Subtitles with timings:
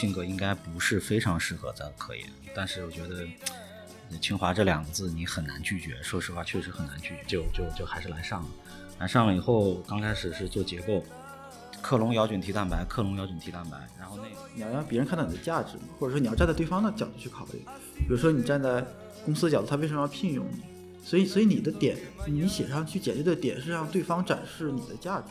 [0.00, 3.28] 性格应该不是非常适合在科研，但是我觉得
[4.18, 8.48] 清华这两个字你很难拒绝，说实话确实很难拒绝，就就就还是来上了。
[8.98, 11.04] 来上了以后，刚开始是做结构，
[11.82, 17.62] 克隆咬菌提蛋白，克隆咬菌提蛋白，然后那个你要让别人看到你的价值，或者说你要站在对方的角度去考虑，
[17.98, 18.82] 比如说你站在
[19.26, 20.62] 公司的角度，他为什么要聘用你？
[21.04, 25.28] 所以，所以你的点，你写上去简历的点是让对方展示你的价值。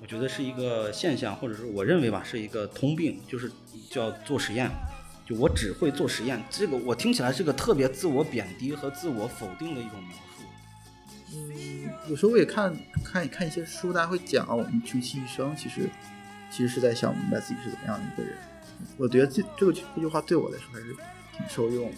[0.00, 3.50] 我觉得是一个现象，或者是我认为吧，是一个通病，就是
[3.90, 4.70] 叫做实验。
[5.26, 10.42] 就我只会做实验，这个我听起来是个特别自我贬低和自我否定的一种描述。
[11.34, 12.74] 嗯，有时候我也看
[13.04, 15.90] 看看一些书，大家会讲我们穷其一生，其实
[16.50, 18.38] 其实是在想明白自己是怎么样的一个人。
[18.96, 20.96] 我觉得这这个这句话对我来说还是
[21.36, 21.92] 挺受用。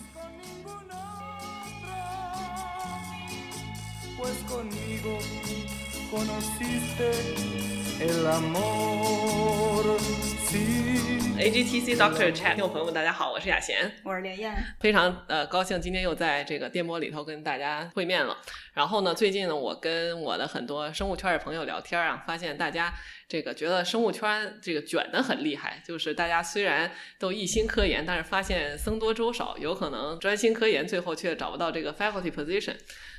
[11.39, 18.37] AGTC Doctor Chat 听众朋友们，大家好，我是雅贤，我是连燕，非常呃高兴今天又在这个电波里头跟大家会面了。
[18.75, 22.93] 然后呢，最近呢，我跟我的很多生物圈的朋友聊天啊，发现大家
[23.29, 32.75] 这个觉得生物圈这个卷的很厉害，就是大家虽然都一心科研，但是发现僧多粥少，有可能专心科研，最后却找不到这个 faculty position。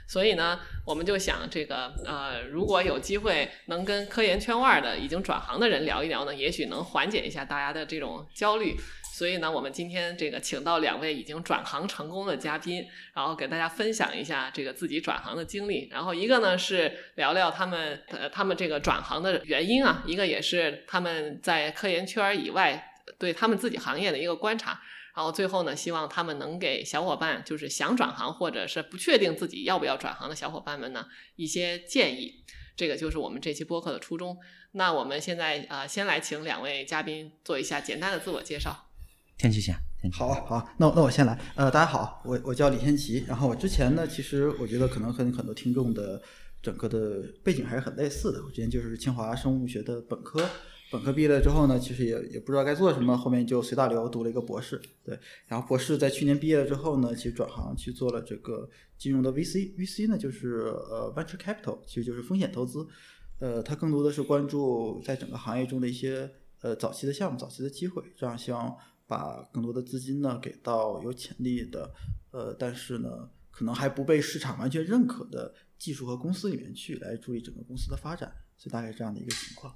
[0.07, 8.75] 所以呢，我们就想这个呃，如果有机会能跟科研圈外的已经转行的人聊一聊呢，也许能缓解一下大家的这种焦虑。
[9.13, 15.87] 所以呢，我们今天这个请到两位已经转行成功的嘉宾，然后给大家分享一下这个自己转行的经历。
[15.91, 24.81] 然后一个呢是聊聊他们呃他们这个转行的原因啊，一个也是他们在科研圈以外对他们自己行业的一个观察。
[25.15, 31.05] 然后最后呢，希望他们能给小伙伴，就是想转行或者是不确定自己要不要转行的小伙伴们呢
[31.35, 32.43] 一些建议。
[32.77, 34.37] 这个就是我们这期播客的初衷。
[34.71, 38.87] 那我们现在啊，先来请两位嘉宾做一下简单的自我介绍。
[39.37, 39.75] 天齐先，
[40.13, 41.37] 好好，那那我先来。
[41.55, 43.25] 呃，大家好，我我叫李天齐。
[43.27, 46.21] 然后我之前呢，其实我觉得可能和很多听众的
[46.61, 48.41] 整个的背景还是很类似的。
[48.43, 50.47] 我之前就是清华生物学的本科。
[50.91, 62.85] 本科毕业了之后呢，其实也也不知道该做什么，后面就随大流读了一个博士，对，然后博士在去年毕业了之后呢，其实转行去做了这个金融的 VC，VC 呢就是呃 venture capital，其实就是风险投资，
[63.39, 66.29] 呃，它更多的是关注在整个行业中的一些
[66.59, 68.75] 呃早期的项目、早期的机会，这样希望
[69.07, 71.89] 把更多的资金呢给到有潜力的，
[72.31, 79.73] 呃，但是呢可能还不被市场完全认可的技术和公司里面去，来助力整个公司的发展，所以大概这样的一个情况。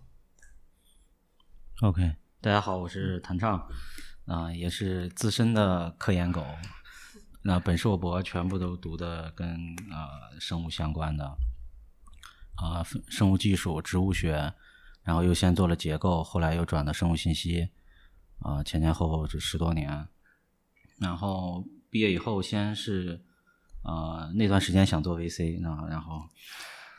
[1.81, 3.67] OK，大家好，我是谭畅，
[4.27, 6.41] 啊，也是资深的科研狗，
[7.41, 11.37] 那本硕博全部都读的跟呃生物相关的，
[12.55, 14.53] 啊，生物技术、植物学，
[15.03, 17.67] 然后又先做了结构，后来又转的生物信息，
[18.39, 20.07] 啊，前前后后这十多年，
[20.97, 23.21] 然后毕业以后先是
[23.83, 26.23] 呃那段时间想做 VC，那然后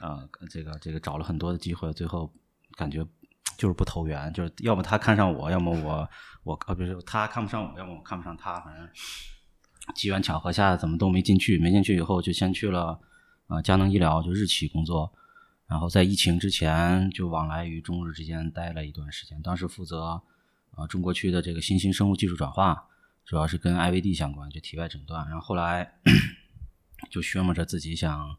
[0.03, 2.31] 呃这个这个找了很多的机会，最后
[2.77, 3.07] 感觉。
[3.57, 6.09] 就是不投缘，就是要么他看上我，要么我
[6.43, 8.89] 我呃不是他看不上我，要么我看不上他，反正
[9.95, 13.01] 机缘巧合下怎么都没进去，没进去以后就先去了
[13.47, 15.11] 呃佳能医疗就日企工作，
[15.67, 20.21] 然后在疫情之前就往来于中日之间待了一段时间，当时负责
[20.77, 22.87] 呃中国区的这个新兴生物技术转化，
[23.25, 25.95] 主要是跟 IVD 相关，就体外诊断，然后后来
[27.11, 28.37] 就琢磨着自己想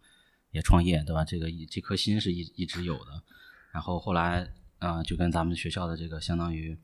[0.51, 1.25] 也创业，对吧？
[1.25, 3.23] 这个一这颗心是一一直有的，
[3.71, 4.47] 然后后来。
[4.79, 6.77] 啊，就跟咱们学校的这个相当于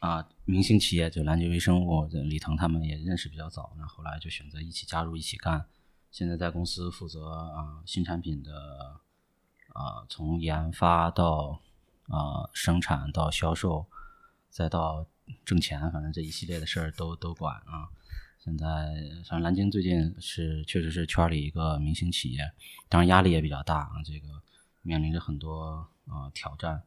[0.00, 5.64] 啊明星企业，就蓝鲸微生物李腾他们也认识比较早，然后后来就选择一起加入一起干。
[6.10, 9.00] 现在在公司负责啊新产品的
[9.68, 11.60] 啊从研发到
[12.08, 13.86] 啊生产到销售，
[14.50, 15.06] 再到
[15.44, 17.88] 挣钱，反正这一系列的事儿都都管啊。
[18.40, 18.66] 现在
[19.24, 22.52] 反正蓝鲸最近是确实是圈里一个明星企业，
[22.88, 24.42] 当然压力也比较大啊，这个
[24.82, 26.82] 面临着很多啊挑战。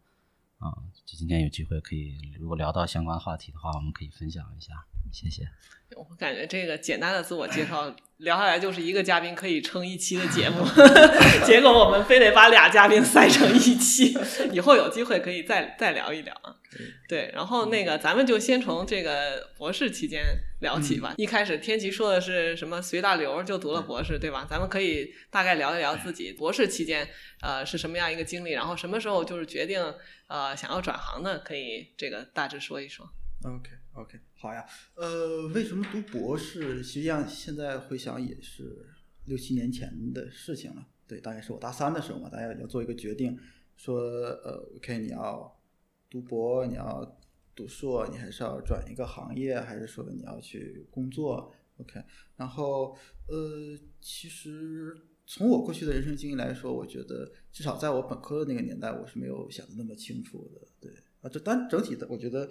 [0.65, 0.73] 啊，
[1.05, 4.85] 就今天有机会可以，如果聊到相关话题的话，我们可以分享一下。
[5.11, 5.47] 谢谢。
[5.95, 10.65] 我感觉这个简单的自我介绍聊下来，就是一个嘉宾可以撑一期的 节目，
[11.45, 14.17] 结果我们非得把俩嘉宾塞成一期。
[14.51, 16.55] 以后有机会可以再再聊一聊啊。
[17.07, 20.23] 对，然后那个咱们就先从这个博士期间
[20.59, 21.13] 聊起吧。
[21.17, 24.45] 一开始天琪说的是什么随大流就读了博士，对吧？
[24.49, 27.07] 咱们可以大概聊一聊自己博士期间
[27.41, 29.81] 呃是什么样一个经历，然后什么时候就是决定
[30.27, 31.39] 呃想要转行的？
[31.39, 33.07] 可以这个大致说一说。
[33.45, 34.65] OK OK，好呀。
[34.95, 36.83] 呃，为什么读博士？
[36.83, 38.85] 实际上现在回想也是
[39.25, 40.87] 六七年前的事情了。
[41.07, 43.37] 对，大概是我大三的时候嘛，大家要做一个决定，
[43.75, 45.59] 说呃，OK，你要
[46.09, 47.19] 读博，你要
[47.55, 52.03] 读硕，你还是要转一个行业，还是说你要去工作？OK，
[52.35, 52.97] 然后
[53.27, 60.67] 呃，其实从我过去的人生经历来说，我觉得至少在我本科的那个年代，我是没有想的那么清楚的。
[60.79, 60.91] 对
[61.21, 62.49] 啊，这但整体的，我觉得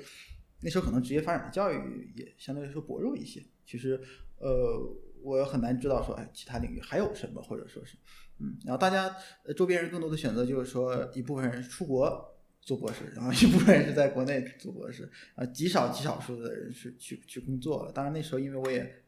[0.65, 3.45] 那时候可能职业发展的教育也相对来说薄弱一些。
[3.67, 4.01] 其实
[4.39, 4.81] 呃，
[5.23, 7.99] 我很难知道说，哎，其他领域还有什么，或者说是。
[8.39, 9.15] 嗯，然后大家
[9.55, 17.93] 周边人更多的选择就是说，一部分人出国做博士，然后一部分人是在国内做博士，啊，极少极少数的人是去去工作了。
[17.93, 19.05] 当然那时候因为我也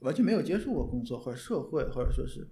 [0.00, 2.46] 完全没有接触过工作或者社会或者说是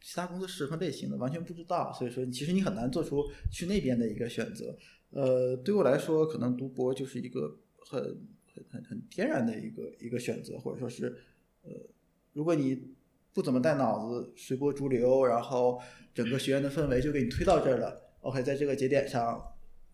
[0.00, 4.78] 其他工作室和类型的，完全不知道，所以说其实你很难做出去那边的一个选择。
[5.12, 8.02] 呃，对我来说，可能读博就是一个很
[8.52, 11.16] 很很很天然的一个一个选择，或者说是
[11.62, 11.70] 呃，
[12.32, 12.96] 如果你。
[13.34, 15.80] 不怎么带脑子，随波逐流，然后
[16.12, 18.12] 整个学院的氛围就给你推到这儿了。
[18.20, 19.42] OK，在这个节点上，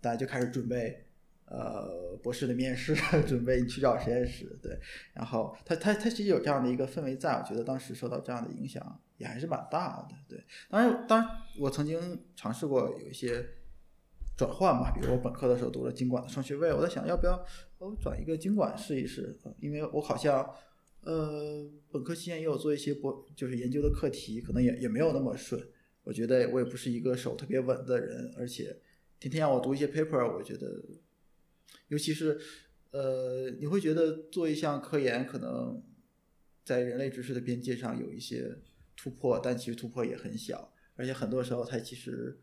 [0.00, 1.06] 大家就开始准备
[1.44, 2.97] 呃博士的面试，
[3.29, 4.59] 准备去找实验室。
[4.61, 4.76] 对，
[5.14, 10.17] 然后他他他其实有这样的一个氛围在，我觉得当时受到这样的影响也还是蛮大的。
[10.29, 11.31] 对，当然当然
[11.61, 13.49] 我曾经尝试过有一些
[14.38, 17.44] 转换嘛，比如我本科的时候读了经管的双学位，我在想要不要
[17.76, 20.49] 我转一个经管试一试，因为我好像。
[21.02, 25.58] 呃，本科期间也有做一些博，就是研究的课题，可能也也没有那么顺。
[26.02, 28.76] 我觉得我也不是一个手特别稳的人，而且
[29.20, 30.85] 天天让我读一些 paper，我觉得，
[31.87, 32.38] 尤其是
[32.90, 35.81] 呃，你会觉得做一项科研可能
[36.64, 38.58] 在人类知识的边界上有一些
[38.96, 42.38] 突破，但其实突破也很小，而且很多时候它其实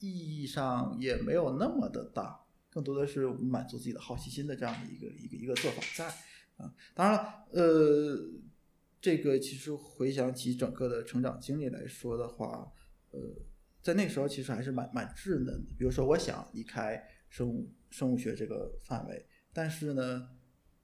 [0.00, 6.12] 意义上也没有那么的大，更多的是满足自己的好奇心的这样的一个一个一个做法在。
[6.56, 8.18] 啊，当然了，呃，
[9.00, 12.70] 这个其实回想起整个的成长经历来说的话，
[13.12, 13.18] 呃，
[13.80, 15.72] 在那时候其实还是蛮蛮稚嫩的。
[15.78, 20.28] 比如说，我想离开生物生物学这个范围，但是呢，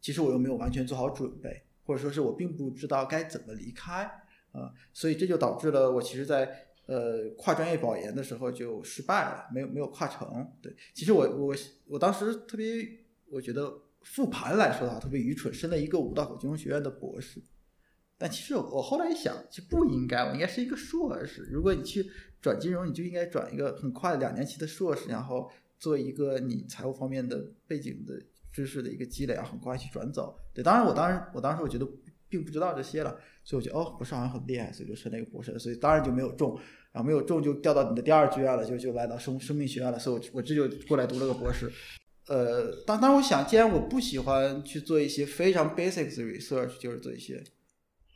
[0.01, 4.05] 其实我又没有完全做好准备，或者说是我并不知道该怎么离开
[4.53, 10.51] 啊，所以这就导致了我其实，在呃跨专业保研的时候就失败了，没有没有跨成。
[10.63, 11.55] 对，其实我我
[11.87, 12.67] 我当时特别，
[13.31, 13.83] 我觉得。
[14.07, 17.43] 复盘来说的话，特别愚蠢，升了一个五道口金融学院的博士。
[18.17, 21.43] 但其实我后来一想，其实不应该，我应该是一个硕士。
[21.51, 22.09] 如果你去
[22.41, 28.15] 转金融，你就应该转一个很快两年期的硕士，然后做一个你财务方面的背景的
[28.53, 30.39] 知识的一个积累啊，很快去转走。
[30.55, 31.85] 对，当然我当时我当时我觉得
[32.29, 36.59] 并不知道这些了，所以我觉得哦，博士好像很厉害，所以就升了一个博士，所以当然就没有中，
[36.93, 41.71] 然后没有中就调到你的第二志愿了，就就来到生生命学院了，所以我我这就过来读了个博士。
[42.29, 47.43] 呃，当当我想，既然我不喜欢去做一些非常 basic 的 research，就是做一些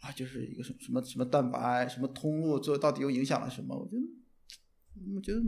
[0.01, 3.77] 啊，就是一个什么什么什么蛋白、什么通路，做到底又影响了什么？
[3.77, 4.01] 我觉得，
[5.15, 5.41] 我觉得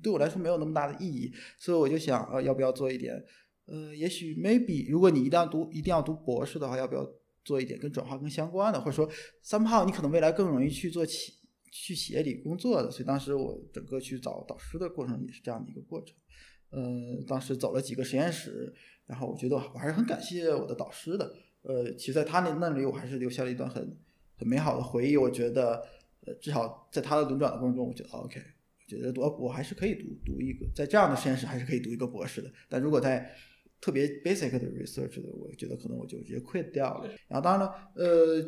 [0.00, 3.12] 对我来说没有那么大的意义，所以我就想，呃，要不要做一点？
[3.66, 7.02] 呃，也许 maybe，如果你一定要读一定要读博士的话，要不要
[7.44, 8.80] 做一点跟转化更相关的？
[8.80, 9.08] 或者说
[9.44, 11.34] ，somehow 你可能未来更容易去做企
[11.70, 12.90] 去企业里工作的。
[12.90, 16.14] 所以当时我整个去找导师的过程也是这样的一个过程。
[16.70, 18.74] 嗯，当时走了几个实验室，
[19.06, 21.32] 然后我觉得我还是很感谢我的导师的。
[21.62, 23.96] 呃，其实在他那那里，我还是留下了一段很
[24.36, 25.16] 很美好的回忆。
[25.16, 25.80] 我觉得，
[26.26, 32.52] 呃，至少在他的轮转的过程中，我觉得 OK，我觉得我我还是可以读读一个，在这样的实验室还是可以读一个博士的。
[32.68, 33.32] 但如果在
[33.84, 37.10] 特别 basic 的 research 的，我觉得可能我就直接 quit 掉了。
[37.28, 38.42] 然后当然了，呃，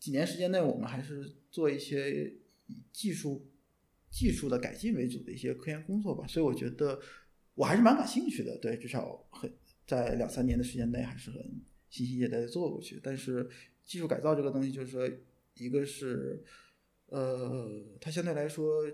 [0.00, 2.32] 几年时间内，我们还是做一些
[2.66, 3.46] 以技术
[4.10, 6.26] 技术的改进为主的一些科研工作吧。
[6.26, 7.00] 所以我觉得。
[7.56, 9.52] 我还是蛮感兴趣的，对，至少很
[9.86, 11.38] 在两三年的时间内还是很
[11.90, 12.98] 心心念念的做过去。
[13.02, 13.46] 但是
[13.84, 15.06] 技术改造这个东西，就是说，
[15.56, 16.42] 一个是，
[17.08, 17.68] 呃，
[18.00, 18.90] 它相对来说，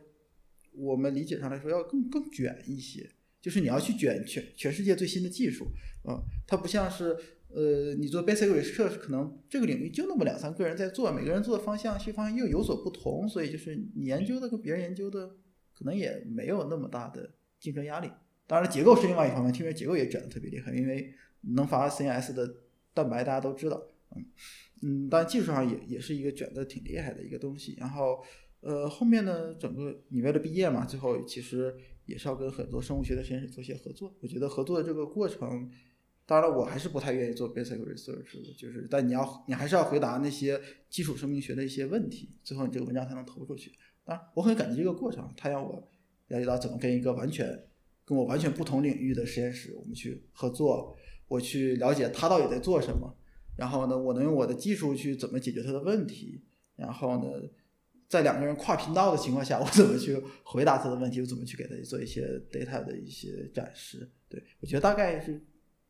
[0.72, 3.08] 我们理解上来说要更更卷一些，
[3.40, 5.66] 就是你要去卷全全世界最新的技术，
[6.02, 7.16] 啊，它不像是，
[7.48, 15.28] 呃，你做 basic research，可能这个领域就那么两三个人在做，每个人做的方向、去方向又有所不同，所以就是你研究的跟别人研究的，
[15.74, 18.10] 可能也没有那么大的竞争压力。
[18.46, 21.12] 当然，结构是另外一方面，听说结构也卷得特别厉害，因为
[21.54, 22.48] 能发 CNS 的
[22.94, 23.80] 蛋白大家都知道，
[24.14, 24.24] 嗯
[24.82, 27.76] 嗯，但技术上也也是一个卷得挺厉害的一个东西。
[27.78, 28.22] 然后，
[28.60, 31.74] 呃，后面呢，整个你为了毕业嘛，最后其实
[32.06, 34.14] 也是要跟很多生物学的实验室做一些合作。
[34.20, 35.70] 我觉得合作的这个过程，
[36.24, 43.72] 当然了，我还是不太愿意做 basic research 的，就是但你要你还是要回答那些基础生命学的一些问题，最后你这个文章才能投出去。
[44.04, 45.86] 当然，我很感激这个过程，它让我
[46.28, 47.62] 了解到怎么跟一个完全。
[48.08, 50.96] 跟我完全不同领域的实验室，我们去合作，
[51.26, 53.12] 我去了解他到底在做什么，
[53.56, 56.40] 然后呢，我能用我的技术去怎么解决他的问题，
[56.76, 57.28] 然后呢，
[58.08, 65.44] 在两个人跨频道的情况下， 我怎么去回答他的问题，我怎么去给他做一些 data 的一些展示，对我觉得大概是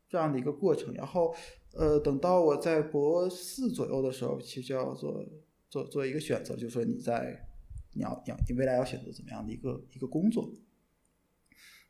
[0.09, 0.93] 这样的一个过程。
[0.93, 1.35] 然后
[1.73, 5.23] 呃，等到我在博四左右的时候，其实就要做
[5.69, 7.47] 做做一个选择，就是说你在
[7.93, 10.51] 你要你要你未来要选择怎么样的一个一个工作。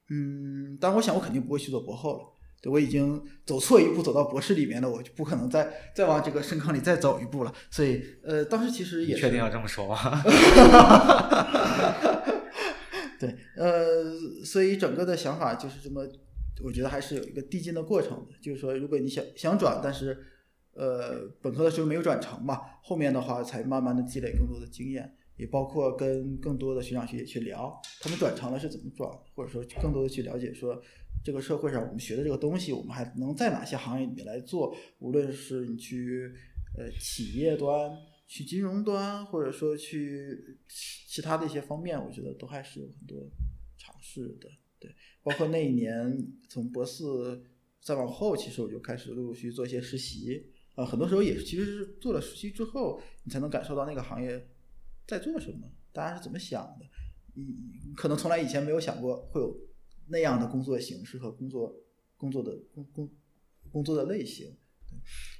[0.09, 2.36] 嗯，但我想我肯定不会去做博后了。
[2.61, 7.53] 对我已经走错一步，走到博士里面了，我就不可能再再往这个深坑里再走一步了。
[7.69, 9.95] 所以，呃，当时其实也确定要这么说吗？
[13.19, 16.07] 对，呃，所以整个的想法就是这么，
[16.63, 18.33] 我觉得还是有一个递进的过程的。
[18.41, 20.17] 就是说，如果你想想转，但是
[20.73, 30.79] 呃，本科的时候没有转成嘛，后面的话才慢慢的积累更多的经验，也包括跟更多的学长学姐去聊，他们转成了是怎么转，或者说更多的去了解说
[31.27, 36.33] 这个社会上我们学的这个东西，我们还能在哪些行业里面来做，无论是你去
[36.77, 37.91] 呃企业端。
[38.29, 43.25] 去金融端，或者说去其其他的一些方面，我觉得都还是有很多
[43.77, 44.49] 尝试的。
[44.79, 44.93] 对，
[45.23, 47.41] 包括那一年从博四
[47.81, 50.45] 再往后，其实我就开始陆陆续做一些实习。
[50.75, 54.47] 啊，很多时候也是其实是做了实习之后，你才能感受到那个行业
[55.05, 56.85] 在做什么，大家是怎么想的。
[57.33, 59.57] 你可能从来以前没有想过会有
[60.07, 61.75] 那样的工作形式和工作
[62.17, 63.09] 工作的工工
[63.71, 64.55] 工作的类型。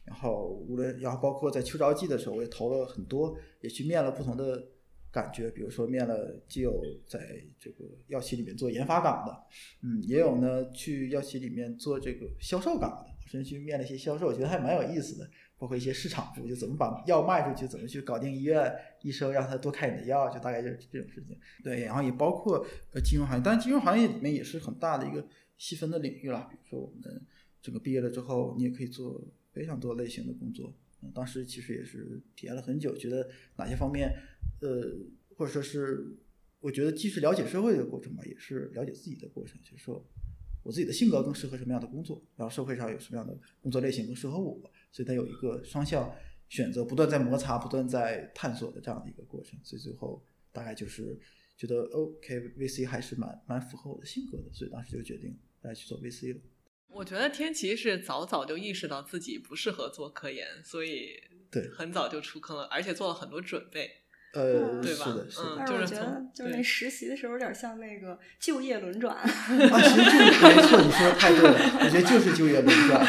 [0.06, 4.68] 然后无论，然后包括在秋招季的时候，我也投了很多，也去面了不同的
[5.12, 7.20] 感觉，比如说面了既有在
[7.58, 9.44] 这个药企里面做研发岗的，
[9.82, 21.38] 嗯，也有呢去药企里面做这个销售岗的，甚至去面了一些销售，我觉得还蛮有意思的，包括一些市场部，就怎么把药卖出去，怎么去搞定医院医生，让他多开你的药，就大概就是这种事情。
[21.64, 27.22] 对，然后也包括呃金融行业，但金融行业里面也是很大的一个细分的领域了，比如说我们
[27.62, 29.24] 整个毕业了之后，你也可以做。
[29.54, 30.72] 非常多类型的工作，
[31.16, 34.08] 当时其实也是体验了很久，觉得哪些方面，
[34.62, 34.70] 呃，
[35.36, 36.16] 或者说是，
[36.60, 40.06] 我觉得既是了解社会的过程吧，也是了解自己的过程，就是说
[40.62, 44.62] 我自己的性格更适合什么样的工作，然后社会上有什么样的工作类型更适合我，
[44.98, 46.12] 所以它有一个双向
[46.50, 51.20] 选择，不断在摩擦，不断在探索的这样的一个过程，所以最后大概就是
[51.56, 56.42] 觉得 OK，VC 还是蛮蛮符合我的性格的，所以当时就决定来去做 VC 了。
[56.88, 63.92] 我觉得天琪是早早就意识到自己不适合做科研，所以对很早就出坑了，而且做了很多准备。
[64.34, 65.06] 呃，对吧？
[65.08, 69.16] 嗯，就是我觉得就是那实习的时候有点像那个就业轮转。
[69.16, 71.58] 啊，其实就是没错，你说的太对了。
[71.80, 73.06] 我觉得就是就业轮转。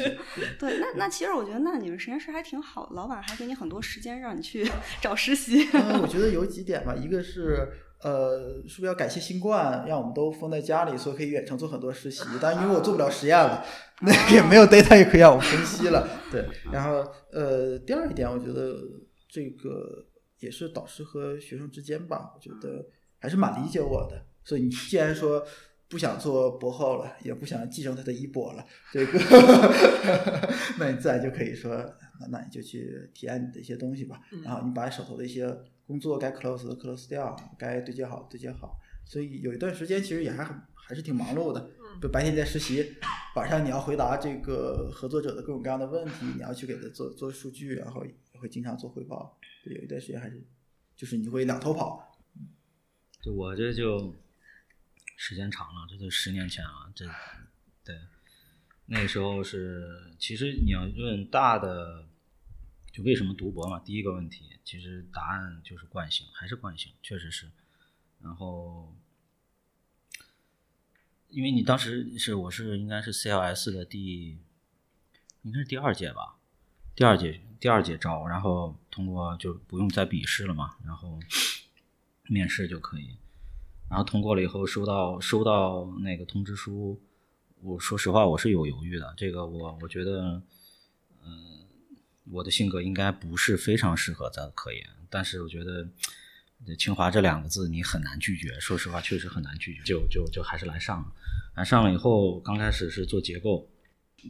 [0.58, 4.68] 对，那那其实我觉得，那你们实验室还挺好，老板还给你很多时间让你去
[5.00, 5.68] 找实习。
[5.72, 7.68] 嗯，我觉得有几点吧，一个是。
[8.02, 12.24] 呃，是不是要感谢新冠，让我们都封在家里，所以可以远程做很多实习？
[12.40, 13.64] 但因为我做不了实验了，
[14.00, 16.08] 那也没有 data 也可以让我分析了。
[16.28, 18.74] 对，然后呃，第二一点，我觉得
[19.30, 20.04] 这个
[20.42, 22.84] 也是导师和学生之间吧，我觉得
[23.18, 24.26] 还是蛮理解我的。
[24.44, 25.42] 所以你既然说
[25.88, 29.18] 不想做博后了，也不想继承他的衣钵了，这个，
[30.78, 31.74] 那你自然就可以说，
[32.20, 34.20] 那那你就去体验你的一些东西吧。
[34.44, 35.56] 然后你把手头的一些。
[35.84, 41.68] 工作该 close 的 close 掉，该对接好对接好，所以有一段时间其实也还很还是挺忙碌的。
[42.00, 42.94] 就白天在实习，
[43.34, 49.36] 晚上你要回答这个合作者的各种各样的问题，你要去给他做做数据，然后也会经常做汇报。
[49.70, 50.42] 有一段时间还是
[50.96, 52.18] 就是你会两头跑。
[53.20, 54.14] 就我这就
[55.16, 56.92] 时间长了，这就十年前了。
[56.94, 57.06] 这
[57.84, 57.98] 对
[58.86, 62.08] 那时候是其实你要问大的。
[62.92, 63.78] 就为什么读博嘛？
[63.78, 67.50] 第一个问题，其实答案就是惯性，还是惯性，确实是。
[68.20, 68.94] 然后，
[71.30, 74.38] 因为你当时是我是应该是 CLS 的第，
[75.40, 76.36] 应该是第二届吧，
[76.94, 81.18] 第二届第二届招，然后通过就不用再笔试了嘛，然后
[82.28, 83.16] 面试就可以，
[83.88, 87.00] 然后通过了以后收到收到那个通知书，
[87.60, 90.42] 我说实话我是有犹豫的，这个我我觉得，
[91.24, 91.58] 嗯。
[92.30, 95.84] 我的性格应该不是非常适合在科研，但是我觉得
[96.78, 98.58] 清华这两个字你很难拒绝。
[98.60, 101.12] 说实话，确实很难拒绝，就就就还是来上了。
[101.56, 103.68] 来上了以后，刚开始是做结构，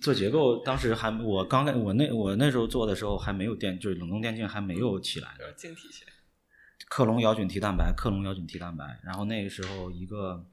[0.00, 5.52] 做结构，当时还我刚开我那我那时候做的时候还没有电，就是冷冻电镜还没有起来的。
[5.52, 6.06] 晶体学。
[6.88, 9.00] 克隆姚菌提蛋白，克隆姚菌提蛋白。
[9.02, 10.44] 然后那个时候一个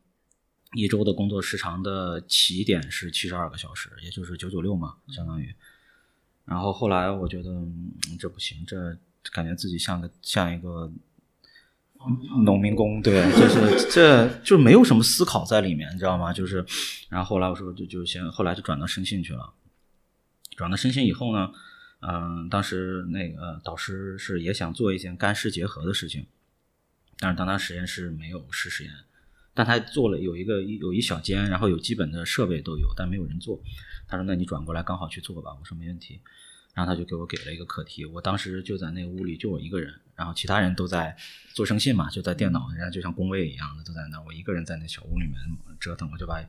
[0.74, 5.54] 一周的工作时长的起点是七十二个小时，也就是九九六嘛，相当于。
[6.46, 7.68] 然后后来我觉得
[8.20, 8.98] 这不行，这
[9.32, 10.92] 感觉自己像个像一个
[12.46, 16.32] 农民工，对，就是这就没有什么思考在里面，你知道吗？
[16.32, 16.66] 就是，
[17.10, 19.54] 然后后来我说就就先，后来就转到生信去了。
[20.56, 21.52] 转到生信以后呢，
[22.02, 26.26] 嗯，当时那个导师是也想做一件干湿结合的事情，
[27.20, 28.94] 但是当他实验室没有湿实验，
[29.54, 33.62] 但他做了有一个有一小间，然后有基本的设备都有，但没有人做。
[34.08, 36.20] 他说：“那你转过来刚好去做吧。”我说：“没问题。”
[36.74, 41.16] 然后他就给我给了一个课题，我当时就在那个屋里就我一个人，然后其他人都在
[41.54, 45.36] 做声信嘛，就在电脑，人家就像工位一样的都在那，我一个人在那小屋里面
[45.80, 46.42] 折腾，我就把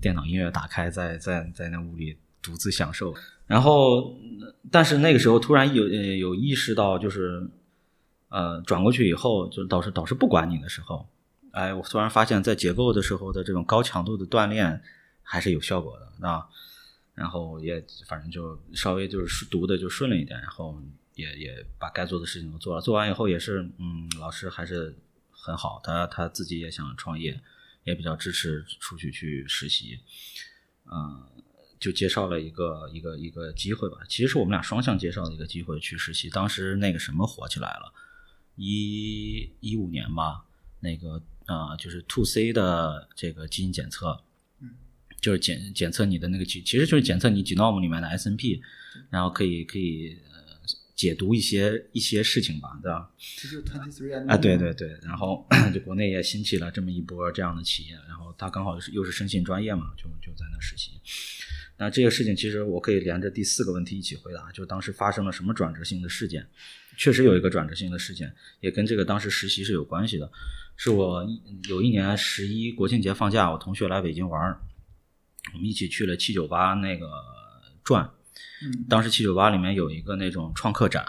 [0.00, 3.14] 电脑音乐打开，在在在那屋里独自享受。
[3.46, 4.16] 然后，
[4.70, 7.48] 但是那个时候突然有有意识到，就是
[8.28, 11.08] 呃转过去以后，就导师导师不管你的时候，
[11.52, 14.80] 哎，我突然发现，在结构的时候的这种高强度的锻炼
[15.22, 16.46] 还是有效果的啊。
[17.16, 20.78] 然后也反正就稍微就是读的就顺了一点，然后
[21.14, 22.80] 也也把该做的事情都做了。
[22.82, 24.94] 做完以后也是，嗯，老师还是
[25.30, 27.40] 很好，他他自己也想创业，
[27.84, 29.98] 也比较支持出去去实习，
[30.84, 31.26] 嗯，
[31.80, 33.96] 就介绍了一个一个一个机会吧。
[34.06, 36.28] 其实是我们俩双向介绍的一个机会去实习。
[36.28, 37.94] 当时那个什么火起来了，
[38.56, 40.44] 一一五年吧，
[40.80, 44.22] 那个啊就是 to C 的这个基因检测。
[45.26, 48.60] 就是检检测你的那个其其实就是检测你 genome 里面的 SNP，
[49.10, 50.38] 然后可以可以呃
[50.94, 53.10] 解读一些一些事情吧，对吧？
[53.36, 60.92] 这就是 twenty three 啊，对对对，然后 就国内也兴起了这么一波这样的企业，然后他刚好是又是生信专业嘛，就就在那实习。
[61.76, 66.46] 那这个事情其实我可以连着第四个问题一起回答，就当时发生了什么转折性的事件？
[66.96, 70.30] 确实有一个转折性的事件，也跟这个当时实习是有关系的。
[70.78, 71.26] 是我
[71.68, 74.60] 有一年十一国庆节放假，我同学来北京玩儿。
[75.52, 77.08] 我们一起去了七九八那个
[77.82, 78.10] 转，
[78.62, 81.06] 嗯，当时七九八里面有一个那种创客展，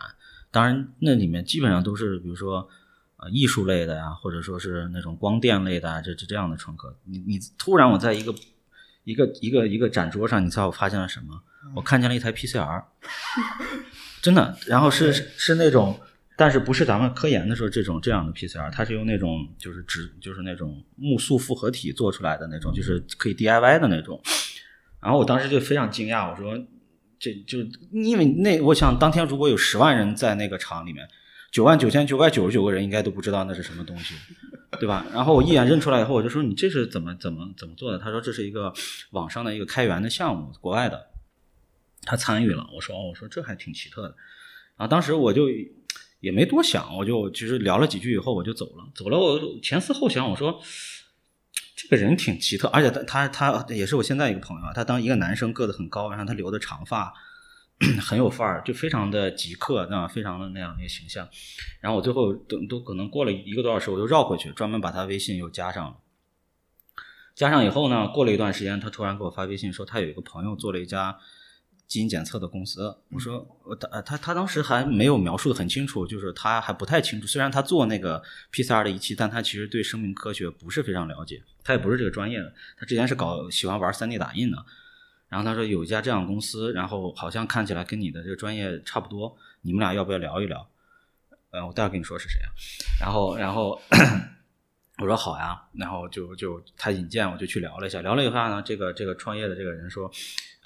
[0.51, 2.69] 当然那里面基本上都是比如说
[3.17, 6.97] 呃艺术类的呀，或者说是那种光电类的啊，这这这样的创客。
[7.05, 8.33] 你你突然我在一个
[9.03, 11.41] 一个一个一个展桌上，你猜我发现了什么？
[11.75, 12.83] 我看见了一台 PCR，
[14.21, 15.99] 真的，然后是是那种。
[16.39, 24.21] 但是不是咱们科研的时候这种这样的 PCR，它是用那种就是纸就是那种木塑复合体做出来的那种，就是可以 DIY 的那种。
[25.01, 26.55] 然后我当时就非常惊讶，我说
[27.17, 27.57] 这就
[27.91, 31.07] 因为那我想当天如果有十万人在那个厂里面，
[31.51, 34.13] 九万九千九百九十九个人应该都不知道那是什么东西，
[34.79, 35.07] 对吧？
[35.11, 37.97] 然后我一眼认出来以后，我就说你这是怎么怎么怎么做的？
[37.97, 38.71] 他说这是一个
[39.09, 41.07] 网上的一个开源的项目，国外的，
[42.03, 42.69] 他参与了。
[42.75, 44.09] 我说哦，我说这还挺奇特的。
[44.77, 45.47] 然后当时我就。
[46.19, 48.83] 也没多想，我就其实聊了几句以后我就走了。
[48.95, 50.59] 走了，我前思后想，我说
[51.75, 54.73] 这个人挺奇特，而且他他他也是我现在一个朋友啊。
[54.73, 57.13] 他当一个男生个子很高，然后他留的长发
[58.01, 61.29] 很有范儿，就非常的极客，那非常的那样一个形象。
[61.79, 65.97] 然后我最后都都可能过了一个多小时，我又绕回去，专门把他微信又加上了。
[67.35, 71.19] 加上以后呢，过了一段时间，他突然给我发微信说，他有一个朋友做了一家。
[71.87, 77.25] 基因检测的公司，我说我他他他当时还没有描述的很清楚，就是他还不太清楚。
[77.25, 78.21] 虽然他做那个
[78.51, 82.53] PCR 的仪器，但他其实对生命科学不是非常了解，他也不是这个专业的。
[82.77, 84.57] 他之前是搞喜欢玩 3D 打印的，
[85.29, 90.69] 然后他说有一家这样的公司，然后好像看起来跟你的这个专业差不多，你们俩要不要聊一聊？
[91.51, 92.51] 呃，我待会跟你说是谁啊。
[92.99, 93.81] 然后然后
[94.99, 98.01] 我说好呀，然后就就他引荐，我就去聊了一下。
[98.01, 100.11] 聊了一下呢，这个这个创业的这个人说。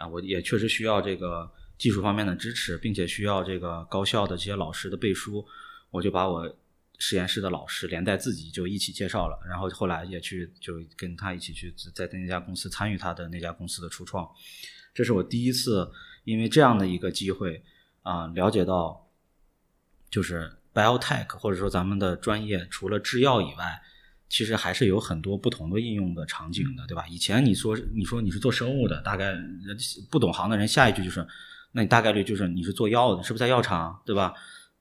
[0.02, 5.46] 啊，我也确实需要这个技术方面的支持，并且需要这个高校的这些老师的背书，
[5.92, 6.58] 我就把我
[6.98, 14.28] 实验室的老师连带自己就一起介绍了，然后后来也去就跟他一起去在那家公司参与他的那家公司的初创，
[14.92, 15.92] 这是我第一次
[16.24, 17.64] 因为这样的一个机会
[18.02, 19.08] 啊了解到，
[20.10, 23.82] 就是 biotech 或者说咱们的专业除了制药以外。
[24.32, 27.06] 其实还是有很多不同的应用的场景的，对吧？
[27.10, 29.38] 以前你说你说你是做生物的，大概
[30.10, 31.28] 不懂行的人下一句就是，
[31.74, 34.34] 那你大概率就是你是做药的，是不是在药厂，对吧？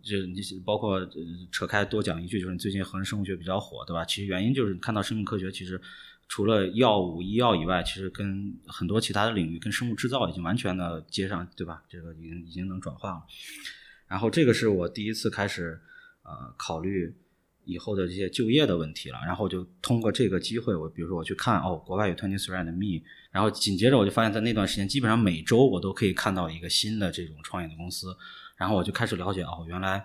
[0.05, 1.05] 就你包括
[1.51, 4.05] 扯开多讲一句，就是你最近合成生物学比较火，对吧？
[4.05, 5.81] 其实原因就是看到生命科学其实
[6.29, 11.83] 除了药物、医药以外，其实跟很多其他的领域跟生物制造已经完全的接上，对吧？
[11.89, 13.23] 这个已经已经能转化了。
[14.07, 15.81] 然后这个是我第一次开始
[16.23, 17.13] 呃考虑。
[17.71, 28.17] 以后的这些就业的问题了，然后我就通过这个机会，我比如说我去看哦，国外有 Twenty Three and Me，然后紧接着我就发现，在那段时间，基本上每周我都可以看到一个新的这种创业的公司，
[28.57, 30.05] 然后我就开始了解哦，原来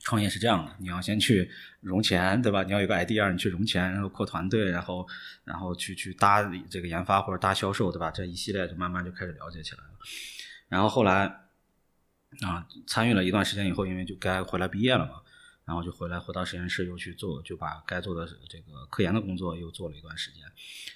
[0.00, 2.62] 创业是这样的，你要先去融钱，对吧？
[2.62, 5.06] 你要有个 idea，你去融钱，然后扩团队，然后
[5.44, 8.10] 然后去去搭这个研发或者搭销售，对吧？
[8.10, 9.90] 这一系列就慢慢就开始了解起来了。
[10.68, 11.24] 然后后来
[12.42, 15.22] 啊，参与了一段时间以后，因为就该回来毕业了嘛。
[15.66, 20.44] 然后就回来，回到实验室又去做，就把该做的这个科研的工作又做了一段时间。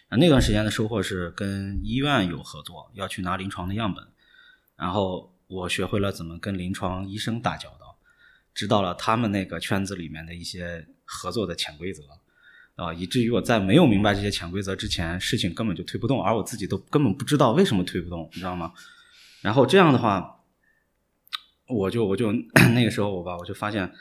[0.08, 4.06] 啊，那段时间的收获是跟医院有合作，要去拿临床的样本，
[4.76, 7.98] 然后我学会了怎么跟临床医生打交道，
[8.54, 12.04] 知道了他们那个圈子里面的一些合作的潜规则，
[12.76, 18.72] 啊，以至于我在没有明白这些潜规则之前，事情根本就推不动，而我自己都根本不知道为什么推不动，你知道吗？
[19.40, 20.44] 然后这样的话，
[21.66, 22.32] 我就我就
[22.72, 23.92] 那个时候我吧，我就发现，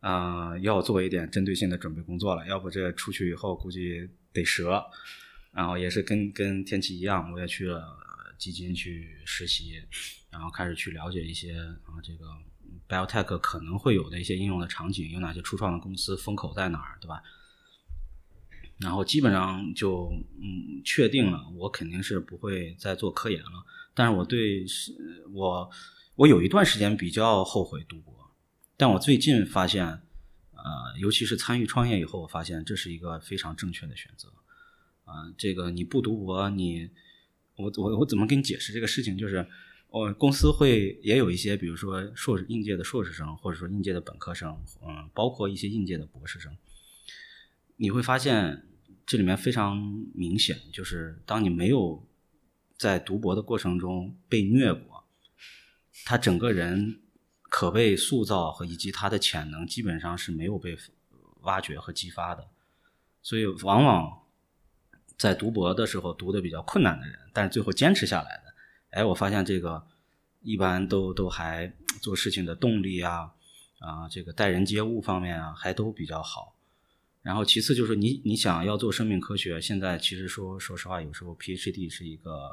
[0.00, 4.84] 啊、要做一点针对性的准备工作了，要不这出去以后估计得折。
[5.52, 7.84] 然后也是跟跟天气一样，我也去了
[8.38, 9.82] 基金去实习，
[10.30, 12.26] 然后开始去了解一些啊这个
[12.88, 17.20] biotech 可能会有的一些应用的场景，有哪些初创的公司，风口在哪儿，对吧？
[18.78, 20.08] 然后基本上就
[20.40, 23.66] 嗯确定了，我肯定是不会再做科研了。
[23.92, 24.94] 但是我对是
[25.32, 25.68] 我
[26.14, 28.14] 我有一段时间比较后悔读博，
[28.80, 29.84] 但我最近发现，
[30.52, 34.32] 呃，尤其是参与创业以后，我发现这是一个非常正确的选择。
[35.04, 36.88] 啊、这个你不读博，你
[37.56, 39.18] 我我我怎么跟你解释这个事情？
[39.18, 39.46] 就是
[39.90, 46.56] 我公司会也有一些，比如说硕士应届的硕士生，或者说应届的本科生，嗯，包括一些应届的博士生，
[47.76, 48.66] 你会发现
[49.04, 49.76] 这里面非常
[50.14, 52.02] 明显，就是当你没有
[52.78, 55.04] 在读博的过程中被虐过，
[56.06, 57.02] 他整个人
[57.50, 60.74] 可被塑造和以及他的潜能基本上是没有被
[61.40, 62.48] 挖掘和激发的，
[63.20, 64.22] 所以往往
[65.18, 68.54] 在读博的时候读的比较困难的人，但是最后坚持下来的，
[68.90, 69.86] 哎，我发现这个
[70.40, 73.32] 一般都都还做事情的动力啊
[73.80, 76.54] 啊，这个待人接物方面啊，还都比较好。
[77.22, 82.50] 然后其次就是你你想要做生命科学，现在其实说说实话，有时候 PhD 是一个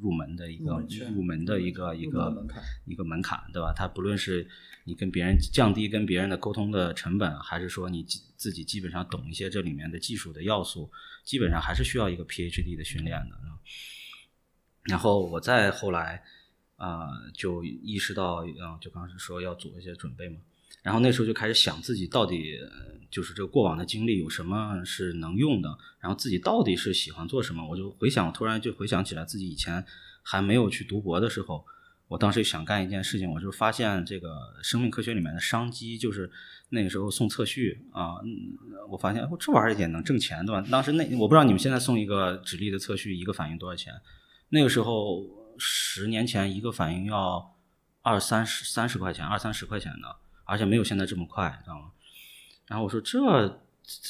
[0.00, 3.72] 入门的一个入门的一个一个门门槛一个门槛，对吧？
[3.74, 4.46] 它不论是
[4.84, 10.90] 你跟别人降低跟别人的沟通的成本，还是说你自自己基本上懂一些这里面的技术的要素，
[11.24, 13.36] 基本上还是需要一个 PhD 的训练的。
[14.84, 16.22] 然后我再后来
[16.76, 20.36] 啊、就意识到，嗯、就刚才说要做一些准备嘛。
[20.82, 22.58] 然后那时候就开始想自己到底
[23.10, 27.66] 就是这过往的经历有什么是能用的，然后自己到底是喜欢做什么。
[27.68, 29.84] 我就回想，突然就回想起来自己以前
[30.22, 31.64] 还没有去读博的时候，
[32.08, 34.28] 我当时想干一件事情，我就发现这个
[34.62, 36.30] 生命科学里面的商机，就是
[36.68, 38.16] 那个时候送测序啊，
[38.88, 40.64] 我发现哦这玩意儿也能挣钱，对吧？
[40.70, 43.92] 当时那我不知道你们现在送一个直立的测序一个反应多少钱，
[44.50, 45.24] 那个时候
[45.58, 47.56] 十年前一个反应要
[48.02, 51.90] 二三十三十块钱，二三十块钱的，而且没有现在这么快，知道吗？
[52.66, 53.60] 然后我说这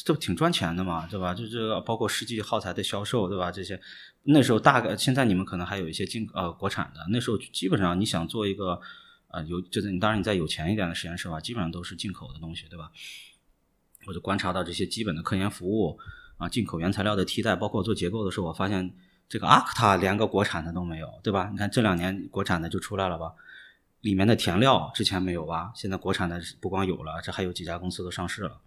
[0.05, 1.35] 这不挺赚钱的嘛，对吧？
[1.35, 3.51] 就这个包括实际耗材的销售，对吧？
[3.51, 3.79] 这些
[4.22, 8.81] 那时候大概现在你们可能还有一些进呃国产的，那时候基本上你想做一个
[9.29, 12.90] 呃有就是你当然你在有钱一点的实验室吧，基本上都是进口的东西，对吧？
[14.07, 15.99] 我就观察到这些基本的科研服务
[16.38, 18.94] 啊，进口原材料的替代，包括做结构的时候，我发现
[19.29, 21.49] 这个阿克塔连个国产的都没有，对吧？
[21.51, 23.33] 你看这两年国产的就出来了吧？
[24.07, 25.73] 里面的填料之前没有吧？
[25.75, 28.61] 现在国产的不光有了，这还有几家公司都上市了。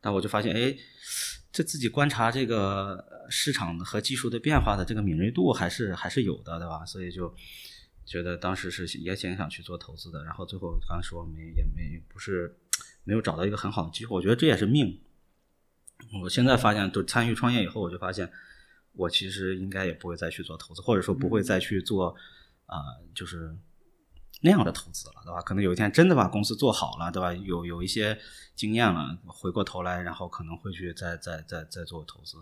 [0.00, 0.74] 但我就发现，哎，
[1.52, 6.86] 这自己观察这个市场和技术的变化的这个敏锐度还是还是有的，对吧？
[6.86, 7.34] 所以就
[8.06, 12.56] 觉得当时是也挺想去做投资的，然后最后刚说没也没不是
[13.04, 14.98] 没有找到一个很好的机会，我觉得这也是命。
[16.22, 18.32] 我现在发现，就参与创业以后，我就发现
[18.94, 22.16] 我其实应该也不会再去做投资，或者说不会再去做
[22.66, 22.80] 啊、
[23.14, 23.54] 就是
[24.44, 25.40] 那样的投资了，对吧？
[25.40, 27.32] 可能有一天真的把公司做好了，对吧？
[27.32, 28.18] 有有一些
[28.56, 32.36] 经验了，回过头来，然后可能会去再再再再做投资。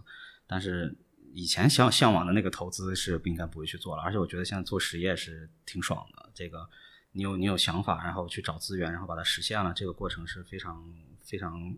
[0.47, 0.97] 但是
[1.35, 6.31] 以前向向往的那个投资是不应该不会去做了，而且我觉得现在做实业是挺爽的。
[6.35, 6.67] 这个
[7.13, 10.83] 你有你有想法，然后去找资源，然后把它实现了，这个过程是非常
[11.23, 11.77] 非常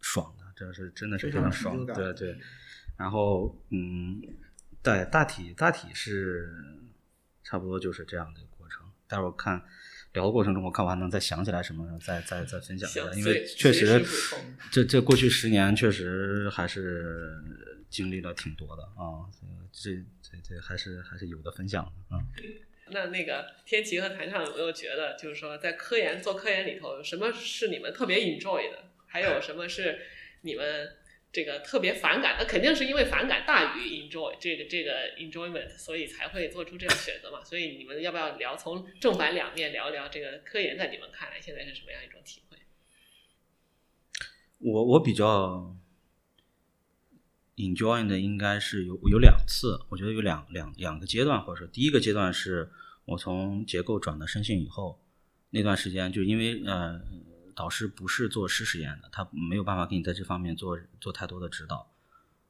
[0.00, 2.36] 爽的，这是真的是非常爽对对，
[2.96, 4.20] 然后嗯，
[4.82, 6.82] 对，大体大体是
[7.44, 8.40] 差不多就是这样的。
[9.08, 9.62] 待会儿看
[10.12, 14.04] 聊的过程中，我看我还能再想起来什么，再再再分享一下，因为确实
[14.70, 17.42] 这这过去十年确实还是
[17.90, 19.26] 经历了挺多的啊，
[19.72, 19.90] 这
[20.22, 22.22] 这这还是还是有的分享的啊。
[22.88, 30.00] 那那个天琪和谭畅有没有觉得，就是说在科研做科研里头，什么是你们特别 enjoy 的，还有什么是
[30.42, 30.92] 你们
[31.34, 32.36] 这个特别反感？
[32.38, 37.42] 那肯定是因为反感大于 enjoy 这个这个 enjoyment，所以才会做出这样选择嘛。
[37.42, 42.56] 所以你们要不要聊从正反两面聊一聊这个科研在你们看来现在是什么样一种体会？
[44.58, 45.76] 我我比较
[47.56, 52.70] enjoy 的应该是有有两次，我觉得有两两两个阶段，或者说第一个阶段是
[53.06, 55.02] 我从结构转到生性以后，
[55.50, 57.00] 那段时间就因为呃
[57.54, 61.90] 导师不是做实实验的，他没有办法给你在这方面做做太多的指导，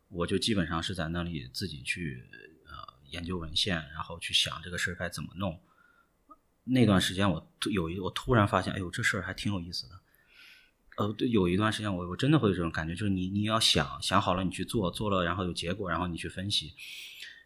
[0.08, 2.28] 我就基本上是在那里自己去
[2.66, 5.60] 呃研究文献，然后去想这个事儿该怎么弄。
[6.64, 10.00] 那段时间我有一我突然发现，哎呦这事儿还挺有意思的。
[10.96, 16.72] 呃，对，有一段时间我我真的会有这种感觉，就是你你要想想好了，你去做，做了然后有结果，然后你去分析。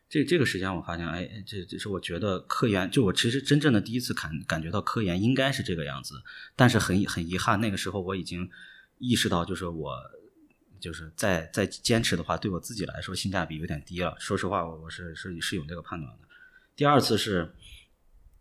[0.09, 6.15] 这这个时间我发现，哎，这这是我觉得科研，就我其实真正的第一次感感觉到科研应该是这个样子，
[6.57, 8.49] 但是很很遗憾，那个时候我已经
[8.97, 9.95] 意识到，就是我
[10.81, 14.17] 就是再再坚持的话，对我自己来说性价比有点低了。
[14.19, 16.29] 说实话，我我是是是有这个判断的。
[16.75, 17.53] 第二次是，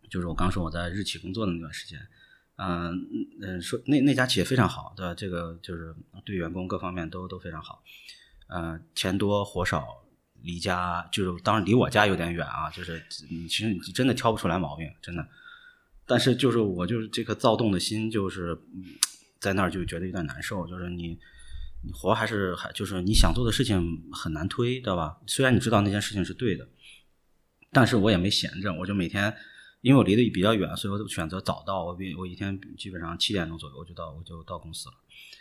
[0.10, 2.00] 就是我刚说我在日企工作的那段时间，
[2.56, 2.94] 嗯
[3.42, 5.14] 嗯，说那那家企业非常好，对吧？
[5.14, 7.84] 这个就是对员工各方面都都非常好，
[8.48, 10.07] 嗯，钱多活少。
[10.42, 15.28] 离家就是当然离我家有点远啊，就是你其实你真的挑不出来毛病，真的。
[16.06, 18.58] 但是就是我就是这颗躁动的心，就是
[19.40, 20.66] 在那儿就觉得有点难受。
[20.66, 21.20] 就是你
[21.84, 25.18] 你活还是还就是你想做的事情很难推，知道吧？
[25.26, 26.68] 虽然你知道那件事情是对的，
[27.72, 29.36] 但是我也没闲着，我就每天
[29.82, 31.84] 因为我离得比较远，所以我选择早到。
[31.84, 34.96] 我比我一天基本上七点钟左右我就到我就到公司了。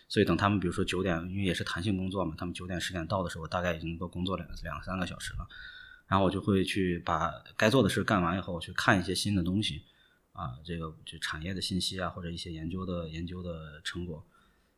[0.09, 5.47] 所以等他们比如说九点，因为也是弹性工作嘛，他们九点十点到的时候，大概已经能够工作两两三个小时了。
[6.07, 9.83] 然后我就会去把该做的事干完以后，去看一些新的东西，
[10.33, 14.25] 啊，这个就产业的信息啊，或者一些研究的研究的成果。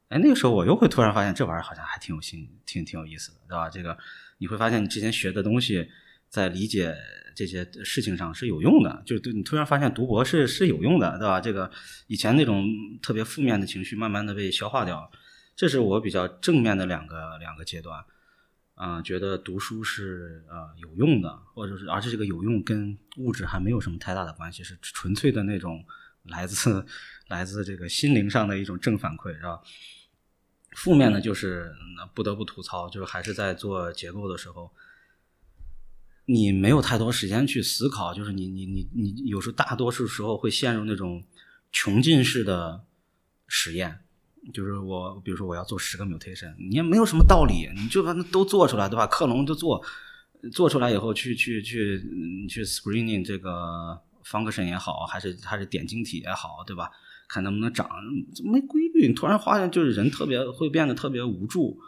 [0.08, 3.68] 哎，那个时候我又会突然发现，这玩意儿好像还挺有兴，挺挺有意思的，对吧？
[3.68, 3.98] 这个
[4.38, 5.90] 你会发现你之前学的东西，
[6.28, 6.94] 在理解
[7.34, 11.40] 这些事情上是有用的，就对你突然发现读博是是有用的，对吧？
[11.40, 11.70] 这个
[12.06, 12.66] 以前那种
[13.00, 15.10] 特别负面的情绪，慢慢的被消化掉。
[15.56, 18.04] 这是我比较正面的两个两个阶段，
[18.74, 25.84] 啊，觉得读书是呃有用的，或者是而且这个有用跟物质还没有什么太大的关系，是纯粹的那种
[26.24, 26.86] 来自
[27.26, 29.60] 来自这个心灵上的一种正反馈，是吧？
[30.76, 31.74] 负面的就是
[32.14, 34.70] 不得不吐槽，就是还是在做结构的时候，
[36.30, 41.24] 你没有太多时间去思考，就是你你你你有时候大多数时候会陷入那种
[41.72, 42.84] 穷尽式的
[43.46, 44.00] 实验。
[44.52, 49.06] 就是我，比如说我要做十个 mutation，你也没有什么道理，你就把那都做出来，对吧？
[49.06, 49.82] 克隆就做，
[50.52, 51.98] 做出来以后去去去
[52.48, 56.90] 去 screening 这个 function 也好，还是还是点晶体也好，对吧？
[57.28, 57.88] 看能不能长，
[58.44, 59.08] 没规律。
[59.08, 61.78] 你突然发现，就是人特别会变得特别无助，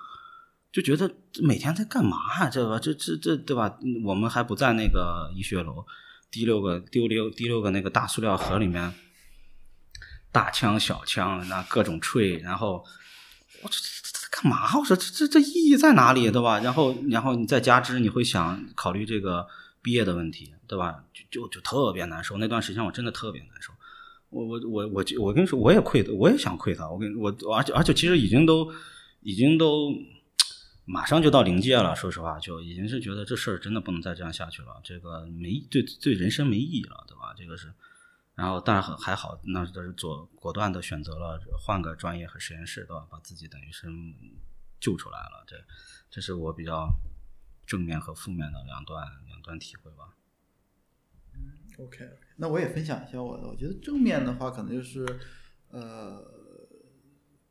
[0.73, 1.11] 就觉得
[1.43, 2.49] 每天在干嘛？
[2.51, 3.79] 这个这这这对吧？
[4.05, 5.85] 我们还不在那个医学楼
[6.31, 8.93] 第六个丢六第六个那个大塑料盒里面。
[10.33, 12.85] 大枪小枪，那各种吹，然后
[13.63, 14.79] 我这这这干嘛？
[14.79, 16.61] 我说这这这意义在哪里，对吧？
[16.61, 19.45] 然后然后你再加之，你会想考虑这个
[19.83, 21.03] 毕业的问题，对吧？
[21.13, 22.37] 就就就特别难受。
[22.39, 23.73] 那段时间我真的特别难受。
[24.29, 26.89] 我我我我我跟你说，我也愧，我也想愧他。
[26.89, 28.73] 我跟我而且而且其实已经都
[29.23, 29.93] 已经都
[30.91, 31.95] 马上就到临界了。
[31.95, 34.81] 说实话，就已经是觉得这事儿真的不能再这样下去了。
[34.83, 37.33] 这个没对对人生没意义了，对吧？
[37.37, 37.73] 这个是。
[38.35, 43.07] 然后，但是还好，那都是做果断的选择了换个专业和实验室，对吧？
[43.11, 43.87] 把自己等于是
[44.81, 45.45] 救出来了。
[45.47, 45.57] 这，
[46.11, 46.89] 这是我比较
[47.67, 50.15] 正面和负面的两段两段体会吧。
[51.35, 51.53] 嗯
[51.85, 53.47] ，OK，那我也分享一下我的。
[53.47, 55.05] 我觉得正面的话，可能就是
[55.69, 56.25] 呃，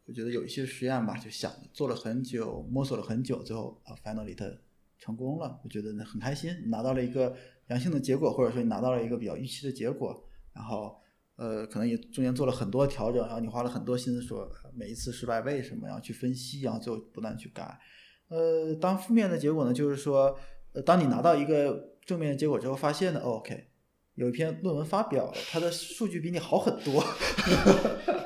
[0.09, 4.43] 我觉得有一些实验吧，就想做了很久，摸索了很久，最后啊，finally 它
[4.97, 5.61] 成功了。
[5.63, 7.35] 我觉得很开心，拿到了一个
[7.67, 10.27] 良性的结果，或者说你拿到了一个比较预期的结果。
[10.51, 10.99] 然后，
[11.35, 17.79] 呃，可能也中间做了很多调整，然后你花了很多心思说每一次失败为什么，然后去分析，然后最后不断去改。
[18.29, 20.35] 呃，当负面的结果呢，就是说，
[20.73, 23.67] 呃，当你拿到一个正面的结果之后，发现呢，OK，
[24.15, 27.03] 有一篇论文发表了，它的数据比你好很多。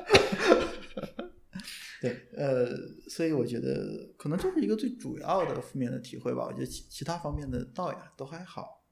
[2.04, 2.66] 对，呃，
[3.08, 6.44] 所以我觉得可能这是一个最主要的负面的体会吧。
[6.44, 8.84] 我觉得其其他方面的道呀都还好，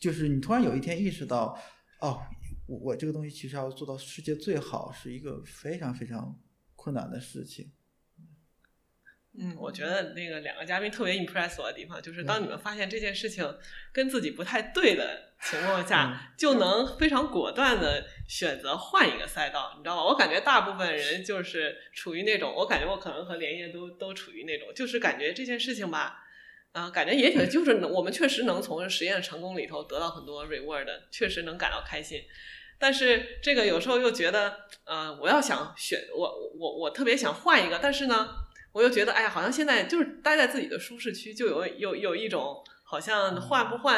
[0.00, 1.56] 就是你突然有一天意识到。
[2.00, 2.20] 哦，
[2.66, 6.36] 我我这个东西其实要做到世界最好，是一个非常非常
[6.74, 7.70] 困难的事情。
[9.38, 13.56] 嗯，我觉得那个两个嘉宾特别 impress 我的地方，就是当你们发现这件事情
[13.92, 20.04] 跟自己不太对的情况下，就能非常果断的选择换一个赛道，你知道吗？
[20.04, 26.18] 我感觉大部分人就是处于那种，我感觉我可能和连夜都都处于那种，就是感觉这件事情吧。
[26.72, 32.22] 啊，感觉也挺，就是我们确实能从实验成功里头得到很多 reward，确实能感到开心。
[32.78, 38.26] 但是这个有时候又觉得，呃，我要想选，我我我特别想换一个，但是呢，
[38.72, 42.56] 我又觉得，哎呀，好像现在就是待在自己的舒适区，就有有有一种。
[42.84, 43.96] 好像换不换，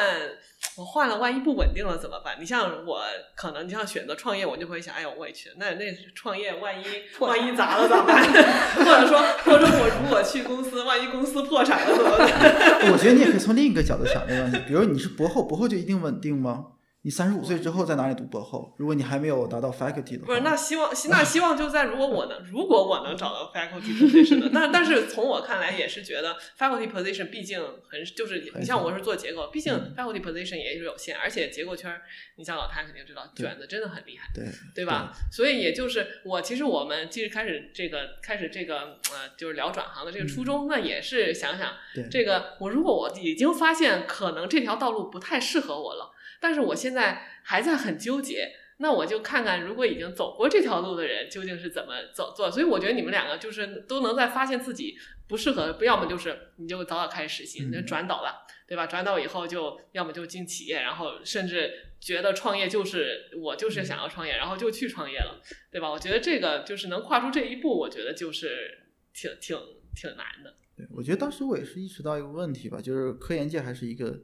[0.77, 2.37] 我换了，万一不稳定了怎么办？
[2.39, 3.01] 你像我，
[3.35, 6.85] 可能你像选择创业，我就会想，哎呦，我去，那那创业万一
[7.19, 8.23] 万一砸了怎么办？
[8.73, 12.87] 或者说，或者我如果去公司，万一公司破产了怎么办？
[12.93, 16.67] 我觉得你也可以从另一个角度想这个问题，比如你是博后，博后就一定稳定吗？
[17.05, 18.73] 你三十五岁之后在哪里读博后？
[18.79, 32.01] 如果你还没有达到 faculty 的话，不是，那希望 那希望就在如果我能如果我能找到 faculty position 的，那但是从我看来也是觉得 faculty position 毕竟很就是很你像我是做结构，毕竟嗯 faculty position 也是有限，而且结构圈儿
[32.37, 34.27] 你像老谭肯定知道卷的真的很厉害。
[34.33, 35.13] 对对吧？
[35.31, 46.11] 所以也就是我，其实我们其实开始这个开始这个呃，就是聊转行的这个初衷，那也是想想对这个我如果我已经发现可能这条道路不太适合我了，
[46.45, 52.51] 但是我现在还在很纠结，那我就看看如果已经走过这条路的人究竟是怎么走做。
[52.51, 54.95] 所以我觉得你们两个就是都能在发现自己
[55.27, 58.85] 不适合，要么就是你就早早开始实习，你就嗯转导了，对吧？
[58.85, 65.89] 转导以后就要么就进企业，然后甚至觉得创业就是我就是想要创业，然后就去创业了，对吧？
[65.89, 69.57] 我觉得这个就是能跨出这一步，我觉得就是挺挺
[69.95, 70.53] 挺难的。
[70.77, 74.21] 对，我觉得当时我也是意识到一个问题吧，就是科研界还是一个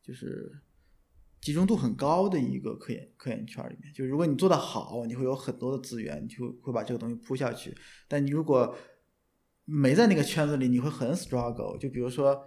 [0.00, 0.50] 就是
[1.40, 3.92] 集中度很高的一个科研科研圈里面。
[3.94, 7.76] 就是如果你做得好，你会有很多的资源，你就会把这个东西铺下去。
[8.06, 8.76] 但你如果
[9.64, 11.78] 没在那个圈子里，你会很 struggle。
[11.78, 12.46] 就比如说，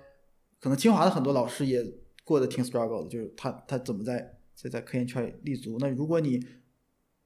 [0.59, 1.83] 可能清华的很多老师也
[2.23, 5.77] 过得挺 struggle 的，就是他他怎么在在在科研圈里立足。
[5.79, 6.39] 那如果你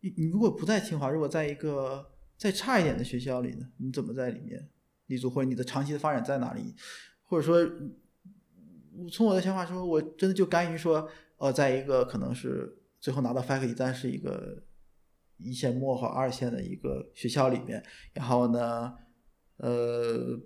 [0.02, 4.70] 你如果不在清华，如果在一个再差一点的学校里呢，你怎么在里面
[5.08, 6.76] 立足，或者你的长期的发展在哪里？
[7.24, 7.58] 或者说，
[9.12, 14.64] 从我的想法说，我真的就甘于说，呃，在一个可能是最后拿到 faculty，但是一个
[15.38, 18.94] 一线末或二线的一个学校里面，然后呢，
[19.58, 20.40] 呃，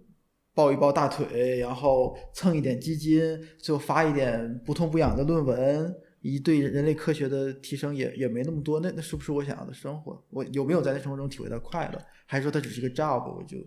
[0.54, 3.22] 抱一抱大腿，然后蹭一点基金，
[3.60, 10.22] 最后发一点不痛不痒的论文，一对人类科学的提升也也没那么多，那那是不是我想要的生活？
[10.32, 12.06] 我有没有在那生活中体会到快乐？
[12.26, 13.32] 还是说它只是个 job？
[13.36, 13.58] 我就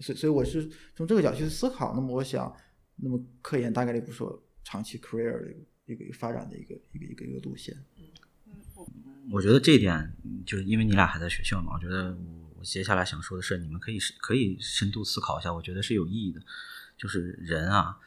[0.00, 1.94] 所所以我是从这个角度去思考。
[1.94, 2.54] 那么我想，
[2.96, 5.54] 那么科研大概率不是我长期 career 的
[5.86, 7.76] 一个发展的一个一个一个一个路线。
[9.30, 10.12] 我觉得这一点，
[10.44, 16.40] 就是因为你俩还在学校嘛，我觉得我我接下来想说的是，你们可以可以深度思考一下，我觉得是有意义的。
[16.96, 17.98] 就是人啊，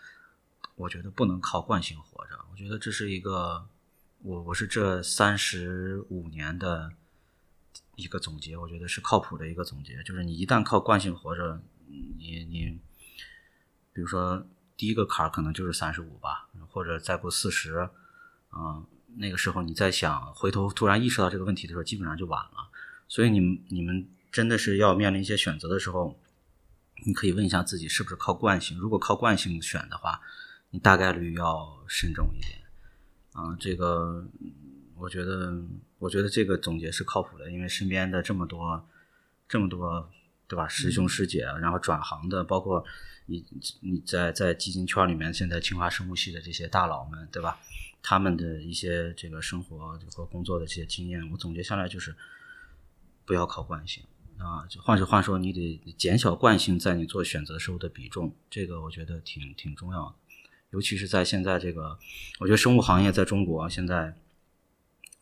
[0.75, 2.39] 我觉得不能靠惯性活着。
[2.51, 3.67] 我觉得这是一个，
[4.19, 6.93] 我我是这三十五年的
[7.95, 10.01] 一个总结，我觉得是靠谱的一个总结。
[10.03, 12.79] 就是你一旦靠惯性活着，你你，
[13.91, 17.89] 比如说第一个坎儿可能就是三十五吧，或者再过四十，
[18.51, 18.85] 嗯、
[19.15, 22.69] 那个时候你再想回头突然意识到这个问题的时候，基本上就晚了。
[23.07, 26.19] 所以你们你们真的是要面临一些选择的时候，
[27.05, 28.77] 你可以问一下自己是不是靠惯性。
[28.77, 30.19] 如果靠惯性选的话，
[30.71, 32.59] 你大概率要慎重一点。
[33.33, 34.51] 啊、这个嗯
[34.97, 35.61] 我觉得，
[35.99, 38.87] 我觉得这个总结是靠谱的，因为身边的这么多
[39.47, 40.09] 这么多，
[40.47, 40.67] 对吧？
[40.67, 42.83] 师兄师姐，然后转行的，包括
[43.25, 43.43] 你
[43.81, 47.59] 你在在基金圈里面，现在清华生物系的这些大佬们，对吧？
[48.01, 52.15] 他们的一些这个生活和工作的这些经验，我总结下来就是
[53.25, 54.03] 不要靠惯性
[54.37, 54.65] 啊。
[54.67, 60.15] 就换句话说，你得减小惯性在你做选择时候的比重，这个我觉得挺挺重要的。
[60.69, 61.97] 尤其是在现在这个，
[62.39, 64.15] 我觉得生物行业在中国现在，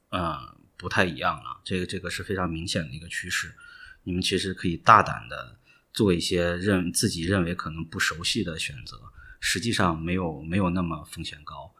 [0.09, 1.61] 呃，不太一样了。
[1.63, 3.55] 这个这个是非常明显的一个趋势。
[4.03, 5.57] 你们其实可以大胆的
[5.93, 8.97] 做一些认自己认为可能不熟悉的选择，
[9.39, 11.71] 实际上没有没有那么风险高。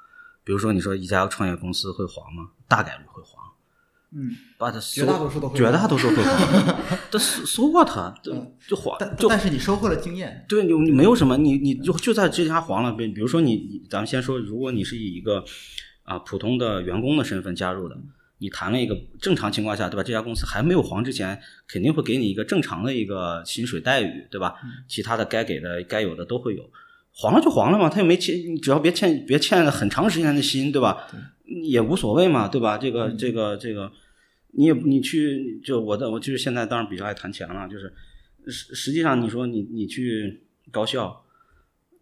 [0.43, 2.49] 比如说，你说一家创业公司会黄吗？
[2.67, 3.41] 大概率会黄。
[4.15, 6.77] 嗯，把它绝大多数都会绝大多数会黄，
[7.09, 8.13] 但搜搜过它，
[8.67, 12.93] 就黄，但就但是你收获了经验，对你你没有什么，你你就就在这家黄了。
[12.93, 15.43] 比比如说你，你咱们先说，如果你是以一个
[16.03, 17.97] 啊、普通的员工的身份加入的，
[18.43, 20.03] 你谈了一个正常情况下，对吧？
[20.03, 24.55] 这家公司还没有黄之前，肯定会给你一个正常的一个薪水待遇，对吧？
[24.85, 26.69] 其他的该给的、该有的都会有。
[27.13, 31.07] 黄了就黄了嘛，他又没欠，你只要别欠别欠很长时间的薪，对吧？
[31.63, 32.77] 也无所谓嘛，对吧？
[32.77, 33.89] 这个这个这个，
[34.51, 37.93] 你也你去就我的我就是现在当然比较爱谈钱了，就是
[38.47, 41.23] 实实际上你说你你去高校，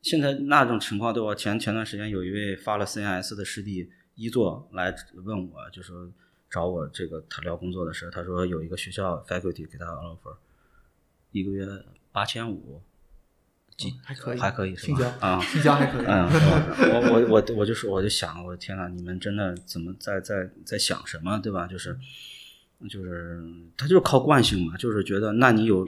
[0.02, 1.36] 现在那种情况对吧？
[1.36, 4.94] 前前段时间有一位发了 CNS 的师弟一作来
[5.26, 6.10] 问我，就说
[6.52, 10.36] 找我这个他聊工作的事，他说有一个学校 faculty 给他 offer，
[11.32, 11.66] 一个月
[12.12, 12.82] 八千五，
[13.78, 15.16] 几还可以还可以是吧？
[15.22, 16.06] 啊，性交还可以。
[16.06, 16.28] 嗯，
[16.91, 21.66] 我我我我就说，我就想，我的天呐，你们真的怎么在在在想什么，对吧？
[21.66, 21.97] 就是
[22.89, 23.41] 就是
[23.78, 25.88] 他就是靠惯性嘛，就是觉得那你有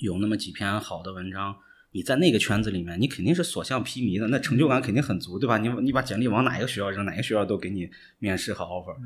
[0.00, 1.54] 有那么几篇好的文章，
[1.92, 5.58] 你在那个圈子里面，你肯定是所向披靡的，那成就感肯定很足，对吧？
[5.58, 8.96] 你你把简历往哪一个学校扔，哪个学校都给你面试和 offer，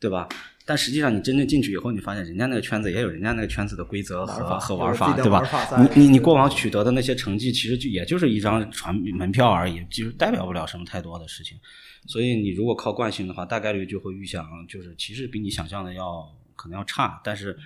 [0.00, 0.26] 对吧？
[0.64, 5.42] 但实际上你真正进去以后，你发现人家那个圈子也有人家那个圈子的规则和玩法和玩法，对吧？
[5.94, 11.58] 你你你过往取得的那些成绩，其实就也就是一张传门票而已，其实代表不了什么太多的事情。
[12.06, 16.24] 所以你如果靠惯性的话，大概率就会预想，就是其实比你想象的要
[16.54, 17.58] 可能要差，但是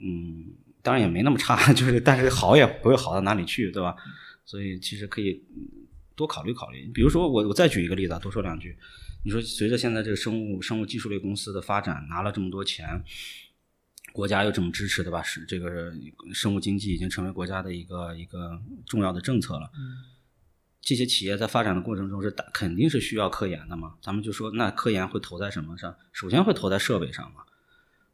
[0.00, 0.44] 嗯，
[0.82, 3.96] 当然也没那么差， 就是但是好也不会好到哪里去，对吧？
[4.44, 5.66] 所以其实可以嗯
[6.14, 6.88] 多考虑考虑。
[6.92, 8.76] 比如说我我再举一个例子啊，多说两句。
[9.22, 13.02] 你说随着现在这个生物生物技术类公司的发展，拿了这么多钱，
[14.12, 15.22] 国家又这么支持，对吧？
[15.22, 15.92] 是这个
[16.32, 19.70] 生物经济已经成为国家的一个一个重要的政策了。
[20.80, 23.94] 这些企业在发展的过程中是打肯定是需要科研的嘛？
[24.00, 25.94] 咱们就说那科研会投在什么上？
[26.12, 27.42] 首先会投在设备上嘛，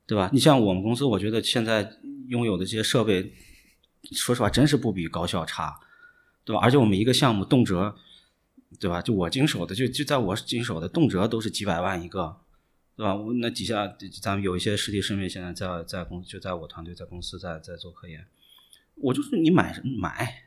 [0.05, 0.29] 对吧？
[0.33, 1.97] 你像我们公司，我觉得现在
[2.27, 3.33] 拥有的这些设备，
[4.11, 5.79] 说实话真是不比高校差，
[6.45, 6.61] 对吧？
[6.61, 7.95] 而且我们一个项目动辄，
[8.81, 9.01] 对吧？
[9.01, 12.37] 就我经手的，就就在我经手的，动辄都是几百万一个，
[12.97, 13.15] 对吧？
[13.15, 13.93] 我那底下
[14.23, 18.25] 咱们有一些师弟师妹现在在在公就在我团队在公司在在做科研，
[18.97, 20.43] 我就是你买什么买。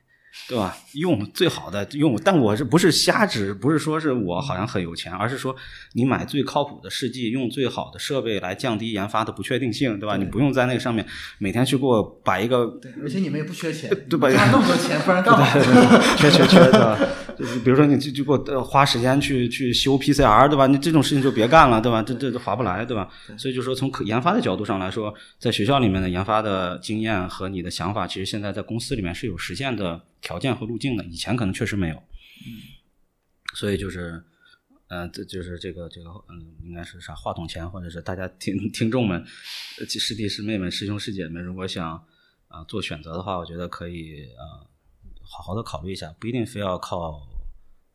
[0.48, 0.78] 对吧？
[0.94, 5.56] 用最好的用，但我这不是瞎指，不是说是我好像很有钱，而是说
[5.94, 10.18] 你买最靠谱的试剂，用最好的设备来降低研发的不确定性，对吧？
[10.18, 11.04] 你不用在那个上面
[11.40, 15.48] 每天去给我摆一个对，而且你们也不缺钱， 对吧花那么多钱，不然干嘛？
[16.16, 20.68] 缺缺缺的，就是比如说你就就给我呃花时间去去修 PCR，对吧？
[20.68, 22.04] 你这种事情就别干了，对吧？
[22.04, 23.10] 这这这划不来，对吧？
[23.38, 31.96] 所以就说从可研发的角度上来说，在学校里面的研发的经验和你的想法，其实现在在公司里面是有实现的条件和路径的，以前可能确实没有。
[33.56, 34.22] 所以就是，
[34.90, 39.20] 呃，这就是这个这个，嗯，应该是啥话筒前，或者是大家听听众们、
[39.80, 41.92] 呃师弟师妹们、师兄师姐们，如果想
[42.48, 44.68] 啊、呃做选择的话，我觉得可以呃
[45.22, 47.28] 好好的考虑一下，不一定非要靠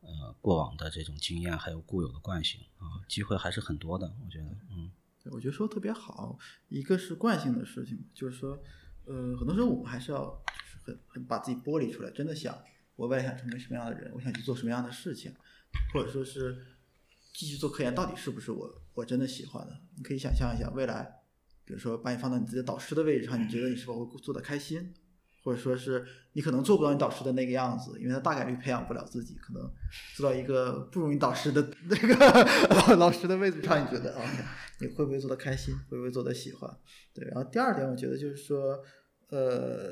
[0.05, 4.91] 呃过往的这种经验还有固有的惯性啊、机会还是很多的，我觉得，嗯
[5.23, 6.37] 对我觉得说特别好，
[6.69, 8.57] 一个是惯性的事情，就是说，
[9.05, 10.39] 呃，很多时候我们还是要
[10.83, 12.55] 很很把自己剥离出来，真的想
[12.95, 15.33] 我未来想成为什么样的人，我想去做什么样的事情，
[15.93, 16.63] 或者说是
[17.33, 19.81] 继续做科研，到底是不是我我真的喜欢的？
[19.97, 21.21] 你可以想象一下，未来，
[21.65, 24.93] 比如说把你放到你自己导师的位置上，你觉得你是否会做得开心？
[25.45, 29.71] 或者说是你可能做不到你导师的那个样子，因为他大概率培养不了自己，可能
[30.15, 32.15] 做到一个不如你导师的那个
[32.75, 34.23] 老 老师的位置上，你觉得啊，
[34.79, 35.75] 你会不会做的开心？
[35.87, 36.75] 会不会做的喜欢？
[37.13, 38.83] 对，然后第二点，我觉得就是说，
[39.29, 39.91] 呃，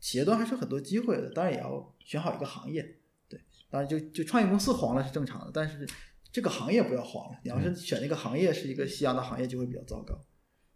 [0.00, 2.82] 企业端还是有很多机会的，当然也要选好一个行业。
[3.28, 5.86] 对，当然就就创业公司黄了是正常的，但是
[6.32, 7.38] 这个行业不要黄了。
[7.44, 10.20] 你要是选那个行业是一个夕阳的行业，就会比较糟糕。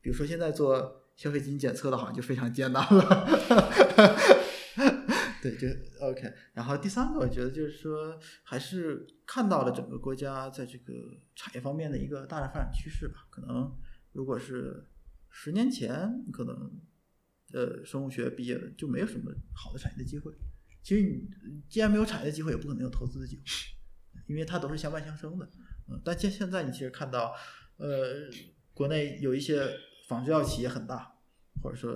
[0.00, 3.26] 比如说现在做消费基因检测的，好像就非常艰难了。
[5.42, 5.68] 对，就
[6.00, 6.32] OK。
[6.54, 10.94] 然后第三个，我觉得就是说，还是看到了整个国家在这个
[11.36, 13.26] 产业方面的一个大的发展趋势吧。
[13.30, 13.70] 可能
[14.12, 14.88] 如果是
[15.28, 16.80] 十年前，可能
[17.52, 20.32] 呃生物学毕业了就没有什么好的产业的机会。
[20.82, 21.28] 其实你
[21.68, 23.42] 既然没有产业的机会，也不可能有投资的机会，
[24.26, 25.46] 因为它都是相伴相生的。
[25.88, 27.34] 嗯，但现现在你其实看到，
[27.76, 28.30] 呃，
[28.72, 29.68] 国内有一些
[30.08, 31.18] 仿制药企业很大，
[31.62, 31.94] 或者说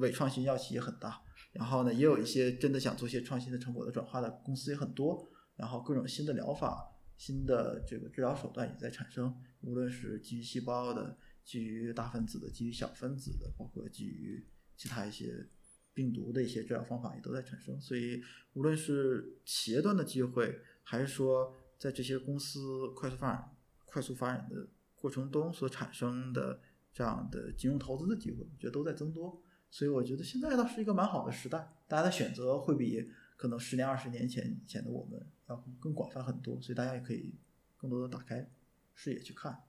[0.00, 1.22] 伪创新药企业很大，
[1.52, 15.46] 然后呢，也有一些真的想做些创新的成果的转化的公司也很多，然后各种新的疗法、新的这个治疗手段也在产生，无论是基于细胞的、基于大分子的、基于小分子的，包括基于其他一些
[15.92, 17.80] 病毒的一些治疗方法也都在产生。
[17.80, 18.22] 所以，
[18.54, 26.60] 无论是企业端的机会，还是说在这些公司快速发展、快速发展的过程中所产生的
[26.94, 29.42] 这样的金融投资的机会，我觉得都在增多。
[29.70, 37.34] 所以我觉得现在倒是一个蛮好的时代，大家的选择会比可能十年、二十年前以前的我们要更广泛很多，所以大家也可以
[37.76, 38.48] 更多的打开
[38.94, 39.64] 视野去看。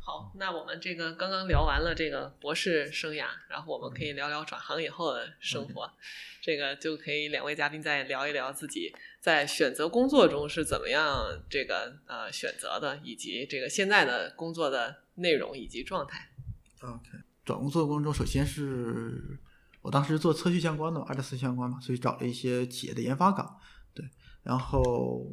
[0.00, 5.92] 好，那我们这个刚刚聊完了这个博士生涯，然后我们可以聊聊转行以后的生活。
[6.40, 8.90] 这个就可以两位嘉宾再聊一聊自己
[9.20, 16.30] 在选择工作中是怎么样这个呃选择的，以及这个现在的工作的内容以及状态。
[16.80, 17.08] OK，
[17.44, 19.38] 找工作过程中，首先是
[19.82, 23.56] 我当时做测序相关的嘛，二零四相关嘛，所以找了一些企业的研发岗，
[23.94, 24.08] 对，
[24.42, 25.26] 然后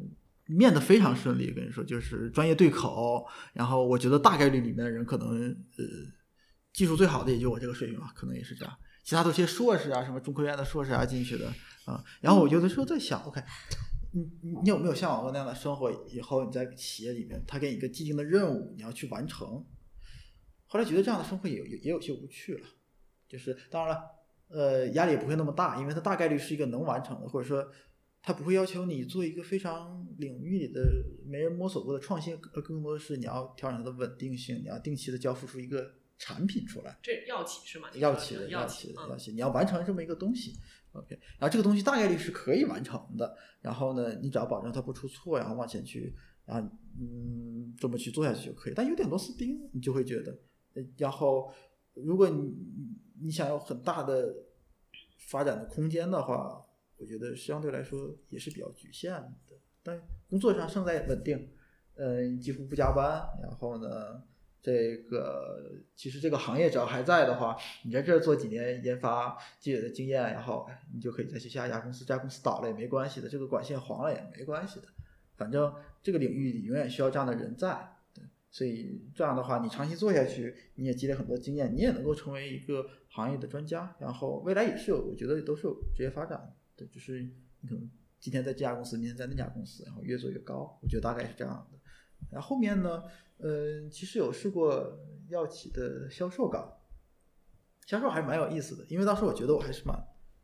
[0.46, 5.84] 面的非常顺利，跟你说就是专业对口，然后我觉得大概率里面的人可能呃
[6.72, 11.46] 技术最好的也就我这个水平吧，可能也是这样，其他都是些硕士啊，什么中科院的硕士啊进去的
[11.84, 13.40] 啊， 然后我有的时候在想，OK。
[14.12, 15.92] 你你你有没有向往过那样的生活？
[16.08, 19.62] 以后你在企业里面，他给你一个既定的任务，你要去完成。
[20.76, 22.66] 后来觉得这样的生活也有也也有些无趣了，
[23.26, 24.02] 就是当然了，
[24.48, 27.66] 呃，压力也不会那么大，因为它大概率是一个能完成的，或者说
[28.20, 30.82] 它不会要求你做一个非常领域里的
[31.24, 36.98] 没人摸索过的创新，而更多的是你要调整它的稳定性，你要定期的交付出一个产品出来。
[37.02, 37.88] 这药企是吗？
[37.94, 40.52] 药企的，药企的，嗯药企，你要完成这么一个东西
[40.92, 46.14] ，OK，然后这个东西大概率是可以完成的，然后呢，你只要保证它不出错，然后往前去，
[46.44, 46.68] 然后
[46.98, 48.72] 嗯，这么去做下去就可以。
[48.74, 50.38] 但有点螺丝钉，你就会觉得，呃
[50.96, 51.52] 然后
[51.94, 52.54] 如果你
[53.22, 54.34] 你想有很大的
[55.18, 56.64] 发展的空间的话，
[56.98, 59.56] 我觉得相对来说也是比较局限的。
[59.82, 61.48] 但工作上胜在稳定，
[61.94, 64.22] 嗯，几乎不加班，然后呢，
[64.60, 74.88] 这个其实这个行业只要还在的话，你在这做几年研发积累的经验，然后你就可以再去下一家公司，这家公司倒了也没关系的，这个管线黄了也没关系的，
[75.36, 75.72] 反正
[76.02, 77.95] 这个领域里永远需要这样的人在。
[78.50, 86.52] 所以这样的话，你长期做下去，你也积累很多经验，你也能够成为一个行业的专家，然后未来也是有，我觉得都是有职业发展的。
[86.74, 87.22] 对，就是
[87.60, 91.78] 你可能今天在这家公司，明天在那家公司，然后越做越高，我觉得大概是这样的。
[92.30, 93.02] 然后后面呢，
[93.38, 96.72] 呃，其实有试过药企的销售岗，
[97.86, 99.96] 销售还是蛮有意思的，因为当时我觉得我还是蛮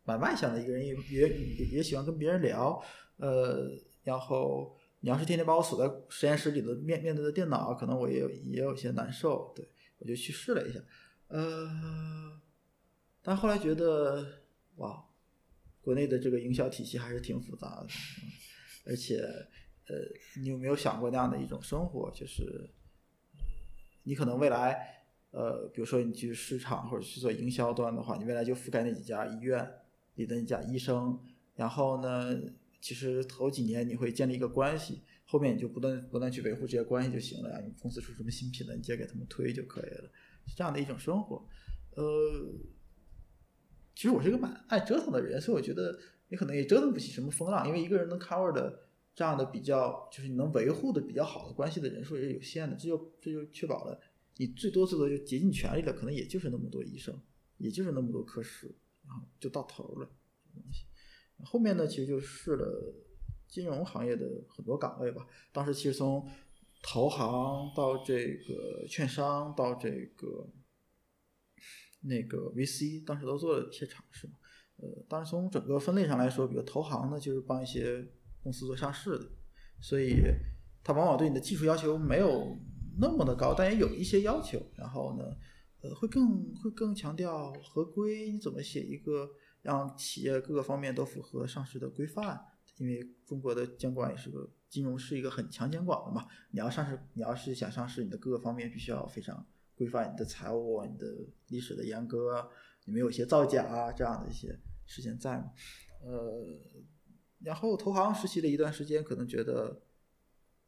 [0.05, 2.82] 蛮外向的一个人，也也也也喜欢跟别人聊，
[3.16, 3.70] 呃，
[4.03, 10.80] 然后你要是天天把我锁在实验室里的面面对着电脑，可能我也有也有些难受，对我就去试了一下，
[11.26, 12.40] 呃，
[13.20, 14.24] 但后来觉得
[14.76, 15.05] 哇，
[15.80, 17.88] 国内的这个营销体系还是挺复杂的，
[18.86, 19.16] 而且
[19.88, 22.70] 呃，你有没有想过那样的一种生活，就是
[24.05, 29.68] 你可能未来呃，比如说你去市场或者去做营销端的话，你未来就覆盖那几家医院
[30.14, 31.18] 里的那家医生，
[31.57, 32.38] 然后呢，
[32.83, 37.61] 其实头几年你会建立一个关系，后面你就不断不断去维护这些关系就行了呀。
[37.64, 40.11] 你公司出什么新品了，你直接给他们推就可以了，
[40.57, 41.47] 这样的一种生活。
[41.95, 42.03] 呃，
[43.95, 45.97] 其实我是一个蛮爱折腾的人，所以我觉得
[46.28, 48.80] 你可能也折腾不起什么风浪，因为一个人能 cover 的
[49.14, 54.01] 这样的比较，就是你能维护的比较好的关系的人数也是有限的，这就这就确保了
[54.39, 57.16] 你最多最多就竭尽全力了，可能也就是那么多医生，
[57.59, 58.74] 也就是那么多科室，
[59.07, 60.11] 然后就到头了。
[61.45, 62.95] 后面呢，其实就试了
[63.49, 65.26] 金融行业的很多岗位吧。
[65.53, 66.28] 当时其实从
[66.83, 70.49] 投行到这个券商到这个
[72.03, 74.28] 那个 VC，当时都做了一些尝试。
[74.76, 78.05] 呃，当然从整个分类上来说，比如投行呢，就是帮一些
[78.43, 79.30] 公司做上市的，
[79.80, 80.16] 所以
[80.83, 82.59] 它往往对你的技术要求没有
[82.99, 84.61] 那么的高，但也有一些要求。
[84.74, 85.24] 然后呢，
[85.83, 89.30] 呃，会更会更强调合规，你怎么写一个
[89.63, 92.45] 让企业各个方面都符合上市的规范？
[92.79, 101.07] 因为中国的监管也是个金融是一个很强监管的嘛，你要上市，你要是想上市，你的各个方面必须要非常规范，你的财务、你的
[101.49, 102.51] 历史的严格，
[102.87, 105.53] 你没有一些造假啊这样的一些事情在嘛，
[106.03, 106.59] 呃，
[107.41, 109.83] 然后投行实习了一段时间，可能觉得，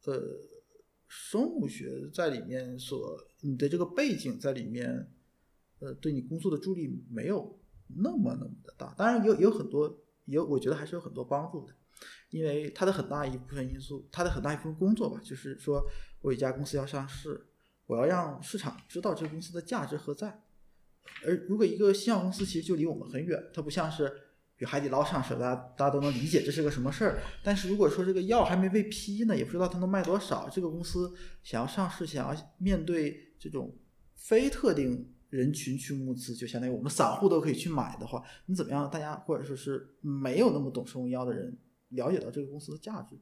[0.05, 0.21] 呃，
[1.07, 5.11] 生物学在里面所你的这个背景在里面，
[5.79, 11.73] 呃，对你工作的助力没有那么那么的大，当然有有很多，有我觉得还是有很多帮助的。
[12.31, 15.81] 因为它的很大一部分因素，它的很大一部分工作吧，就是说
[16.19, 17.45] 我有一家公司要上市，
[17.85, 20.43] 我要让市场知道这个公司的价值何在。
[21.23, 24.11] 而如果一个新药公司其实就离我们很远，它不像是
[24.57, 27.21] 比海底捞上市，大家大家都能理解这是个什么事儿。
[27.41, 31.13] 但是如果说这个药还没被批呢，也不知道它能卖多少，这个公司
[31.43, 33.73] 想要上市，想要面对这种
[34.15, 41.57] 非特定人群去募资，就相当于我们散户都可以去买的话，你怎么样大家或者说是没有那么懂生物医药的人
[41.89, 43.17] 了解到这个公司的价值？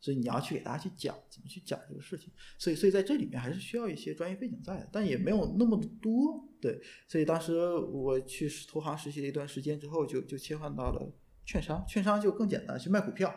[0.00, 6.80] 所以你要去给大家去讲怎么去讲这个事情，所以所以在这里面还是需要一些专业背景在的，但也没有那么多，对。
[7.08, 11.12] 所以当时我去投行实习了一段时间之后，就就切换到了
[11.44, 13.34] 券商，券商就更简单，去卖股票。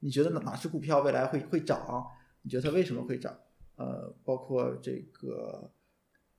[0.00, 2.04] 你觉得哪哪只股票未来会会涨？
[2.42, 3.38] 你觉得它为什么会涨？
[3.76, 5.72] 呃，包括这个，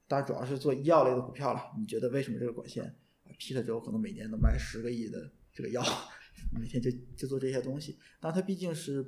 [0.08, 1.72] 当然主要是做医药类的股票了。
[1.78, 2.96] 你觉得为什么这个管线
[3.38, 5.84] 批了之后可能每年能卖十个亿的这个药？
[6.52, 9.04] 每天就就做这些东西，但它毕竟是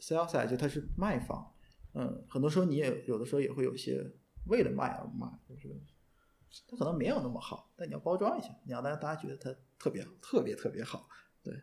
[0.00, 1.54] sell side，就它是卖方，
[1.94, 4.04] 嗯，很多时候你也有的时候也会有些
[4.48, 5.80] 为了卖而卖，就是
[6.68, 11.08] 它可能没有那么好，但你要包装一下，你要让大家觉得它特别特别特别好，
[11.42, 11.54] 对。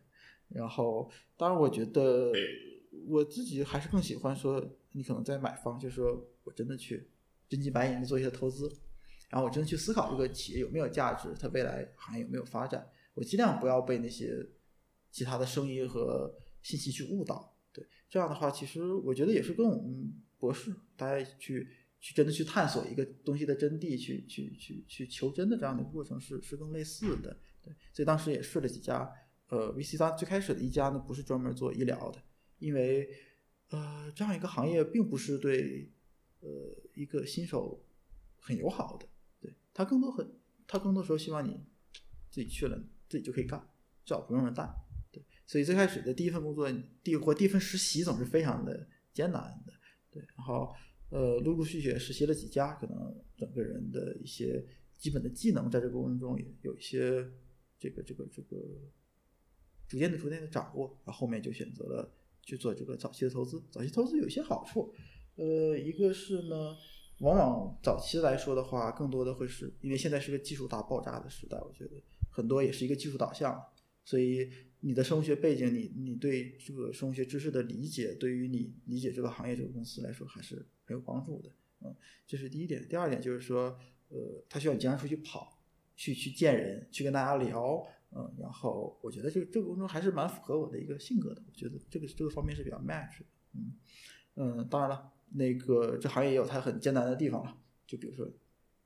[0.48, 2.32] 然后，当然我觉得
[3.06, 7.08] 我自己还是更喜欢说，你可能在买方，就是说我真的去
[7.50, 8.72] 真金白银的做一些投资，
[9.30, 14.48] 然后我真的去思考这个企业有没有价值，它未来行业有没有发展，我尽量不要被那些
[15.12, 16.32] 其他的声音和
[16.62, 17.58] 信息去误导。
[17.74, 21.68] 对，这样的话，其实我觉得也是跟我们博士大家去
[22.00, 27.36] 去真的去探索一个东西的真谛，去去去去求真的这样的过程是是更类似的。
[27.64, 29.12] 对，所以当时也试了几家
[29.50, 32.22] 呃，VC 三最开始的一家呢不是专门做医疗的，
[32.58, 33.10] 因为
[33.70, 35.92] 呃这样一个行业并不是对
[36.42, 36.50] 呃
[36.94, 37.84] 一个新手
[38.40, 39.08] 很友好的，
[39.40, 40.32] 对他更多很
[40.68, 41.66] 他更多时候希望你
[42.30, 42.78] 自己去了
[43.08, 43.68] 自己就可以干，
[44.06, 44.68] 最好不用人带，
[45.12, 46.72] 对，所以最开始的第一份工作
[47.04, 49.74] 第或第一份实习总是非常的艰难的，
[50.12, 50.74] 对，然后
[51.10, 54.66] 呃陆陆续续实习了几家，可能整个人的一些
[54.98, 57.30] 基本的技能在这个过程中也有一些
[57.78, 58.58] 这个这个这个。
[59.90, 62.14] 逐渐的、逐渐的掌握，然后后面就选择了
[62.44, 63.60] 去做这个早期的投资。
[63.72, 64.94] 早期投资有一些好处，
[65.40, 66.76] 呃，一个是呢，
[67.20, 71.92] 往往早期来说的话，更多的会是因为现在是个技术大爆炸的时代，我觉得
[72.30, 73.64] 很多也是一个技术导向，
[74.04, 81.50] 所以你的生物学背景，你你对这个生物学知识的理解，对于你理解这个行业、这个公司来说还是很有帮助的。
[81.86, 81.96] 嗯，
[82.28, 82.86] 这是第一点。
[82.90, 83.80] 第二点就是说，
[84.10, 85.58] 呃，他需要你经常出去跑，
[85.96, 87.88] 去去见人，去跟大家聊。
[88.12, 93.26] 嗯，然后我觉得这个这个过程还是蛮符合我的一个性格的，我觉得这个这个方面是比较 match 的。
[93.54, 93.74] 嗯
[94.36, 98.28] 嗯，当然了，那个这行业也有它很艰难的地方了，就比如说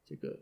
[0.06, 0.40] 这个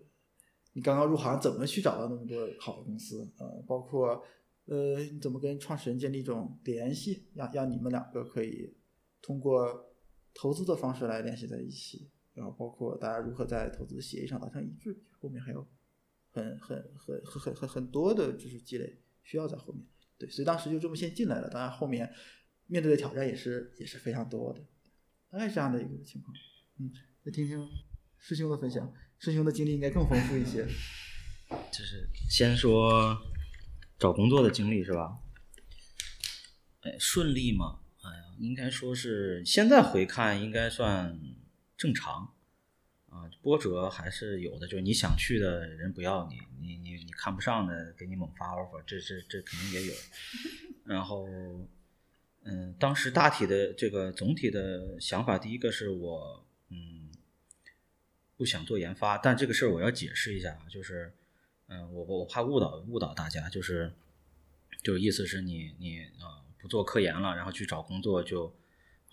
[0.74, 4.24] 你刚刚入行怎么去找到那么多好的公司呃，包括
[4.66, 8.76] 呃你怎么跟创始人建立一种联系，让让你们两个可以
[9.22, 9.94] 通过
[10.34, 15.68] 投资的方式来联系在一起，然后包括大家如何在投资协议上达成一致，后面还有。
[16.34, 19.86] 很很很很很很很多的知识积累需要在后面，
[20.18, 21.50] 对，所以当时就这么先进来了。
[21.50, 22.10] 当然后面
[22.68, 24.62] 面对的挑战也是也是非常多的，
[25.32, 26.36] 大概这样的一个情况。
[26.80, 26.92] 嗯，
[27.24, 27.68] 再听听
[28.20, 30.68] 师兄的分享，师兄的经历应该更丰富一些。
[31.72, 33.18] 就是先说
[33.98, 35.18] 找工作的经历是吧？
[36.82, 37.80] 哎，顺利吗？
[38.04, 41.20] 哎呀，应该说是现在回看应该算
[41.78, 42.34] 正常。
[43.08, 49.94] 啊，波折还是有的，就是你想去的人不要你，你你你看不上的给你猛发 offer，这这这肯定也有。
[50.88, 51.28] 然后，
[52.44, 57.10] 嗯，当时大体的这个总体的想法，第一个是我嗯
[58.38, 61.14] 不想做研发，但这个事儿我要解释一下，就是
[61.68, 63.92] 嗯我我怕误导误导大家，就是
[64.82, 68.54] 就是意思是你你啊不做科研了，然后去找工作就。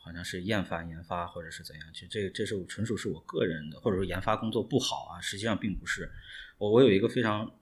[0.01, 6.11] 好像是厌烦研发或者是怎样，其实这这是纯属是我个人的，或者说研发工作不好啊，实际上并不是。
[6.57, 7.58] 我我有一个非常，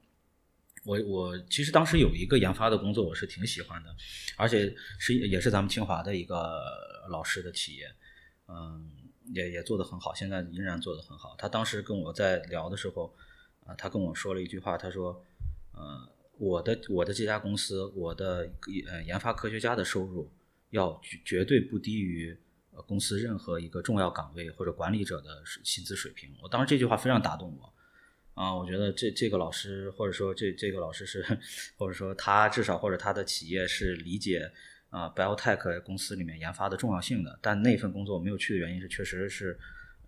[0.87, 3.95] 我我其实当时有一个研发的工作我是挺喜欢的，
[4.37, 6.62] 而且是也是咱们清华的一个
[7.11, 7.93] 老师的企业，
[8.47, 8.89] 嗯，
[9.34, 11.34] 也也做得很好，现在仍然做得很好。
[11.37, 13.14] 他当时跟我在聊的时候，
[13.66, 15.22] 啊，他跟我说了一句话，他说，
[15.72, 16.09] 呃，
[16.39, 18.49] 我的我的这家公司，我的
[18.89, 20.30] 呃研发科学家的收入。
[20.70, 22.37] 要绝对不低于
[22.87, 26.28] 公司任何一个重要岗位或者管理者的薪资水平。
[26.43, 27.72] 我当时这句话非常打动我，
[28.37, 31.24] 啊，我觉得这这个老师或者说这这个老师是，
[31.76, 34.49] 或者说他至少或者他的企业是理解
[34.91, 37.39] 啊 biotech 公司里面研发的重要性的。
[37.41, 39.59] 但那份工作我没有去的原因是，确实是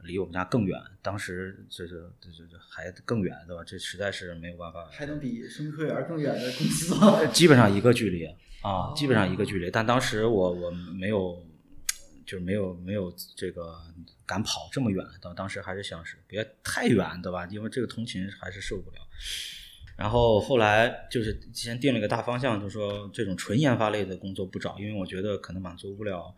[0.03, 3.65] 离我们家更远，当时这这这这这还更远，对吧？
[3.65, 4.87] 这实在是没有办法。
[4.93, 7.25] 还能比生物科园更远的公司吗？
[7.33, 8.29] 基本上一个距离。
[8.61, 11.41] 啊，基本上一个距离，但当时我我没有，
[12.29, 13.75] 就是没有没有这个
[14.27, 17.47] 敢跑这么远，当当时还是想是别太远，对吧？
[17.47, 18.99] 因为这个通勤还是受不了。
[19.97, 26.35] 然后后来就是先定了一个大方向，就说这种纯研发类的工作不找，因为我觉得可能满足不了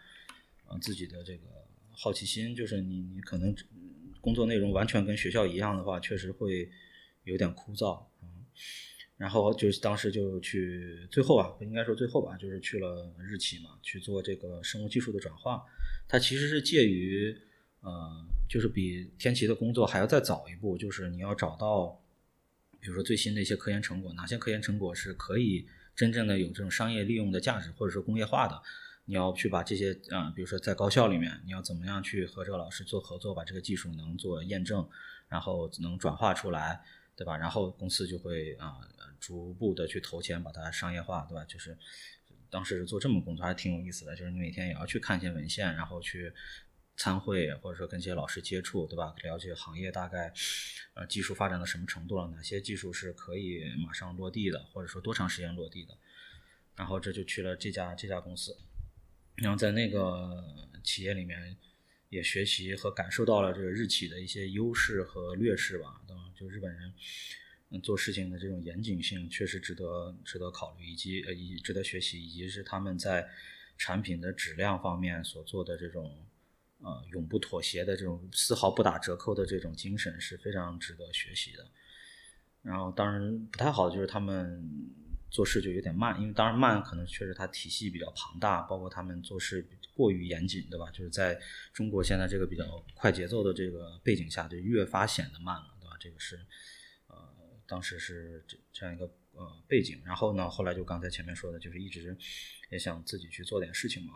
[0.69, 1.47] 呃自己的这个
[1.91, 3.53] 好奇心，就是你你可能
[4.21, 6.71] 工作内容完全跟学校一样的话，确实会
[7.25, 8.01] 有点枯燥。
[8.23, 8.29] 嗯
[9.21, 15.63] 然后就是当时就去最后啊，不应该说最后吧，就是去了日企嘛，去做这个生物技术的转化。
[16.11, 17.33] 它其实是介于
[17.83, 22.03] 呃，就是比天齐的工作还要再早一步，就是你要找到，
[22.81, 28.61] 比如说最新的一些科研成果，哪些科研成果是可以真正的有这种商业利用的价值，或者说工业化的，
[29.05, 34.89] 你要去把这些啊，比如说在高校里面，你要怎么样去和这个老师做合作，把这个技术能做验证，
[35.29, 36.83] 然后能转化出来，
[37.15, 37.37] 对吧？
[37.37, 38.81] 然后公司就会啊。
[39.21, 41.45] 逐步的去投钱把它商业化，对吧？
[41.45, 41.77] 就是
[42.51, 46.33] 当时做这么工作还挺有意思的，就是你每天也要去看一些文献，然后去
[46.97, 49.15] 参会，或者说跟这些老师接触，对吧？
[49.23, 50.33] 了解行业大概
[50.95, 55.97] 呃技术发展到什么程度了，哪些技术是可以马上落地的，或者说多长时间落地的。
[56.77, 58.57] 然后这就去了这家这家公司，
[59.37, 60.45] 然后在那个
[60.83, 61.57] 企业里面
[62.09, 66.23] 也学习和感受到了这个日企的一些优势和劣势吧，对吧？
[66.35, 66.93] 就日本人。
[67.79, 73.29] 做事情的这种严谨性确实值得值得考虑，以及呃，以值得学习，以及是他们在
[73.79, 76.27] 产品的质量方面所做的这种
[76.81, 81.67] 呃永不妥协的这种丝毫不打折扣的这种精神是非常值得学习的。
[82.63, 84.63] 然后，当然不太好的就是他们
[85.31, 90.91] 做事就有点慢，因为当然慢可能确实它体系比较庞大，包括他们做事过于严谨，对吧？
[90.91, 91.41] 就是在
[91.73, 95.97] 中国现在这个比较快节奏的这个背景下，就越发显得慢了，对吧？
[95.99, 96.39] 这个是，
[97.71, 100.03] 当时是这这样一个呃背景。
[100.05, 102.17] 然后呢，后来就刚才前面说的，就是一直
[102.71, 104.15] 也想自己去做点事情嘛，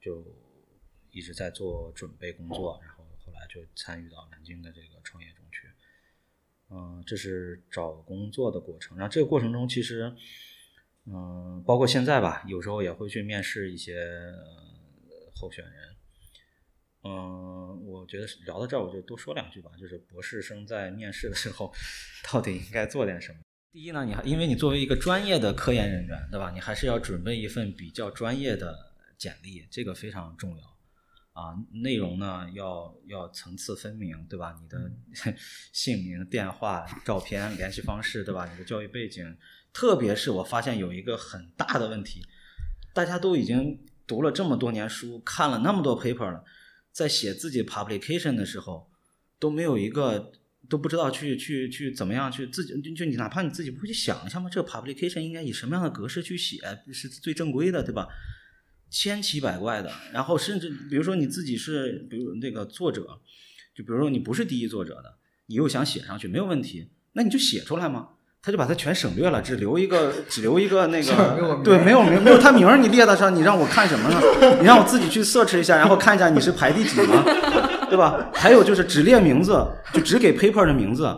[0.00, 0.24] 就
[1.10, 5.68] 一直在做准备工作，然后后来就参与到南京的这个创业中去。
[6.70, 8.96] 嗯，这是找工作的过程。
[8.96, 10.10] 然后这个过程中，其实，
[11.04, 13.94] 嗯，包括现在吧，有时候也会去面试一些
[15.34, 15.93] 候选人。
[17.04, 19.70] 嗯，我觉得聊到这儿，我就多说两句吧。
[19.78, 21.72] 就是博士生在面试的时候，
[22.32, 23.38] 到底应该做点什么？
[23.72, 26.50] 第一呢，你还因为你作为一个专业的科研人员，对吧？
[26.50, 28.74] 你还是要准备一份比较专业的
[29.18, 30.64] 简历，这个非常重要。
[31.32, 34.56] 啊，内容呢要要层次分明，对吧？
[34.62, 34.90] 你的
[35.72, 38.48] 姓名、电话、照片、联系方式，对吧？
[38.48, 39.36] 你的教育背景，
[39.72, 42.24] 特别是我发现有一个很大的问题，
[42.94, 46.44] 大家都已经读了这么多年书，看了那么多 paper 了，
[46.94, 48.88] 在写自己 publication 的时候，
[49.40, 50.32] 都没有一个
[50.68, 54.48] 都不知道去去去怎么样去自己就就你哪怕你自己不会去想一下吗？
[54.48, 56.60] 这个 publication 应该以什么样的格式去写
[56.92, 58.06] 是最正规的，对吧？
[58.88, 63.20] 千奇百怪的，然后甚至比如说你自己是，比如那个作者，
[63.74, 68.10] 就比如说你不是第一作者的，你又想写上去，没有问题，那你就写出来嘛。
[68.44, 74.20] 他就把它全省略了，只留一个，只留一个那个，对，没有名，没有他名儿，你列到上，你让我看什么呢？
[74.60, 77.24] 你让我自己去 search 一下，然后看一下你是排第几吗？
[77.88, 78.30] 对吧？
[78.34, 81.08] 还有就是只列名字，就只给 paper 的名字，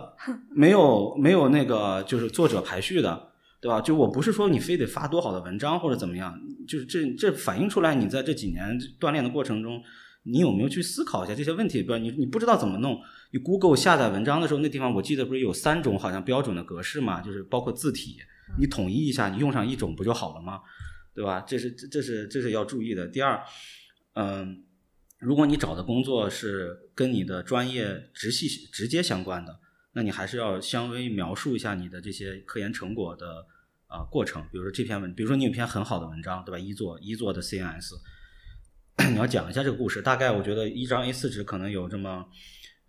[0.55, 3.23] 没有没有那个就是作者排序的。
[3.59, 3.81] 对吧？
[3.81, 6.31] 就我不是说你非得发多好的文章或者怎么样，
[6.67, 9.81] 就是这这反映出来你在这几年锻炼的过程中，
[10.23, 11.81] 你有没有去思考一下这些问题？
[11.81, 12.95] 不，你你不知道怎么弄。
[13.31, 17.21] 你 Google 下载文章的时候，那地方我记得不是有三种好像标准的格式嘛？
[17.21, 18.17] 就是包括字体，
[18.59, 20.61] 你统一一下，你用上一种不就好了吗？
[21.13, 21.41] 对吧？
[21.41, 23.07] 这是这这是这是要注意的。
[23.07, 23.43] 第二，
[24.13, 24.63] 嗯，
[25.19, 29.59] 如果你找的工作是跟你的专业直系直接相关的。
[29.93, 33.43] 那你还是要稍微描述一下你的这些科研成果的
[33.87, 36.59] 啊过程，比如说这篇文，比如说你有篇很好的文章，对吧？
[36.59, 37.95] 一作一作的 CNS，
[39.09, 39.99] 你要讲一下这个故事。
[39.99, 42.23] 大概我觉得一张 A4 纸可能有这么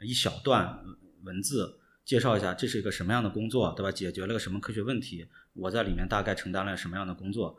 [0.03, 0.79] 一小段
[1.25, 3.91] 文字，介绍一下这是一个什么样的工作，对吧？
[3.91, 5.27] 解决了个什么科学问题？
[5.55, 7.57] 我在里面大概承担了什么样的工作？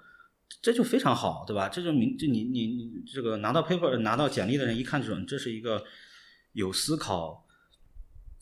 [0.62, 1.70] 这就非常好，对吧？
[1.70, 5.84] 这就明就你你你这个拿到 paper 拿到简历的人一看准，这是一个
[6.54, 7.46] 有思考。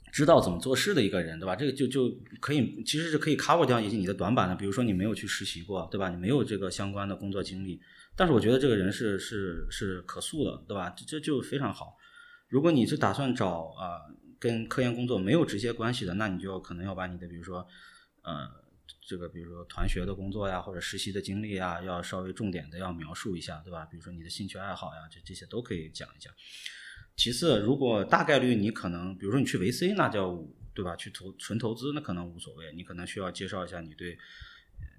[0.10, 1.54] 知道怎么做事的一个人，对吧？
[1.54, 4.56] 这个就就可以，其实是可以 cover 掉一些你的短板的。
[4.56, 6.10] 比如说你没有去实习过，对吧？
[6.10, 7.80] 你没有这个相关的工作经历，
[8.16, 10.90] 但是我觉得这个人是是是可塑的，对吧？
[10.92, 11.97] 这这就非常好。
[12.48, 14.02] 如果你是打算找啊
[14.40, 17.68] 跟科研工作没有直接关系的，那你就可能要把你的比如说
[18.24, 18.48] 呃
[19.08, 23.86] 这个比如说团学的工作呀或者实习的经历啊，要稍微重点的要描述一下，对吧？
[23.86, 26.34] 比如说你的兴趣爱好呀，这这些都可以讲一讲。
[27.16, 30.38] 其次，如果大概率你可能，比如说你去维 C，那叫
[30.74, 30.96] 对吧？
[30.96, 32.72] 去投纯投资，那可能无所谓。
[32.74, 34.16] 你可能需要介绍一下你对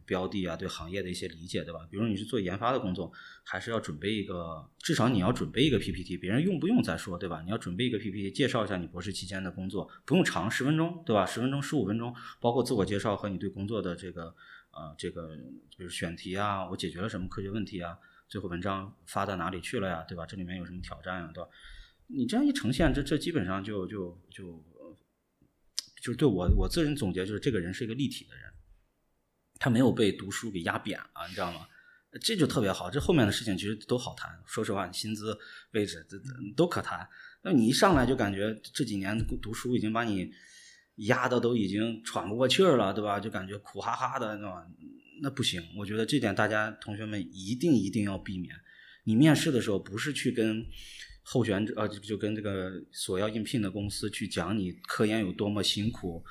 [0.08, 1.86] 标的啊、对行业的一些理解，对吧？
[1.90, 3.12] 比如你是做研发的工作，
[3.44, 7.42] 还是要准备一个，至少你要准备一个 PPT，别人用不用再说，对吧？
[7.42, 11.26] 你要准备一个 PPT，介绍一下你博士期间的工作，不用长，十分钟，对吧？
[11.26, 14.34] 十分钟、十五分钟，包括自我介绍和你对工作的这个
[14.70, 15.36] 呃这个，
[15.76, 17.98] 比如选题啊，我解决了什么科学问题啊，
[18.28, 20.24] 最后文章发到哪里去了呀，对吧？
[20.26, 21.50] 这里面有什么挑战呀，对吧？
[22.10, 24.64] 你这样一呈现，这这基本上就就就，
[26.00, 28.50] 就是对我我自人总结，就是这个人是一个立体的人，
[29.58, 31.66] 他没有被读书给压扁了，你知道吗？
[32.20, 32.90] 这就特别好。
[32.90, 35.36] 这后面的事情其实都好谈，说实话，薪资
[35.72, 36.16] 位置这
[36.56, 37.06] 都可谈。
[37.42, 40.30] 那你一上来就感觉这几年读书已经把你
[41.06, 43.20] 压的都已经喘不过气儿了，对吧？
[43.20, 44.66] 就感觉苦哈哈的，对吧？
[45.22, 48.54] 那不行，我觉得这点大家同学们一定一定要避免。
[49.04, 50.64] 你面试的时候不是去跟。
[51.30, 56.24] 候选者呃就跟这个所要应聘的公司去讲你科研有多么辛苦，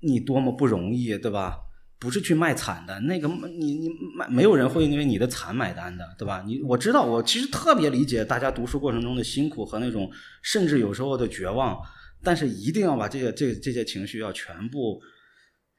[0.00, 1.56] 你多么不容易，对吧？
[2.02, 6.42] 不是去卖惨的，那个你你买没有人会因为你的惨买单的，对吧？
[6.44, 10.10] 你我知道，我其实特别理解大家读书过程中的辛苦和那种
[10.42, 11.80] 甚至有时候的绝望，
[12.24, 15.00] 但是一定要把这些这这些情绪要全部。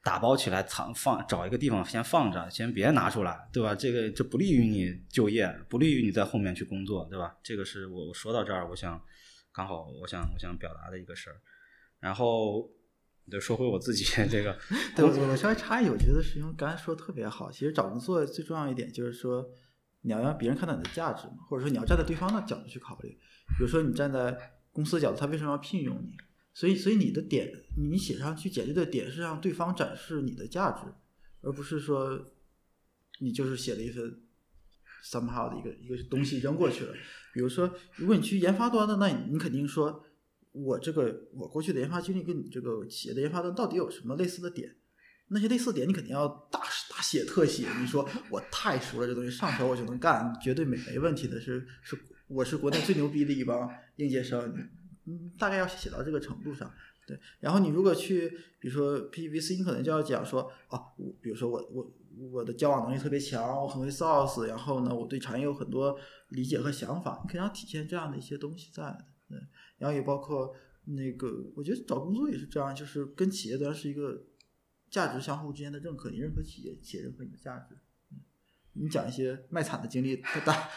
[0.06, 3.74] 打包起来藏放，找一个地方先放着，先别拿出来，对吧？
[3.74, 7.34] 这个这不利于你就业，不利于你在后面去工作，对吧？
[7.42, 9.00] 这个是我我说到这儿，我想
[9.50, 11.36] 刚好我想我想表达的一个事儿。
[12.00, 12.68] 然后
[13.30, 14.56] 就说回我自己 这个，
[14.94, 17.50] 对我我稍微插一句，我觉得是因为刚才说的特别好。
[17.50, 19.44] 其实找工作最重要一点就是说，
[20.02, 23.08] 你要让别人看到你的价值嘛，或者说你要站在对方的角度去考虑。
[23.56, 24.36] 比如说你站在
[24.72, 26.16] 公司角度，他为什么要聘用你？
[26.52, 30.82] 所以，所以你的点，你写上去简历的点是让对方展示你的价值，
[31.40, 32.32] 而不是说
[33.20, 34.20] 你就是写了一份
[35.04, 36.92] somehow 的一个一个东西扔过去了。
[37.32, 40.04] 比如说，如果你去研发端的，那你你肯定说，
[40.54, 44.72] 我这个我过去的研发经历跟你这个企业的研发端到底有什么类似的点？
[45.28, 47.66] 那些类似点你肯定要大大写特写。
[47.80, 51.40] 你说我太熟了，这东西上手我就能干，绝对没没问题的。
[51.40, 51.98] 是是，
[52.28, 54.54] 我是国内最牛逼的一帮应届生，
[55.06, 56.70] 嗯，大概要写到这个程度上。
[57.06, 58.28] 对，然后你如果去，
[58.60, 61.92] 比如说 PVC，你可能就要讲说，哦，我比如说我我
[62.30, 65.98] 我的交往能力特别强，我很会 source，然后呢，我对产业有很多
[66.28, 68.96] 理解和想法，你肯定要体现这样的一些东西在。
[69.78, 70.54] 对，然后也包括
[70.84, 74.24] 那个，我觉得找工作也是这样，就是跟企业端是一个
[74.90, 77.76] 价值相互之间的认可，你认可企业，企业认可你的价值。
[78.76, 80.68] 你讲一些卖惨的经历，大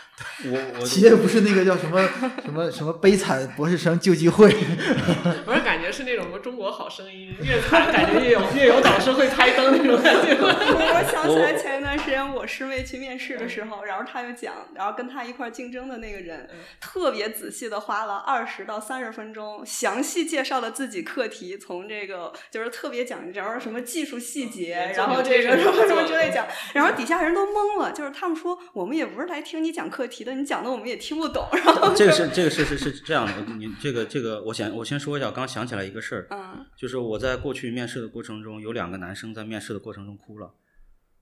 [0.45, 1.99] 我我 企业不是那个叫什么
[2.43, 4.47] 什么什么悲惨博士生救济会
[5.43, 5.61] 不是
[5.97, 10.37] 是那种什么中国好声音，越惨感觉越有越有导师会开灯那种感觉。
[10.37, 16.47] 我想起来前一段时间我师妹去面试的时候，然后她就讲，然后跟她一块竞争的那个人，
[16.79, 26.45] 特别仔细的花了二十到三十分钟，详细介绍了自己课题，从这个就是特别讲，然后什么技术细节，然后这个什么什么之类讲，
[26.75, 27.91] 然后底下人都懵了。
[27.91, 31.47] 就是他们说，我们也不是来听你讲课题的，你讲的我们也听不懂。
[31.53, 40.53] 然后这个是这个是是是这样的，你这个这个，我想我先说一下，刚想起来一个事儿，嗯，就是我在过去面试的过程中，有两个男生在面试的过程中哭了，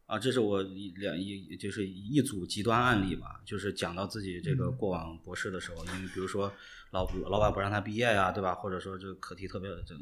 [0.06, 6.52] 啊，这是我一两一就是一组极端案例吧，就是讲到自己这个过往博士的时候，因为比如说
[6.92, 8.56] 老老板不让他毕业呀，对吧？
[8.56, 9.96] 或者说这个课题特别这。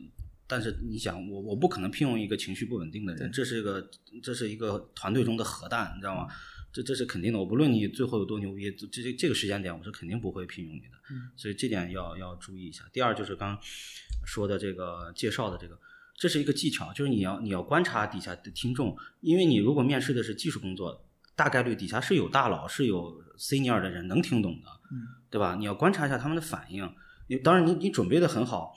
[0.46, 3.90] 但是你想，我我不可能聘用一个情绪不稳定的人，这是一个
[4.22, 6.28] 这是一个团队中的核弹，你知道吗？
[6.72, 10.93] 这这是肯定的，我不论你最后有多牛逼，这这这个时间点我是肯定不会聘用你的，
[11.36, 12.84] 所以这点要要注意一下。
[12.92, 13.58] 第二就是刚
[14.26, 15.80] 说的这个介绍的这个，
[16.16, 21.06] 这是一个技巧，就是你要你要观察底下的听众，因为你如果面试的是技术工作，
[21.36, 24.68] 大概率底下是有大佬是有 senior 的人能听懂的，
[25.30, 25.56] 对吧？
[25.56, 26.90] 你要观察一下他们的反应。
[27.28, 28.76] 你当然你你准备的很好，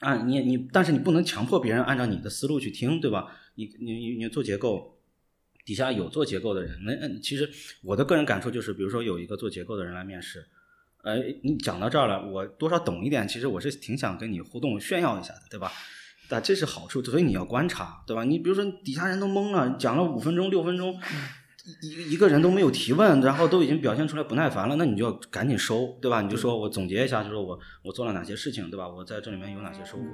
[0.00, 3.34] 啊，你你但是你不能强迫别人按照你的思路去听，对吧？
[3.54, 4.90] 你你你你做结构。
[5.64, 7.48] 底下有做结构的人，那其实
[7.84, 10.44] 我的个人感受就是，比如说有一个做结构的人来面试，
[11.02, 15.72] 哎，你讲到这儿了，我多少懂一点，其实我是挺想跟你互动炫耀一下的，对吧？
[16.28, 18.22] 但这是好处，所以你要观察，对吧？
[18.24, 20.96] 你比如说底下人都懵了，讲了五分钟、六分钟，
[21.82, 26.22] 一一个人都没有提问，然后都已经表现出来不耐烦了，那你就要赶紧收，对吧？
[26.22, 28.88] 你就说我总结一下，就是我我做了哪些事情，对吧？
[28.88, 30.04] 我在这里面有哪些收获，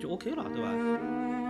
[0.00, 1.43] 就 OK 了，对吧？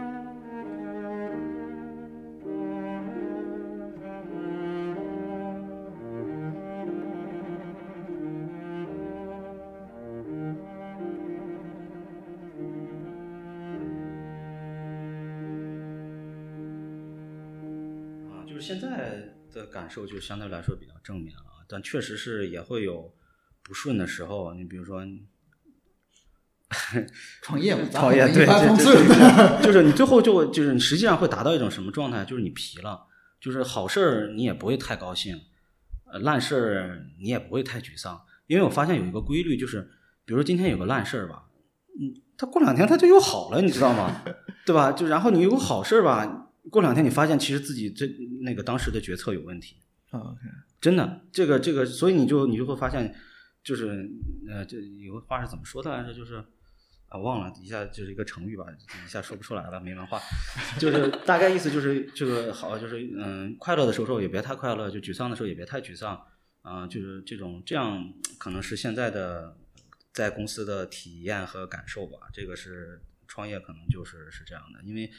[19.85, 23.15] 感受就相对来说比较正面啊，但确实是也会有
[23.63, 24.55] 不顺的时候。
[24.55, 25.03] 你比如说，
[27.43, 28.47] 创业嘛，创业对，
[28.79, 28.87] 就
[29.63, 32.25] 就是你最后就就是你实际上会达到一种什么状态？
[32.25, 33.07] 就是你疲了，
[33.39, 35.39] 就是好事儿你也不会太高兴，
[36.11, 38.23] 呃，烂事儿你也不会太沮丧。
[38.47, 39.83] 因为我发现有一个规律，就是
[40.25, 41.45] 比如说今天有个烂事儿吧，
[42.01, 44.23] 嗯，它过两天它就又好了，你知道吗？
[44.65, 44.93] 对吧？
[44.93, 46.41] 就然后你有个好事儿吧。
[46.71, 48.07] 过两天你发现其实自己这
[48.41, 49.77] 那个当时的决策有问题
[50.11, 50.41] ，OK，
[50.81, 53.15] 真的，这个这个，所以你就你就会发现，
[53.63, 54.11] 就是
[54.49, 56.15] 呃，这有个话是怎么说的来着？
[56.15, 56.43] 就是
[57.09, 58.65] 啊，忘了，一下就是一个成语吧，
[59.05, 60.19] 一下说不出来了，没文化。
[60.79, 66.19] 就是大概意思就是这个好，就是嗯，快乐的时候也别太快乐，就沮丧的时候也别太沮丧
[66.63, 69.55] 啊，就是这种这样可能是现在的
[70.13, 72.19] 在公司的体验和感受吧。
[72.33, 75.11] 这个是创业可能就是是这样的，因为。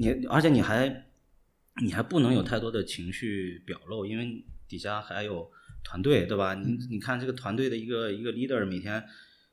[0.00, 1.04] 你而且你还，
[1.82, 5.50] 你还不能有太多的情绪表露，因为底下还有
[5.84, 6.54] 团队，对吧？
[6.54, 9.04] 你你看这个团队的一个一个 leader 每天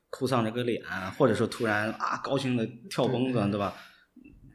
[0.08, 0.82] 哭丧着个脸，
[1.18, 3.76] 或者说突然啊高兴的跳蹦子，对吧？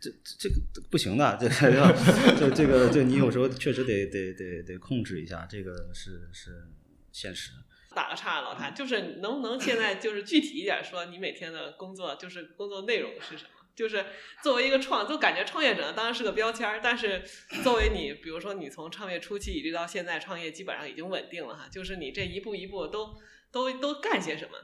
[0.02, 0.56] 这这个
[0.90, 1.96] 不行的，这个
[2.40, 6.70] 这 这个这你有时候确实得得得得控制一下，这个是是
[7.12, 7.52] 现实。
[7.96, 13.63] 打个岔，老谭，就是能不能现在就是具体一点说，你每天的工作就是工作内容是什么？
[13.76, 14.06] 就是
[14.42, 17.24] 作为一个创，就感觉创业者当然是个标签儿，但是
[17.64, 21.68] 作为你，比如说你从创业初期一直到现在创业，基本上已经稳定了哈。
[21.72, 23.16] 就是你这一步一步都
[23.52, 24.58] 都都干些什么？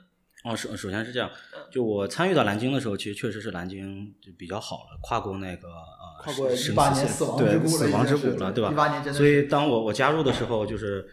[0.43, 1.29] 哦，首首先是这样，
[1.71, 8.71] 就我参与到蓝鲸的时候，其实确实是蓝鲸就比较好了，跨过那个呃，跨过一八年死亡之谷死亡之谷了，对吧？
[8.71, 9.17] 一八年真的。
[9.17, 11.05] 所以当我我加入的时候，就是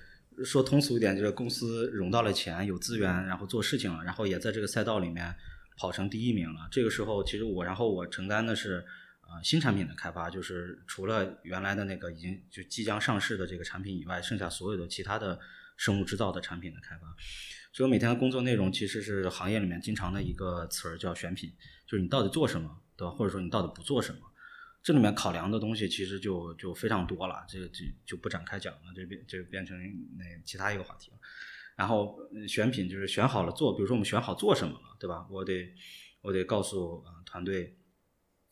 [0.44, 5.34] 说通俗一点，就是公司融到了钱，有资源，然后做事情了，然后也在这个赛道里面。
[5.76, 8.84] 跑成第一名了，这个时候其实我，然后我承担的是，
[9.22, 15.38] 呃新产品的开发，就是除了原来的那个已经就即将上市的这个产品以外，剩下所有的其他的
[15.76, 17.14] 生物制造的产品的开发。
[17.72, 21.52] 所以我每天的工作内容其实是行业里面经常的一个词儿叫选品，
[21.86, 23.14] 就是你到底做什么，对吧？
[23.14, 24.20] 或者说你到底不做什么？
[24.82, 29.76] 这里面考量的东西其实就就非常多了，这个就就不展开讲了，这变就变成
[30.16, 31.18] 那其他一个话题了。
[31.76, 32.18] 然后
[32.48, 35.26] 选品就是选好了做，比如说我们选好做什么了，对吧？
[35.30, 35.72] 我得
[36.22, 37.76] 我得告诉呃团队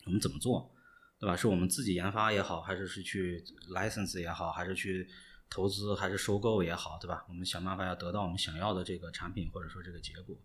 [0.05, 0.72] 我们怎么做，
[1.18, 1.35] 对吧？
[1.35, 5.09] 是我们自己研发也好，还是是去 license 也好，还是去
[5.49, 7.25] 投资还是收购也好，对吧？
[7.29, 10.37] 我们想办法要得到我们想要的这个产品或者说这个结果，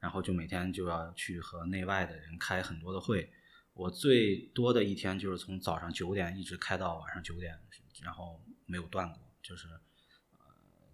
[0.00, 3.30] 然后就每天就要去和内外的人开很多的会。
[3.74, 7.58] 我最多的一天就是从早上九点一直开到晚上九点，
[8.02, 9.66] 然后没有断过，就是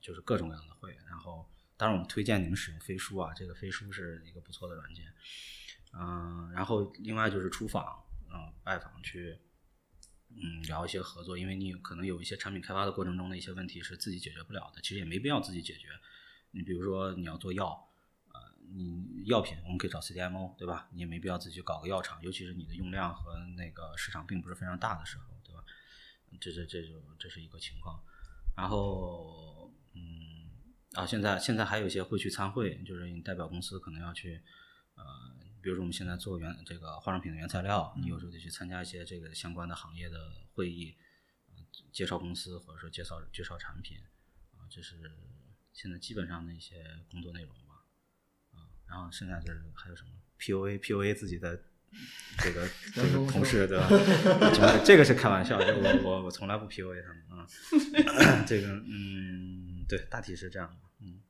[0.00, 0.96] 就是各种各样的会。
[1.06, 5.06] 然后当然我们推荐你们使用飞书啊，这个飞书是一个不错的软件。
[5.92, 9.38] 嗯，然后另外就是出访，嗯，拜访去，
[10.30, 15.88] 嗯，聊一些合作，因为你可能有一些产品开发的过程中的一些问题是自己解决不了的，其实也没必要自己解决。
[16.50, 17.84] 你比如说你要做药。
[18.30, 18.40] 呃
[18.70, 20.90] 你药品我们可以找 CDMO，对吧？
[20.92, 25.64] 你也没必要自己去搞个药厂，尤其是你的用量和那个市场并不是非常大的时候，对吧？
[26.38, 27.98] 这这这就这是一个情况。
[28.54, 29.57] 然后，
[30.94, 34.40] 啊，现在现在还有一些会去参会，就是你代表公司可能要去，
[34.94, 35.04] 呃，
[35.60, 40.18] 比如说我们现在做原这个化妆品的原材料，你有时候得去参加一些这个相关的行业的
[40.54, 40.96] 会议，
[41.92, 43.98] 介绍公司或者说介绍介绍产品，
[44.52, 44.96] 啊，这是
[45.72, 47.84] 现在基本上的一些工作内容吧，
[48.52, 48.66] 啊。
[48.88, 51.60] 然后剩下就是还有什么 P U A P U A 自己的
[52.38, 53.88] 这个 这个同事对吧？
[54.84, 57.46] 这个是开玩笑，就我我我从来不 P U A 他们啊。
[58.48, 59.57] 这个嗯，
[59.88, 60.74] 对，大体是这样的。
[61.00, 61.20] 嗯，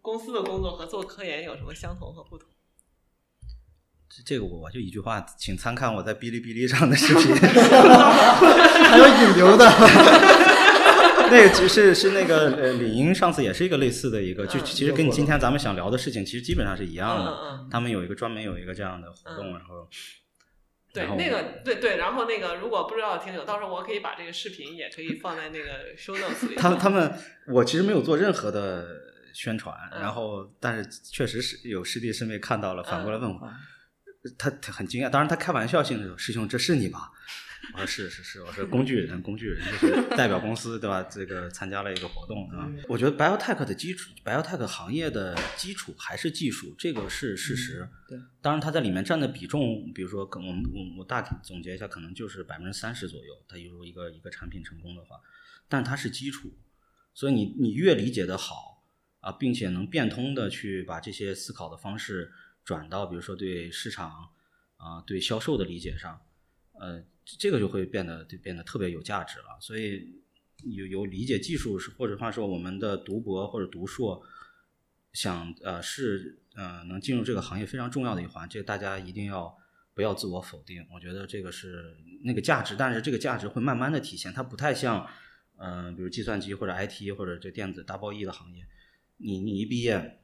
[0.00, 2.48] 公司的工作和做科研有什么相同和不同？
[4.08, 9.66] 这这个我我就一句话，请参看我在哔哩哔哩上的视频， 还有引流的。
[11.28, 17.66] 那个其实是那个呃，李英上次也是一个类似的一个，就其实跟你今天咱们想聊的事情，其实基本上是一样的。
[17.68, 19.88] 他们有一个专门有一个这样的活动，然后
[20.96, 26.54] 对那个对对，然后那个如果不知道的听友，到时候我可以把这个视频也可以放在那个 show notes 里。
[26.56, 27.12] 他他们
[27.48, 28.86] 我其实没有做任何的
[29.32, 33.40] 宣传，然后但是确实是有师弟师妹看到了，反过来问我，
[34.38, 37.10] 他他很惊讶，当然他开玩笑性的说：“师兄，这是你吧？”
[37.72, 41.02] 我说是是是，我是工具人，工具人就是代表公司对吧？
[41.02, 42.70] 这个参加了一个活动啊。
[42.88, 47.88] 我觉得 biotech 的基础，biotech 行业的基础还是技术，这个是事实。
[48.08, 53.34] 对，当然它在里面占的比重，比如说，我们我我大体总结一下，可能就是百分之三十左右。
[53.48, 55.20] 它如果一个一个产品成功的话，
[55.68, 56.52] 但它是基础，
[57.12, 58.84] 所以你你越理解的好
[59.20, 62.32] 啊，并且能变通的去把这些思考的方式
[62.64, 64.30] 转到，比如说对市场
[64.76, 66.20] 啊、对销售的理解上，
[66.80, 67.04] 呃。
[67.40, 70.14] 这个就会变得就变得特别有价值了，所以
[70.62, 74.22] 有有理解技术是或者话说我们的读博或者读硕，
[75.12, 79.58] 想呃是呃能进入这个行业非常重要的一环，这个大家一定要
[79.92, 85.04] 不要自我否定，我觉得这个是那个价值，但是这个价值会慢慢的体现，它不太像
[85.56, 88.64] 嗯比如计算机或者 IT 或者这电子大包一的行业，
[89.16, 90.20] 你你一毕业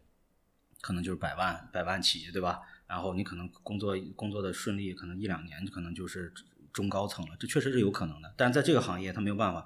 [0.81, 2.61] 可能就是百万百万起对吧？
[2.93, 6.31] 然后你可能工作工作的顺利，可能一两年可能就是。
[6.73, 9.63] 中高层了，这确实是有可能的，但是在这个行业，他没有办法，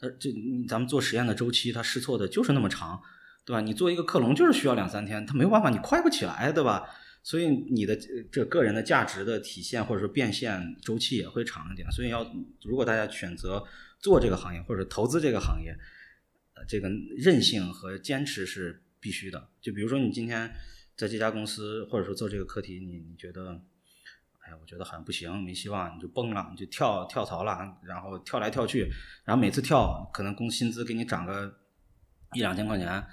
[0.00, 0.28] 他这
[0.68, 3.00] 咱们做实验的周期，他试错的就是那么长，
[3.44, 3.60] 对吧？
[3.60, 6.90] 你做一个克隆就是需要两三天，他没有办法，你快不起来，对吧？
[7.22, 7.96] 所以你的
[8.32, 11.88] 这个人的价值的体现或者说变现周期也会长一点。
[11.92, 12.28] 所以要
[12.64, 13.64] 如果大家选择
[14.00, 15.70] 做这个行业或者投资这个行业，
[16.54, 19.50] 呃，这个韧性和坚持是必须的。
[19.60, 20.52] 就比如说你今天
[21.00, 23.58] 在这家公司或者说做这个课题，你你觉得？
[24.42, 28.90] 哎我觉得好像不行，没希望，你就崩了，你就跳跳槽了，然后跳来跳去，
[29.24, 31.58] 然后每次跳可能工薪资给你涨个
[32.34, 33.06] 一两千块钱，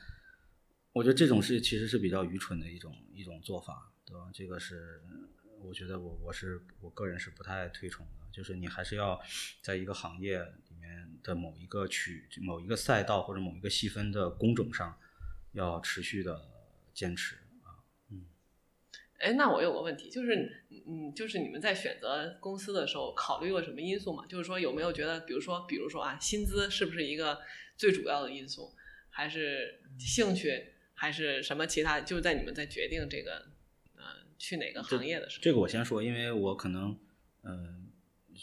[0.91, 4.29] 我觉得这种是其实是比较愚蠢的一种一种做法，对吧？
[4.33, 5.01] 这个是
[5.61, 9.19] 我觉得我我是我个人是不太推崇的，就是你还是要
[9.61, 14.97] 在一个行业里面的某一个区、某一个赛道或者某一个细分的工种上
[15.51, 16.47] 要持续的
[16.93, 17.37] 坚持。
[19.19, 24.23] 哎，那我有个问题，就是，嗯，就是你们在选择公司的时候考虑过什么因素吗？
[24.27, 27.39] 就是说有没有觉得，比如说，比如说啊，薪资是不是一个
[27.75, 28.71] 最主要的因素，
[29.09, 31.99] 还是兴趣，还是什么其他？
[32.01, 33.47] 就是在你们在决定这个，
[33.95, 34.03] 呃，
[34.37, 35.43] 去哪个行业的时候。
[35.43, 36.95] 这个我先说，因为我可能，
[37.41, 37.87] 嗯，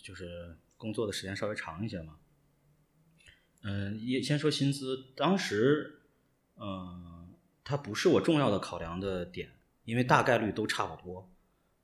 [0.02, 2.18] 就是工作的时间稍微长一些嘛。
[3.62, 6.00] 嗯，也先说薪资，当时，
[6.56, 9.50] 嗯，它不是我重要的考量的点。
[9.85, 11.30] 因为大概率都差不多，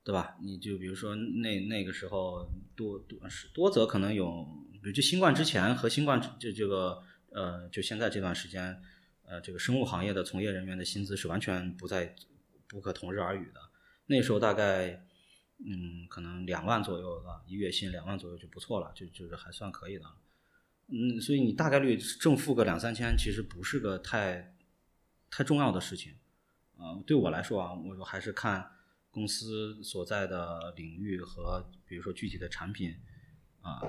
[0.03, 0.35] 对吧？
[0.41, 8.81] 你就比如说那那个时候多多是多则可能有，比如就新冠之前和新冠这这个呃，就现在这段时间，
[9.23, 12.15] 呃，这个生物行业的从业人员的薪资是完全不在
[12.67, 13.61] 不可同日而语的。
[14.07, 15.05] 那时候大概
[15.63, 20.05] 嗯，可能两万左右吧，一月薪两万左右就不错了，就就是还算可以的。
[20.87, 24.55] 嗯，所以你大概率正负个两三千，其实不是个太
[25.29, 26.15] 太重要的事情。
[26.81, 28.71] 啊，对我来说啊，我还是看。
[29.13, 32.95] 公司所在的领域和比如说具体的产品
[33.59, 33.81] 啊，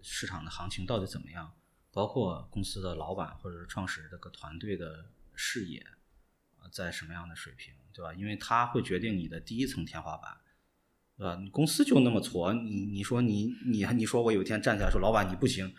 [0.00, 1.52] 市场的行情到底怎么样？
[1.92, 5.80] 包括公司的老板或者是创始人这个团队的视野
[6.56, 8.14] 啊，在什么样的水平，对吧？
[8.14, 10.34] 因为它会决定你的第一层天花板，
[11.18, 11.36] 对吧？
[11.36, 15.74] 你公司就那么挫，你你说你你你说我有一天站起来说老板你不行。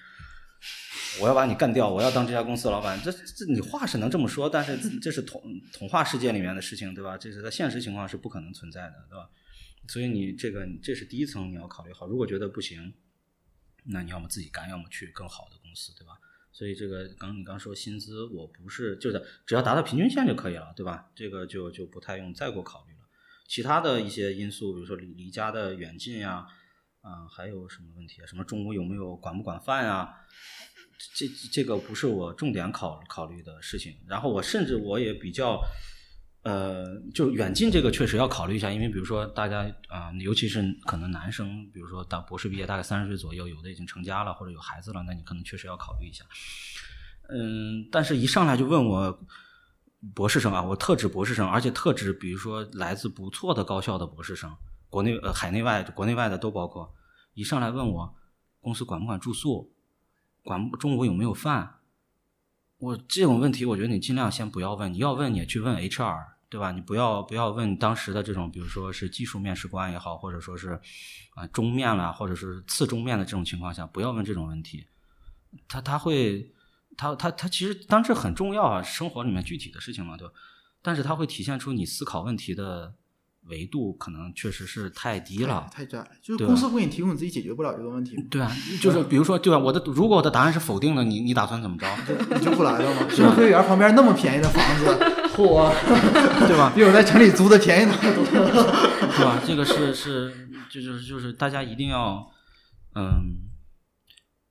[1.20, 1.90] 我要把你干掉！
[1.90, 3.02] 我要当这家公司的老板。
[3.02, 5.42] 这这，你话是能这么说，但是 这是童
[5.74, 7.18] 童话世界里面的事情，对吧？
[7.18, 9.30] 这是在现实情况是不可能存在的，对吧？
[9.88, 12.08] 所以你这个，这是第一层你要考虑好。
[12.08, 12.94] 如果觉得不行，
[13.86, 16.14] 那你要么自己干，要么去更好的公司，对吧？
[16.52, 21.10] 所以这个刚你刚说薪资，我不是就是只要达到平均线就可以了，对吧？
[21.16, 23.00] 这个就就不太用再过考虑了。
[23.48, 26.32] 其他的一些因素，比如说离离家的远近呀。
[26.32, 26.48] 啊，
[27.36, 28.26] 还有什么问题啊？
[28.26, 30.14] 什么中午有没有管不管饭啊？
[31.16, 33.96] 这这个不是我重点考考虑的事情。
[34.06, 35.62] 然后我甚至我也比较，
[36.44, 46.26] 呃，就远近这个确实要考虑一下，因为比如说大家啊，尤其是可能男生，比如说到博士毕业大概三十岁左右，有的已经成家了或者有孩子了，那你可能确实要考虑一下。
[47.30, 49.26] 嗯，但是一上来就问我
[50.14, 54.54] 博士生啊，我特指博士生，而且特指比如说来自不错的高校的博士生。
[54.90, 56.94] 国内呃海内外国内外的都包括，
[57.34, 58.16] 一上来问我
[58.60, 59.72] 公司管不管住宿，
[60.44, 61.76] 管中午有没有饭，
[62.80, 66.72] 我这种问题我觉得你尽量先不要问，你要问你去问 HR 对吧？
[66.72, 70.82] 你不要不要问当时的这种，比如说是技术面试官也好，或者说是
[71.36, 74.88] 啊中面了，或者是次中面的这种情况下，不要问这种问题，
[75.68, 76.52] 他他会
[76.98, 80.34] 他他他其实当时很重要啊，生活里面具体的事情嘛，对吧？
[80.82, 82.96] 但是他会体现出你思考问题的。
[83.48, 88.16] 维度可能确实是太低了，太窄了，就是公司不给你提供，你自己解决不了这个问题。
[88.30, 89.58] 对啊，就是比如说，对吧？
[89.58, 91.88] 我的如果我的答案是否定的，你你打算怎么着？
[92.36, 93.08] 你 就不来了吗？
[93.10, 94.86] 是飞园旁边那么便宜的房子，
[95.36, 95.72] 嚯，
[96.48, 96.72] 对吧？
[96.76, 98.24] 比我在城里租的便宜的多，
[99.12, 99.42] 是吧？
[99.46, 102.30] 这个是是，就是就是大家一定要，
[102.96, 103.50] 嗯，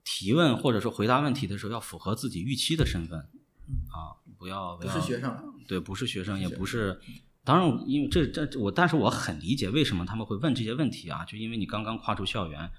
[0.04, 5.36] 提问或者说回答问题的时候要符合自己预期的身份啊，不要不是学生，
[5.68, 6.98] 对，不是学生，也不是。
[7.48, 12.70] 当然，因为这这我，但是我很理解为什么他们会问这些问题啊，就因为你刚刚跨出校园，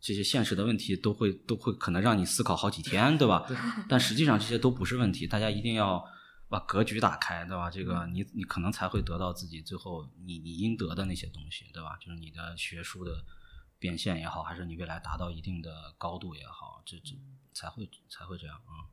[0.00, 3.44] 这些现实的问题都会都会可能让你思考好几天，对吧？
[3.88, 6.04] 但实际上这些都不是问题，大家一定要
[6.48, 7.68] 把格局打开，对吧？
[7.68, 11.98] 这个你你可能才会得到自己最后你你应得的那些东西，对吧？
[12.00, 13.24] 就是你的学术的
[13.80, 17.18] 变现也好，还是你未来达到一定的高度也好，这这
[17.52, 18.86] 才会才会这样啊。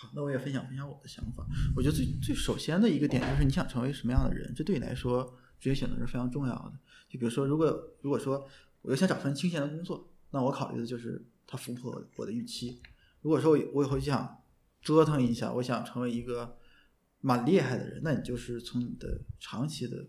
[0.00, 1.46] 好，那我也分享分享我的想法。
[1.76, 6.72] 我觉得最最首先的一个点就是你想成为什么样的人，这对你来说职业选择是非常重要的。
[7.06, 7.68] 就比如说，如果
[8.00, 8.48] 如果说
[8.80, 12.80] 我又想找份清闲的工作，那我考虑的就是它符合我的预期。
[13.20, 14.42] 如果说我以后就想
[14.80, 16.56] 折腾一下，我想成为一个
[17.20, 20.08] 蛮厉害的人，那你就是从你的长期的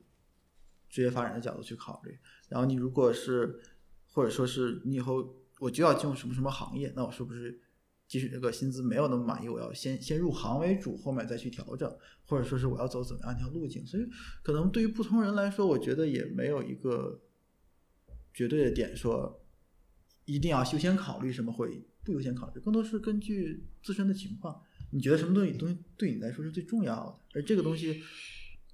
[0.88, 2.18] 职业发展的角度去考虑。
[2.48, 3.60] 然后你如果是
[4.08, 7.60] 或者说是你以后我就要进入什么什么行业，那我是不是？
[8.12, 11.90] 即使这个薪资没有那么满意，我要先先入行为主，后面再去调整，
[12.26, 13.88] 或者说是我要走怎么样一条路径。
[13.88, 14.06] 所以，
[14.44, 17.22] 可能对于不同人来说，我觉得也没有一个
[18.34, 19.42] 绝对的点，说
[20.26, 27.40] 一定要优先考虑什么，会不优先考虑，更多是根据自身的情况，你觉得什么东西东西对你来说是最重要的？
[27.40, 28.04] 而这个东西，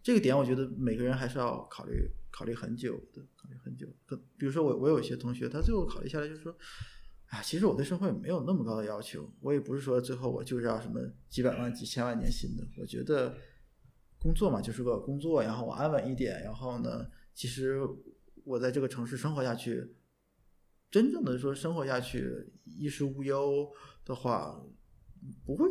[0.01, 3.87] 这个点，我觉得每个人还是要考虑考虑很久的，考虑很久。
[4.35, 6.57] 比如说我我有一些同学，他最后考虑下来就是说。
[7.27, 10.97] 啊，其实我对生活也没有那么高的要求，我也不是说最后我就是要什么
[11.27, 12.65] 几百万、几千万年薪的。
[12.77, 13.35] 我觉得
[14.17, 17.81] 工作嘛，就是个工作，然后我安稳一点，然后呢，其实
[18.45, 19.93] 我在这个城市生活下去，
[20.89, 23.69] 真正的说生活下去，衣食无忧
[24.05, 24.63] 的话，
[25.45, 25.67] 不会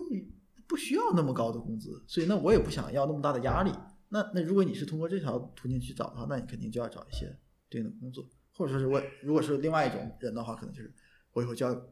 [0.66, 3.72] 不需要那么高的工资，所以那我也不想要那么大的压力。
[4.10, 7.34] 那那如果你是通过这条途径去找的话，那你肯定就要找一些
[7.70, 10.92] 对应的工作，或者说是我如果是另外一种人的话，可能就是。
[11.36, 11.86] 我以后就要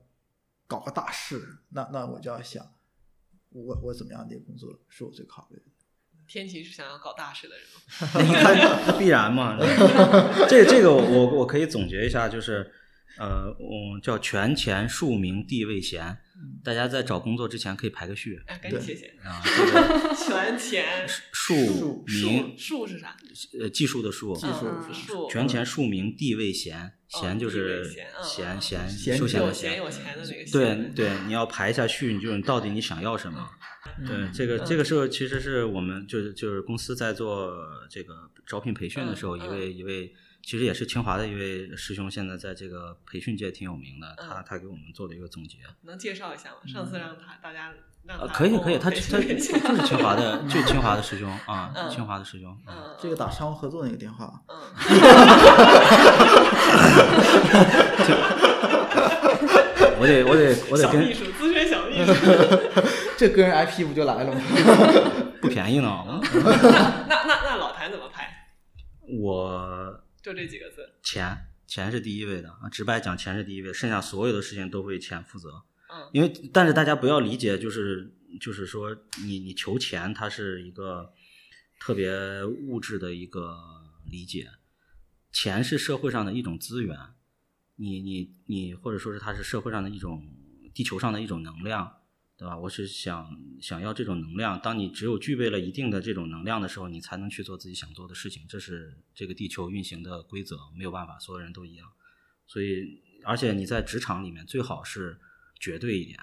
[0.67, 1.39] 搞个大事，
[1.69, 2.67] 那那我就要想，
[3.51, 5.65] 我我怎么样的工作是我最考虑的？
[6.27, 8.23] 天琪是想要搞大事的人吗？
[8.25, 9.59] 你看，必然嘛。
[10.49, 12.73] 这这个我我可以总结一下，就是
[13.19, 16.17] 呃，我叫权钱数名地位贤，
[16.65, 19.07] 大家在找工作之前可以排个序哎，赶紧对谢谢。
[19.23, 19.43] 啊。
[19.45, 23.17] 这个 权钱数名数是啥？
[23.61, 33.49] 呃技术的术，技术权钱数名地位贤，贤就是闲嗯嗯闲嗯闲闲休闲的有闲有钱的那个对对，你要排一下序，你就是到底你想要什么。
[34.07, 37.53] 对，这个这个时候其实是我们就是就是公司在做
[37.89, 40.13] 这个招聘培训的时候，嗯一位一位
[40.47, 45.57] 其实也是清华的一位师兄，现在在这个培训界挺有名的，他嗯他给我们做了一个总结。
[45.83, 46.57] 能介绍一下吗？
[46.67, 47.73] 上次让他大家
[48.05, 49.59] 让呃，他可以可以，他给他就是清
[49.99, 52.55] 华的， 就清华的师兄啊，嗯清华的师兄。
[53.01, 54.55] 这个打商务合作那个电话，嗯，
[59.99, 62.13] 我得我得我得跟小秘书，资深小秘书。
[63.17, 64.41] 这个人 IP 不就来了吗？
[65.41, 66.05] 不便宜呢。
[66.07, 66.21] 那
[67.09, 68.31] 那那那老谭怎么排？
[69.21, 70.89] 我就这几个字。
[71.03, 71.37] 钱
[71.67, 75.51] 钱是第一位的啊，直白讲钱是第一位，剩下所有的事情都为钱负责。
[75.91, 81.13] 嗯因为但是大家不要理解，就是就是说你你求钱，它是一个
[81.79, 83.57] 特别物质的一个
[84.11, 84.51] 理解，
[85.31, 86.99] 钱是社会上的一种资源，
[87.77, 90.27] 你你你或者说是它是社会上的一种
[90.73, 91.99] 地球上的一种能量。
[92.37, 92.59] 对吧？
[92.59, 93.31] 我是想
[93.61, 94.59] 想要这种能量。
[94.61, 98.45] 当你只有具备了一定的这种能量的时候，你才能去做自己想做的事情。
[98.49, 101.89] 这是这个地球运行的规则，没有办法，所有人都一样。
[102.47, 105.19] 所以，而且你在职场里面最好是
[105.61, 106.19] 绝对一点，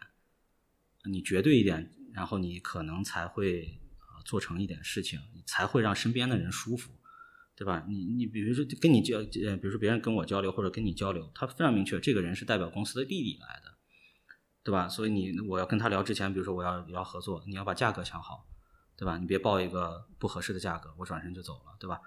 [1.10, 6.92] 你绝对一点，然后你可能才会呃做成一点事情，才会让身边的人舒服，
[7.56, 7.86] 对吧？
[7.88, 13.71] 你你比如说跟你交，呃，比如说别人跟我交流或者跟你交流，他非常明确，这个人是代表公司的利益来的。
[14.64, 14.88] 对吧？
[14.88, 18.46] 所以你我要跟他聊之前，比如说我要要合作，你要把价格想好，
[18.96, 19.18] 对吧？
[19.18, 22.00] 你别报一个不合适的价格，我转身就走了，对吧？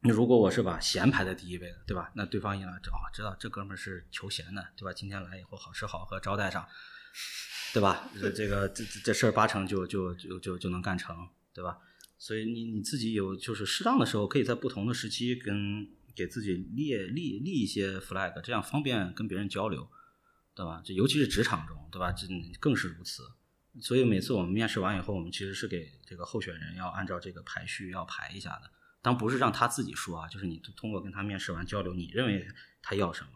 [0.00, 2.10] 你如果我是把闲排在第一位的，对吧？
[2.14, 4.92] 那对方一来，哦，知道这哥们儿是求闲的，对吧？
[4.92, 6.68] 今天来以后好吃好喝招待上，
[7.72, 8.08] 对吧？
[8.34, 11.16] 这个这这这事儿八成就就就就就能干成，
[11.54, 11.78] 对吧？
[12.18, 15.86] 所以你你自己有就是适当的时候，可以在不同的时期跟
[16.16, 19.88] 给自己列立立一些 flag，这样方便跟别人交流。
[20.54, 20.80] 对吧？
[20.84, 22.12] 这尤其是职场中，对吧？
[22.12, 22.26] 这
[22.60, 23.22] 更是如此。
[23.80, 28.70] 所以每次我们面试完以后，我们其实是给这个候选人要按照这个排序要排一下的。
[29.02, 32.46] 当不是让他自己说啊，就是你通过跟他面试完交流，你认为
[32.80, 33.30] 他要什么，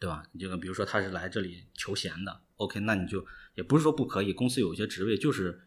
[0.00, 0.24] 对吧？
[0.32, 3.24] 你这个比如说他是来这里求闲的，OK，那你就
[3.54, 5.60] 也不是说不可以，公司有些职位就是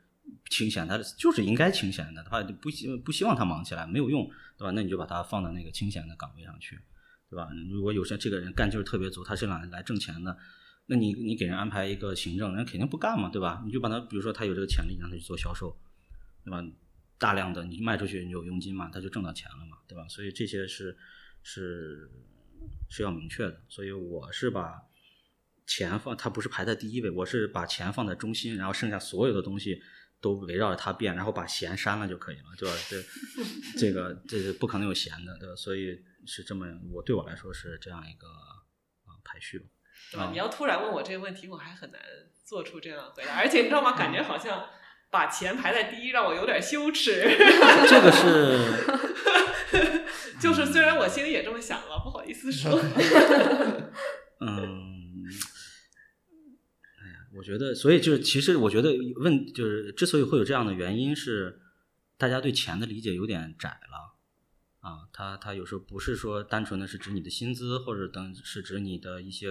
[0.50, 4.28] 清闲，他就是应该清闲的，他不希不希望他忙起来没有用，
[4.58, 4.72] 对吧？
[4.72, 6.80] 那你就把他放到那个清闲的岗位上去。
[7.30, 7.50] 对吧？
[7.70, 10.38] 如果有些这个人干劲儿特别足，他是来来挣钱的，
[10.86, 13.62] 那你你给人安排一个行政，人肯定不干嘛，对吧？
[13.66, 15.78] 你就把他，比如说他有这个潜力，让他去做销售，
[16.46, 16.64] 对吧？
[17.18, 20.08] 大量的你卖出去，你有佣金嘛，他就挣到钱了嘛，对吧？
[20.08, 20.98] 所以这些是
[21.44, 22.10] 是
[22.90, 23.62] 是要明确的。
[23.68, 24.82] 所以我是把
[25.66, 29.82] 钱放，它不是排在第一位，我是把钱放在中心，然后剩下所有的东西
[30.22, 32.76] 都围绕着它变，然后把闲删了就可以了，对吧？
[32.88, 33.04] 这
[33.78, 35.56] 这个这是不可能有闲的，对吧？
[35.58, 36.00] 所以。
[36.28, 39.66] 是这么，我对我来说是这样一个啊排序吧。
[40.12, 40.30] 对吧？
[40.32, 42.00] 你要突然问我这个问题，我还很难
[42.46, 43.36] 做出这样的回答。
[43.36, 43.98] 而且你知道吗？
[43.98, 44.70] 感觉好像
[45.10, 47.24] 把钱排在第一，让我有点羞耻。
[47.90, 50.06] 这个是，
[50.40, 52.72] 就是虽然我心里也这么想了，不好意思说。
[54.40, 55.26] 嗯，
[57.02, 61.60] 哎呀，我觉得，所以就是，其实我觉得问，就是之所以会有这样的原因是，
[62.20, 64.17] 大家对钱的理解有点窄了。
[64.88, 69.50] 啊，它它有时候不是说单纯的是指你的薪资，或者等是指你的一些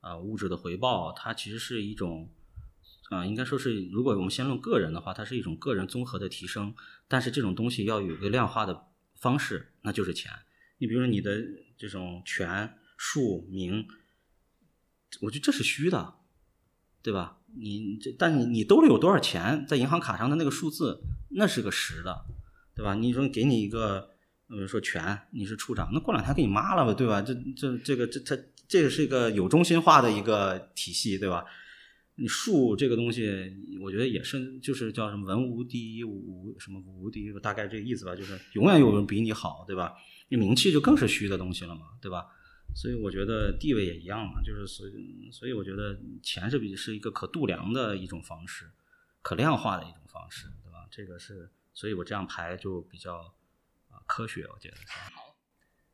[0.00, 2.30] 啊物质的回报，它其实是一种
[3.10, 6.74] 啊，应该说是，如果我们先论个人的话，它是一种个人综合的提升。
[7.06, 8.86] 但是这种东西要有个量化的
[9.16, 10.32] 方式，那就是钱。
[10.78, 11.38] 你比如说你的
[11.76, 13.86] 这种权、术、名，
[15.20, 16.14] 我觉得这是虚的，
[17.02, 17.40] 对吧？
[17.54, 22.24] 你这但你你兜里有多少钱，在银行卡上的那个数字，那是个实的，
[22.74, 22.94] 对吧？
[22.94, 24.08] 你说给你一个。
[24.52, 27.22] 比如说权，你是处长，那过两天给你妈了吧，对吧？
[27.22, 28.36] 这这这个这它
[28.68, 31.44] 这个是一个有中心化的一个体系，对吧？
[32.16, 33.50] 你术这个东西，
[33.80, 39.94] 我觉得也是，就是叫什么文无第一，武什么无第一，大概这个意思吧，就是永远有人比你好，对吧？
[40.28, 42.26] 你名气就更是虚的东西了嘛，对吧？
[42.74, 48.70] 所以我觉得地位也一样嘛，就是所以所以我觉得钱是比是一个可度量的一种方式，
[49.22, 50.86] 可量化的一种方式，对吧？
[50.90, 53.34] 这个是，所以我这样排就比较。
[54.12, 55.34] 科学，我觉得好。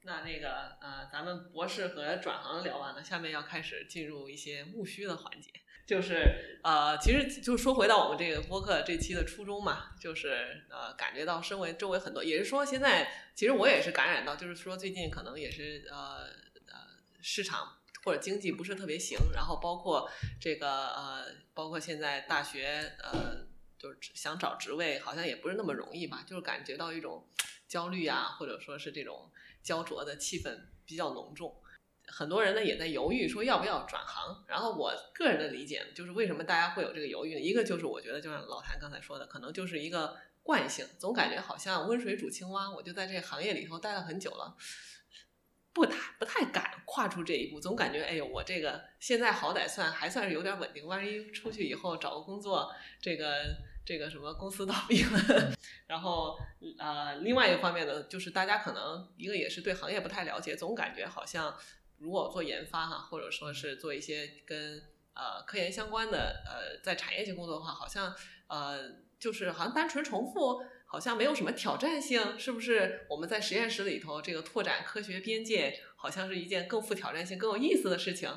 [0.02, 5.52] 那那个呃，咱们博士和转行聊完了，下面要开始进入一些务虚的环节，
[5.86, 16.24] 就是呃，其实就说回到我们这个播客这期的初衷嘛，就是呃，感觉到身为周围很多，也是说现在其实我也是感染到，就是说最近可能也是呃
[16.66, 16.74] 呃
[17.22, 23.46] 市场或者经济不是特别行，然后包括这个呃，包括现在大学呃，
[23.78, 27.28] 就是想找职位好像也不是那么容易吧，就是感觉到一种
[27.68, 29.30] 焦虑啊，或者说是这种
[29.62, 31.54] 焦灼的气氛比较浓重。
[32.10, 37.40] 很多人呢也在犹豫说要不要转行，然后我个人的理解就是为什么大家会有这个犹豫呢？
[37.40, 44.56] 一个就是我觉得就像老谭刚才说的，可能就是一个惯性，总感觉好像温水煮青蛙，我就在这个行业里头待了很久了，
[45.74, 53.54] 不太不太敢跨出这一步，总感觉哎呦我这个现在好歹算还算是有点稳定，万一出去以后找个工作，这个
[53.88, 55.50] 这个什么公司倒闭了，
[55.88, 56.38] 然后
[56.78, 61.56] 呃另外一个方面呢，就是大家可能一个也是对行业不太了解，总感觉好像。
[62.00, 64.80] 如果做研发哈，或者说是做一些跟
[65.14, 68.14] 呃科研相关的呃在产业性工作的话，好像
[68.46, 68.88] 呃
[69.18, 73.06] 就是好像单纯重复，好像没有什么挑战性，是不是？
[73.10, 78.30] 我们在实验室里头这个拓展科学边界，好像是一件更富挑战性、更有意思的事情。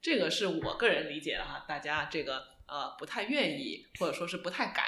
[0.00, 4.84] 这个是我个人理解的哈，大家这个呃不太愿意，或者说是不太敢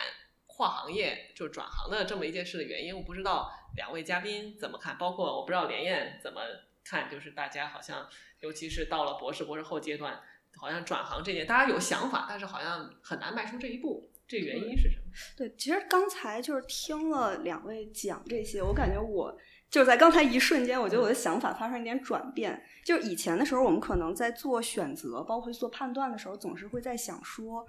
[0.46, 6.40] 跨行业就转行的这么一件事的原因，我不知道两位嘉宾怎么看，包括我不知道连燕怎么。
[6.82, 8.08] 看，就是大家好像，
[8.40, 10.18] 尤其是到了博士、博士后阶段，
[10.56, 14.10] 好像转行这件，大家有想法，但是好像很难迈出这一步。
[14.26, 15.04] 这原因是什么？
[15.36, 19.38] 对，其实刚才就是听了两位讲这些，我感觉我
[19.70, 22.62] 就是在刚才一瞬间，我觉得我的想法发生一点转变。
[22.84, 27.64] 就是以前的时候，我们可能在做选择，包括做判断的时候，总是会在想说。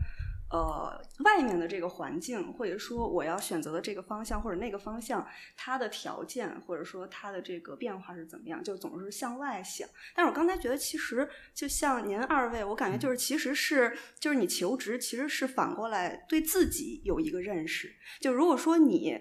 [0.54, 5.26] 呃，外面的这个环境，或者说我要选择的这个方向或者那个方向，
[5.56, 9.88] 它的条件或者说它的这个变化是怎么样，就总是向外想。
[10.14, 11.26] 但是我刚才觉得，其实
[11.56, 17.90] 就像您二位，我感觉就是其实是就是你求职其实是反过来对自己有一个认识。
[18.20, 19.18] 就如果说你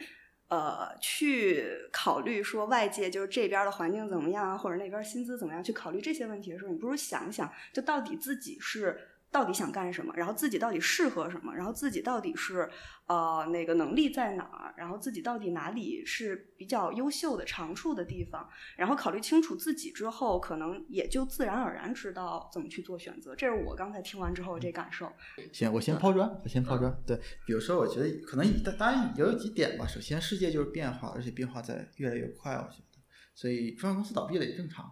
[0.51, 9.09] 呃去考虑说外界就是这边的环境怎么样啊，或者那边薪资怎么样，去考虑这些问题的时候，你不如想想，就到底自己是。
[9.31, 10.13] 到底想干什么？
[10.17, 11.55] 然后自己到底适合什么？
[11.55, 12.69] 然后自己到底是
[13.07, 14.75] 呃那个能力在哪儿？
[14.77, 18.49] 然后自己到底哪里是比较优秀的长处的地方？
[18.77, 23.35] 然后考虑清楚自己之后，可能也就自然而然知道怎么去做选择。
[23.37, 25.13] 这是我刚才听完之后这感受。
[25.53, 26.93] 行，我先抛砖，我先抛砖。
[27.07, 27.17] 对，
[27.47, 29.87] 比如说，我觉得可能当当然也有几点吧。
[29.87, 32.90] 首先，世界就是变化，而且变化在越来越快，我觉得。
[33.35, 34.85] 所以，上市公司倒闭了也正常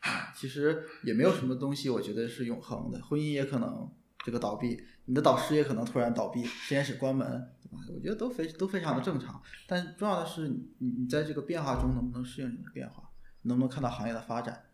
[0.00, 0.32] 啊。
[0.36, 3.02] 其实也没有什么东西，我觉得是永恒的。
[3.02, 3.90] 婚姻也可能
[4.24, 7.26] 这个倒闭，你的导师也可能突然倒闭，实验室关门，
[7.62, 7.78] 对吧？
[7.94, 9.40] 我觉得都非都非常的正常。
[9.66, 13.10] 但重要的是，你你在这个变化中能不能适应这个变化，
[13.42, 14.64] 能不能看到行业的发展？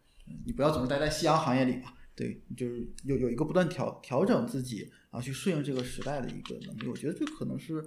[0.44, 1.94] 你不要总是待在夕阳行业里吧？
[2.16, 6.88] 对，就是有有一个不断调调整自己啊，去适应这个时代的一个能力。
[6.88, 7.82] 我觉得这可能是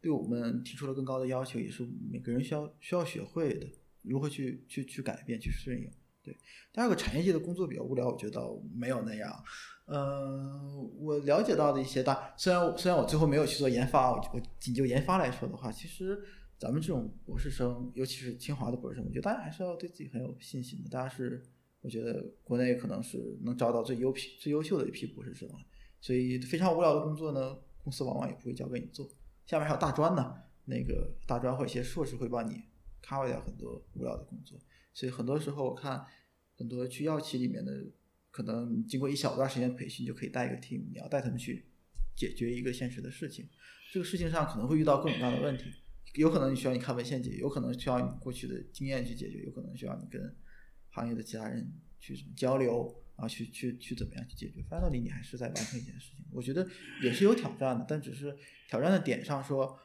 [0.00, 3.66] 对我们提出了更高的要求，也是每个人需要需要学会的。
[4.02, 5.90] 如何去去去改变去适应？
[6.22, 6.36] 对，
[6.70, 8.40] 第二个产业界的工作比较无聊，我觉得
[8.74, 9.32] 没有那样。
[9.86, 16.22] 嗯，我了解到的一些大，虽然虽然我最后没有去做研发，我我仅就研发来说的话，其实
[16.58, 20.90] 咱们这种博士生，尤其是清华的博士生，我觉得大家还是要对自己很有信心的。
[20.90, 21.42] 大家是，
[21.80, 25.48] 我觉得国内可能是能招到最优批最优秀的一批博士生，
[26.02, 29.08] 所以非常无聊的工作呢，公司往往也不会交给你做。
[29.46, 30.34] 下面还有大专呢，
[30.66, 32.62] 那个大专或一些硕士会帮你。
[33.02, 34.58] Cover 掉很多无聊的工作，
[34.92, 36.04] 所以很多时候我看
[36.56, 37.86] 很多去药企里面的，
[38.30, 41.66] 可能经过一小段时间培训就可以带一个 team，你要带他们去
[42.14, 43.48] 解决一个现实的事情，
[43.92, 45.64] 这个事情上可能会遇到各种各样的问题，
[46.14, 50.36] 有可能你需要你看文献解决，有可能需要你过去的经验去解决，有可能需要你跟
[50.90, 56.68] 行业的其他人去交流啊，去去去怎么样去解决，翻到底你还是在完成一件事情，我觉得
[57.02, 58.36] 也是有挑战的，但只是
[58.68, 59.78] 挑战的点上说。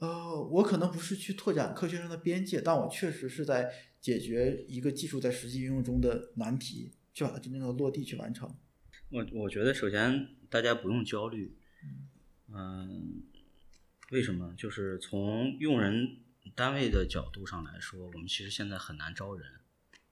[0.00, 3.70] 呃，我可能不是去拓展科学上的边界，但我确实是在
[4.00, 8.50] 解决一个技术在实际应用中的难题，去把它真正的落地去完成。
[9.10, 11.54] 我我觉得首先大家不用焦虑，
[12.48, 13.22] 嗯，
[14.10, 14.54] 为什么？
[14.56, 16.16] 就是从用人
[16.54, 19.46] 单位的角度上来说，我们其实现在很难招人，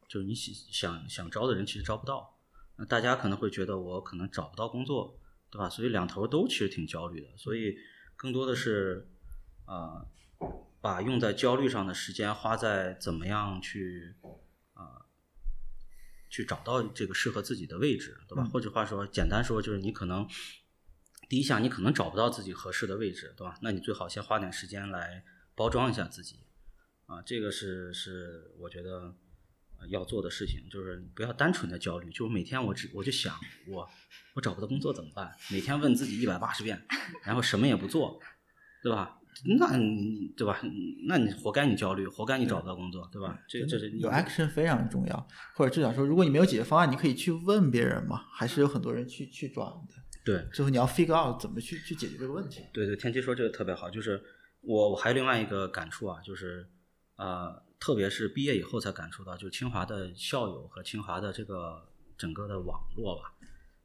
[0.06, 2.38] 就是你想想想招的人其实招不到。
[2.76, 5.18] 那大家可能会觉得我可能找不到工作，
[5.50, 5.70] 对吧？
[5.70, 7.74] 所以两头都其实挺焦虑的，所以
[8.16, 9.08] 更多的是。
[9.68, 10.06] 啊，
[10.80, 14.16] 把用在焦虑上的时间花在怎么样去
[14.72, 15.04] 啊，
[16.30, 18.44] 去找到这个适合自己的位置，对吧？
[18.44, 20.26] 或者话说，简单说就是你可能
[21.28, 23.58] 第一项你可能找不到自己合适的位置，对吧？
[23.60, 25.22] 那你最好先花点时间来
[25.54, 26.40] 包装一下自己，
[27.04, 29.14] 啊，这个是是我觉得
[29.90, 33.86] 要做的事情，就是不要单纯的焦虑，就是每天我只我就想我
[34.34, 35.36] 我找不到工作怎么办？
[35.50, 36.86] 每天问自己一百八十遍，
[37.22, 38.18] 然后什么也不做，
[38.82, 39.17] 对吧？
[39.44, 40.60] 那你对吧？
[41.06, 43.38] 那你活该你焦虑，活该你找不到工作，对吧？
[43.48, 49.94] 这这是有 action 非常重要，或者至少说，如果你没有解决方案，你可以去问别人嘛，还是有很多人去去转的。
[50.24, 52.62] 对，最后你要 figure out 怎么去去解决这个问题。
[52.72, 54.22] 对对，天琪说这个特别好，就是
[54.60, 56.68] 我我还有另外一个感触啊，就是
[57.16, 63.32] 呃，特别是毕业以后才感触到，就是清华的校友和清华的这个整个的网络吧，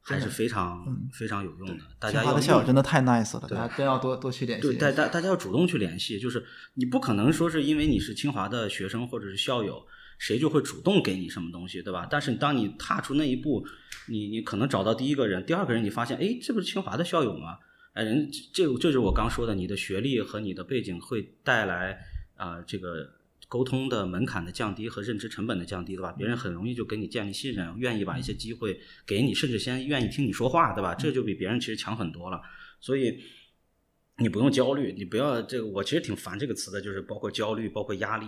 [0.04, 1.84] 还是非常非常有用的。
[1.98, 6.44] 大家要清华的校友真的太 nice 了，大家真要多多去联系对，大大大家要主动去联系，就是
[6.74, 9.82] 你不可能说是因为你是清华的学生或者是校友，
[10.18, 12.06] 谁就会主动给你什么东西，对吧？
[12.10, 13.66] 但是当你踏出那一步，
[14.08, 17.58] 你你可能找到第一个人，第二个人你发现，哎，这不是清华的校友吗？
[17.94, 21.98] 哎，人这这就是我刚说的，你的学历和你的背景会带来
[22.36, 23.08] 啊、这个
[23.54, 26.10] 沟通的门槛的降低和认知成本的降低，对吧？
[26.18, 30.92] 别人很容易就跟你建立信任，愿意把一些机会给你，甚至先愿意听你说话，对吧？
[30.92, 32.42] 这就比别人其实强很多了。
[32.80, 33.16] 所以
[34.18, 38.26] 你不用焦虑，你不要这个，我其实挺烦这个词的，就是包括焦虑，包括压力，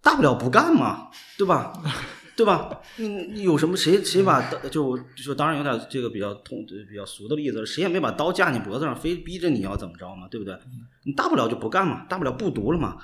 [0.00, 1.74] 大不了不干嘛，对吧？
[2.34, 2.80] 对吧？
[2.96, 10.58] 你你有什么谁谁把刀就就当然有点这个比较痛比较俗的例子，谁也没把刀架你脖子上，非逼着你要怎么着嘛，对不对？
[11.04, 12.96] 你大不了就不干嘛，大不了不读了嘛，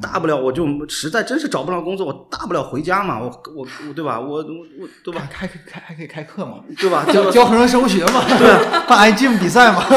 [0.00, 4.18] 大不了我就实在真是找不着工作，我大不了回家嘛，我我我对吧？
[4.20, 5.28] 我我我对吧？
[5.30, 7.04] 开开开还可以开课嘛， 对吧？
[7.12, 8.48] 教教恒生生物学嘛，对，
[8.88, 9.84] 办 iGym 比赛嘛。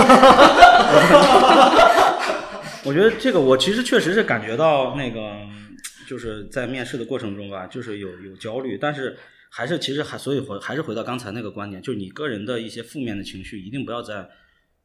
[2.83, 5.39] 我觉得这个我其实确实是感觉到那个，
[6.07, 9.17] 就是在面试的过程中吧，就是有有焦虑，但是
[9.49, 14.27] 还是其实还所以回还是回到刚才那个观点，就是你个人的一些负面的情绪一定不要在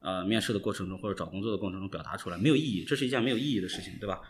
[0.01, 4.21] 呃面试的过程中或者找工作的过程中表达出来，没有意义，这是一件没有意义的事情，对吧？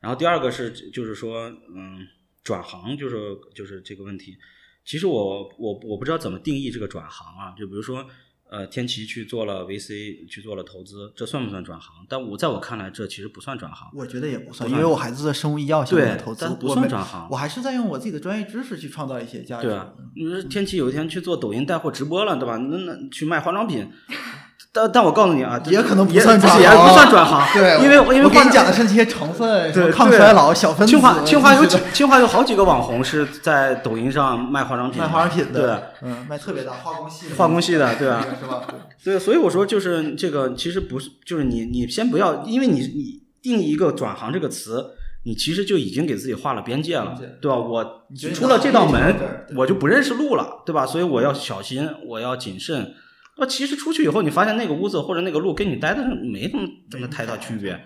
[0.00, 2.06] 然后第二个是就是说，嗯，
[2.42, 4.36] 转行就是就是这个问题，
[4.84, 8.06] 其实我我我不知道怎么定义这个转行啊，就比如说。
[8.50, 12.06] 呃，天奇去做了 VC，去做了投资，这算不算转行？
[12.08, 13.90] 但我在我看来，这其实不算转行。
[13.94, 19.66] 我觉得也不算，因为我孩子在生物医药相关的投资，但不算转行我还是在用我自己的专业知识去创造一些价值。
[19.66, 22.56] 对啊，你说天奇有一天去做抖音带货直播了，对吧？
[22.56, 23.86] 那那去卖化妆品，
[24.70, 30.90] 但但我告诉你啊，也可能不算转行，也不算转行，对，因为因为化我给你讲的是这些成分，对抗衰老、小分子。
[30.90, 38.62] 清华清华有几清华有好几个网红是在抖音上卖化妆品，卖化妆品对的，嗯，卖特别大，化工系的，化工系的对啊是吧？
[39.02, 44.84] 对，所以我说就是这个，其实不是，就是你你先不要，因为你你定义一个转行这个词，
[45.24, 47.56] 你其实就已经给自己画了边界了对吧？
[47.56, 49.16] 我出了这道门
[49.56, 50.84] 我就不认识路了，对吧？
[50.84, 52.94] 所以我要小心，我要谨慎。
[53.40, 57.80] 那其实出去以后，你发现那个屋子或者那个路跟你待的没什么什么太大区别，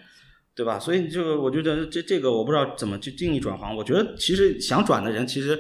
[0.54, 0.78] 对吧？
[0.78, 3.76] 所以这个我觉得这这个我不知道怎么去定义转行。
[3.76, 5.58] 我觉得其实想转的人，其实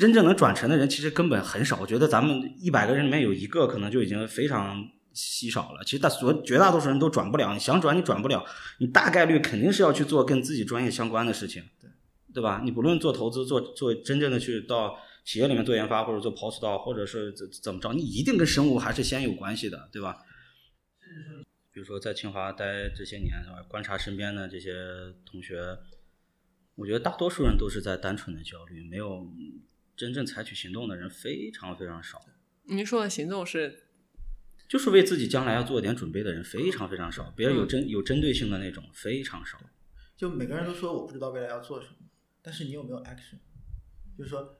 [0.00, 1.78] 真正能转成的人，其实根本很少。
[1.80, 4.82] 我觉得咱们一百个人里面有一个，可能就已经非常
[5.12, 5.84] 稀少了。
[5.84, 8.42] 其实大所绝大多数人都转不了，你想转你转不了，
[8.80, 11.90] 你大概率肯定是要去做跟自己专业相关的事情，对
[12.34, 12.62] 对吧？
[12.64, 14.96] 你不论做投资，做做真正的去到
[15.26, 20.24] 企业里面做研发，或者做 postdoc，或者是怎怎么着，你一定跟生物还是先有关系的，对吧？
[21.72, 23.60] 比如说在清华待这些年，是吧？
[23.68, 24.72] 观察身边的这些
[25.26, 25.76] 同学，
[26.76, 29.26] 我觉得大多数人都是在单纯的焦虑，没有
[29.96, 32.24] 真正采取行动的人非常非常少。
[32.62, 33.84] 您说的行动是
[34.68, 39.58] 就是为自己将来要做点准备的人非常非常少，别人有针有针对性的那种非常少。
[40.16, 41.96] 就每个人都说我不知道未来要做什么，
[42.40, 43.38] 但是你有没有 action？
[44.16, 44.58] 就是说，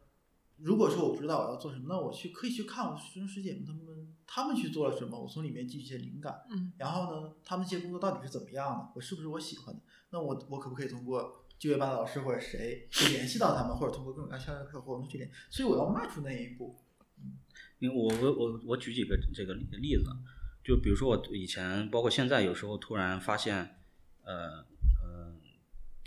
[0.58, 6.42] 如果说我不知道我要做什么，那我去可以去看我师兄师姐们他们他们去做了什么，我从里面汲取一些灵感。
[6.50, 8.92] 嗯，然后呢，他们这些工作到底是怎么样的？
[8.94, 9.80] 我是不是我喜欢的？
[10.10, 15.30] 那我我可不可以通过就业班的老师或者谁去联系到他们，或者通过各种各样的客户去联？
[15.50, 16.76] 所以我要迈出那一步。
[17.22, 17.38] 嗯
[17.78, 20.04] 因为我我我我举几个这个例子，
[20.64, 23.76] 就比如说我以前包括现在，有时候突然发现，
[24.24, 24.64] 呃呃，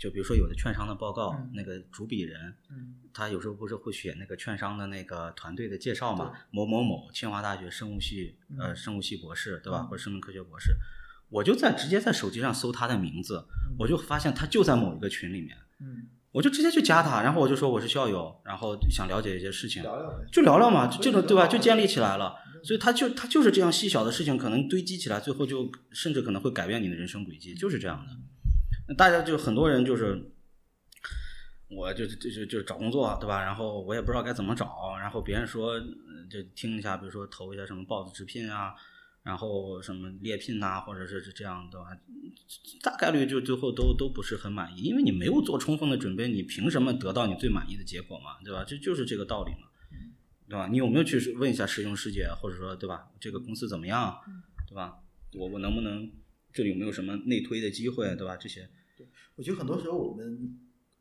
[0.00, 1.50] 就比如说有的券商的报告，嗯。
[1.52, 2.94] 那个主笔人，嗯。
[3.12, 8.76] 他有时候不是会写那个券商的那个团队的介绍嘛，某某某清华大学生物系呃嗯。
[8.76, 9.86] 生物系博士对吧，嗯。
[9.88, 10.74] 或者生命科学博士，
[11.28, 13.76] 我就在直接在手机上搜他的名字，嗯。
[13.78, 20.24] 我就发现他就在某一个群里面，嗯，我就直接去加他，然后我就说我是校友，然后想了解一些事情，聊聊呗。
[20.32, 21.46] 就聊聊嘛，就这种对吧？
[21.46, 22.34] 就建立起来了。
[22.62, 28.12] 所以他就他就是这样细小的事情，可能堆积起来，最后就甚至可能会改变你的人生轨迹，就是这样的。
[28.90, 30.20] 那大家就很多人就是，
[31.70, 33.40] 我就就就就找工作对吧？
[33.40, 38.74] 然后我也不知道该怎么找，然后别人说呃就听一下，比如说投一下什么 BOSS 直聘啊，
[39.22, 41.86] 然后什么猎聘呐、或者是这样的吧？
[42.82, 48.42] 大概率就最后都都不是很满意，因为你没有做充分的准备，你凭什么得到你最满意的结果嘛？
[48.44, 48.64] 对吧？
[48.66, 49.68] 这就是这个道理嘛。
[50.48, 50.66] 对吧？
[50.66, 53.08] 你有没有去问一下师兄师姐，或者说对吧？
[53.20, 54.18] 这个公司怎么样，
[54.68, 54.98] 对吧？
[55.34, 56.10] 我我能不能
[56.52, 58.36] 这里有没有什么内推的机会，对吧？
[58.36, 58.68] 这些
[59.40, 60.54] 我觉得很多时候我们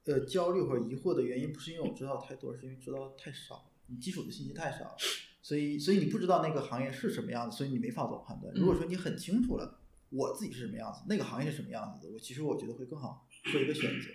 [0.05, 4.95] 呃焦虑或者疑惑的原因，不是因为我们知道太多，是因为知道太少，你基础的信息太少，
[5.41, 8.53] 所以所以你不知道那个行业是什么样子，所以你没法做判断。
[8.55, 14.07] 如果说你很清楚了我自己是什么样子，那个行业是什么样子的，我其实我觉得会更好做一个选择。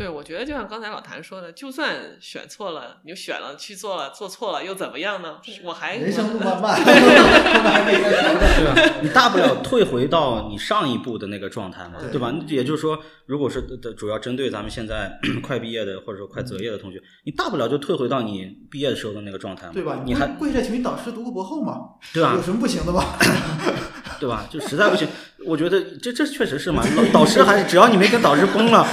[0.00, 5.36] 对，我觉得就像刚才老谭说的，就算选错了，你就选了去做了，做错了又怎么样呢？
[5.62, 6.80] 我还人生路漫漫。
[6.82, 8.98] 对吧？
[9.02, 12.34] 你大不了退回到你上一步的那个状态嘛，对对吧？
[12.46, 13.60] 也就是说，如果是
[13.94, 15.12] 主要针对咱们现在
[15.44, 20.00] 快毕业的或者说快择业的同学，你大不了就退回到你毕业的时候的那个状态嘛，对吧？
[20.06, 21.78] 你还跪下请你导师读个博后嘛，
[22.14, 23.18] 对吧有什么不行的吧？
[24.18, 24.46] 对吧？
[24.50, 25.06] 就实在不行，
[25.44, 26.82] 我觉得这这确实是嘛。
[26.96, 28.86] 导导师还是只要你没跟导师崩了，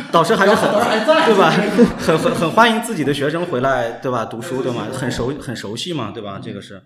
[0.12, 1.50] 导师还是很对吧？
[1.98, 4.24] 很很很欢迎自己的学生回来，对吧？
[4.24, 4.88] 读书对吗？
[4.92, 6.40] 很熟很熟悉嘛，对吧？
[6.42, 6.82] 这个是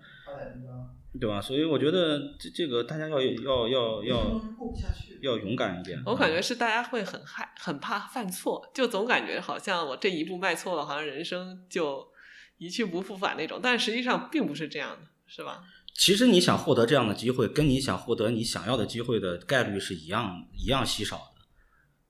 [1.19, 1.41] 对吧？
[1.41, 4.41] 所以我觉得这这个大家要要要要。
[5.21, 6.01] 要勇敢一点。
[6.05, 12.07] 我感觉是大家会很害很怕犯错，就总感觉好像我这一步迈错了，好像人生就
[12.57, 13.59] 一去不复返那种。
[13.61, 15.59] 但实际上并不是这样的，是吧？
[15.93, 21.23] 其实你想获得这样的机会，跟你想获得你想要的机会的概率是一样一样稀少的。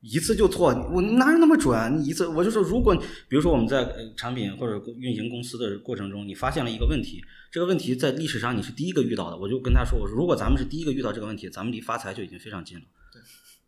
[0.02, 2.00] 一次就错，我哪有那么准？
[2.00, 2.96] 你一次，我就说，如果
[3.28, 7.22] 比如说我们在呃产品或者运营公司的过程中，你发现了一个问题，
[7.52, 12.84] 这个问题在历史上你是第一个遇到的，我就跟他说，我说如果咱们是第一个遇到这个问题，咱们离发财就已经非常近了。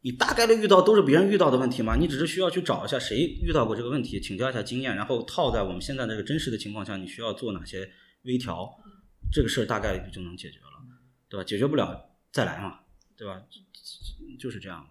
[0.03, 7.88] 你大概率遇到都是别人遇到的问题嘛，你只是需要去找一下谁遇到过这个问题，请教一下经验，然后套在我们现在这个真实的情况下，你需要做哪些
[8.24, 8.68] 微调，
[9.32, 10.66] 这个事儿大概率就能解决了，
[11.30, 11.44] 对吧？
[11.44, 12.80] 解决不了再来嘛，
[13.18, 13.44] 对吧？
[14.40, 14.90] 就是这样嘛，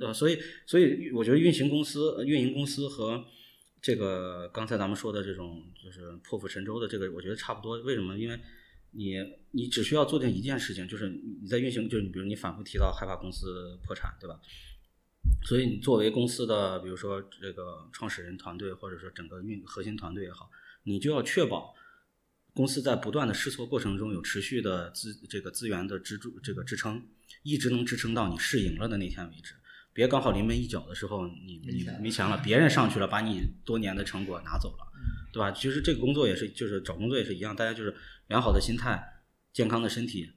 [0.00, 0.12] 对吧？
[0.14, 3.22] 所以，所以我觉得运行公司、运营公司和
[3.82, 7.78] 这个刚才咱们说的这种就是破釜沉舟的这个，我觉得差不多。
[7.82, 8.18] 为什么？
[8.18, 8.40] 因为
[8.92, 9.16] 你
[9.50, 14.40] 你只需要做这一件事情，就是你在运行，就是你比如你反复提到害怕公司破产，对吧？
[15.44, 20.50] 所以你作为公司的，比如说这个创始人团队，或者说整个运核心团队也好，
[20.84, 21.74] 你就要确保
[22.54, 27.06] 公司在不断的试错过程中有持续的资这个资源的支柱这个支撑，
[27.42, 29.54] 一直能支撑到你试赢了的那天为止。
[29.92, 34.86] 别刚好临门一脚的时候，你你没钱了，别人上去了，把你多年的成果拿走了，
[35.32, 35.50] 对吧？
[35.52, 37.94] 其实这个工作也是，就是找工作也是一样，大家就是
[38.28, 39.02] 良好的心态、
[39.52, 40.30] 健康的身体，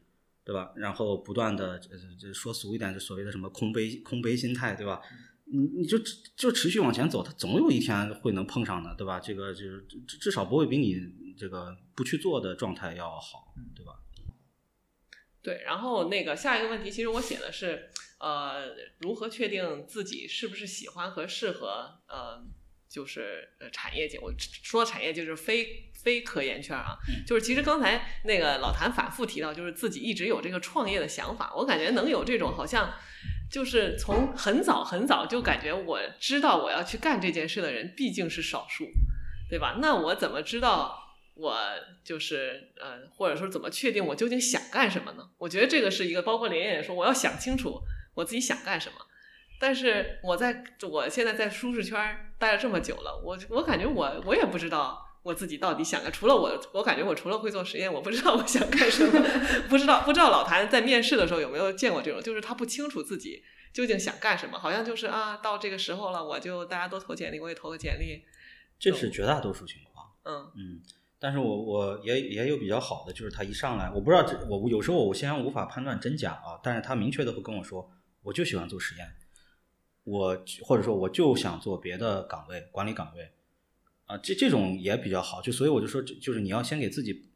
[0.43, 0.71] 对吧？
[0.75, 1.89] 然后不断的，这
[2.19, 4.99] 这说俗一点，就所谓的什么空杯空杯心态，对吧？
[5.45, 5.99] 你你就
[6.35, 9.19] 就持续往前走，它总有一天会能碰上的，对吧？
[9.19, 10.95] 这个就是至至少不会比你
[11.37, 13.93] 这个不去做的状态要好，对吧？
[15.43, 22.41] 对，然后那个下一个问题，其实我写的是，呃，如何确定自己是不是喜欢和适合，呃，
[22.89, 24.17] 就是呃产业界。
[24.19, 26.95] 我说产业就是非非科研圈啊，
[27.27, 31.53] 就是其实刚才那个老谭反复提到，就是自己一直有这个创业的想法。
[31.57, 32.93] 我感觉能有这种好像，
[33.51, 38.89] 就是从很早很早就感觉我知道我要去干这件事的人，毕竟是少数，
[39.49, 39.79] 对吧？
[39.81, 41.02] 那我怎么知道？
[41.35, 41.57] 我
[42.03, 45.29] 就是呃，或者说怎么确定我究竟想干什么呢？
[45.37, 47.81] 我觉得这个是一个，包括连也说，我要想清楚
[48.13, 48.95] 我自己想干什么。
[49.59, 56.11] 但是我在我现在在舒适圈待了这么久了，我我感觉我我也不知道我自己到底想干。
[56.11, 59.11] 除了我，我感觉我除了会做实验，我不知道我想干什么。
[59.69, 63.41] 不知道不知道老谭在面试的时候有没有见过这种，就是他不清楚自己
[63.71, 68.25] 究竟想干什么，好像就是啊，到这个时候了，我就大家都投简历，我也投个简历。
[68.77, 70.11] 这是绝大多数情况。
[70.25, 70.81] 嗯嗯，
[71.23, 77.89] 但是我我也也有比较好的，就是他一上来，我不知道我有时候我先无法判断真假啊，但是他明确的会跟我说，
[78.23, 79.15] 我就喜欢做实验，
[80.03, 83.31] 我或者说我就想做别的岗位，管理岗位，
[84.03, 87.29] 啊，这这种也比较好，就所以我就说，就是你要先给自己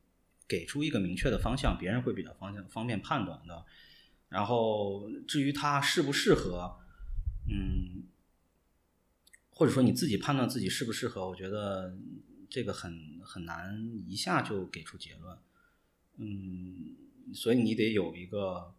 [0.50, 3.64] 给出一个明确的方向，别人会比较方向方便判断的。
[4.28, 6.76] 然后至于他适不适合，
[7.50, 8.04] 嗯，
[9.52, 11.96] 或者说你自己判断自己适不适合，我觉得
[12.50, 15.38] 这个很很难一下就给出结论，
[16.16, 16.96] 嗯，
[17.34, 18.74] 所以你得有一个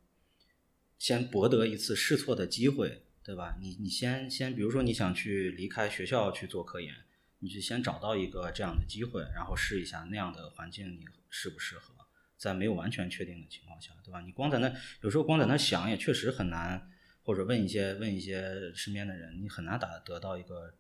[0.99, 3.57] 先博得一次试错的机会，对吧？
[3.61, 6.95] 你你先先，比如说你想去离开学校去做科研，
[7.41, 11.95] 你就先找到一个这样的机会，然后试一下那样的环境你适不适合，
[12.37, 14.21] 在没有完全确定的情况下，对吧？
[14.23, 16.91] 你光在那有时候光在那想也确实很难，
[17.23, 20.75] 或者问一些问一些身边的人，你很难打得到一个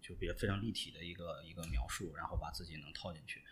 [0.00, 3.42] 就比较非常立体的一个一个描述，然后把自己能套进去。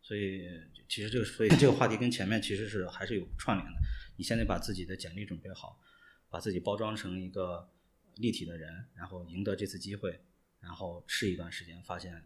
[0.00, 0.48] 所以
[0.88, 3.80] 其实这个所以这个话题跟前面其实是还是有串联的。
[4.16, 5.80] 你现在把自己的简历准备好，
[6.28, 7.70] 把自己包装成一个
[8.16, 10.20] 立体的人，然后赢得这次机会，
[10.60, 12.24] 然后试一段时间，发现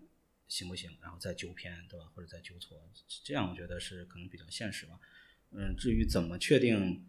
[0.48, 2.06] 行不行，然后再纠偏，对吧？
[2.14, 2.80] 或者再纠错，
[3.24, 4.98] 这样我觉得是可能比较现实吧。
[5.50, 7.06] 嗯，至于怎么确定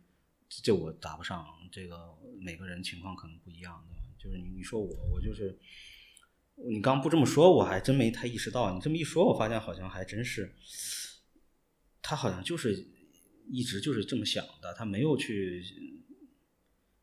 [0.50, 3.96] 这我答不上，这个每个人情况可能不一样的。
[4.18, 5.58] 就是你你说我，我就是
[6.66, 8.74] 你刚不这么说，我还真没太意识到。
[8.74, 10.56] 你这么一说，我发现好像还真是，
[12.02, 12.88] 他好像就是
[13.50, 15.64] 一直就是这么想的，他没有去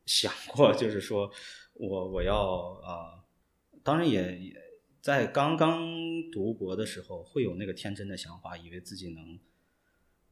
[0.07, 1.31] 想过，就是说
[1.75, 3.25] 我我要啊、
[3.83, 4.55] 当然也也
[5.01, 5.81] 在刚刚
[6.33, 9.39] 读博的时候，会有那个天真的想法，以为自己能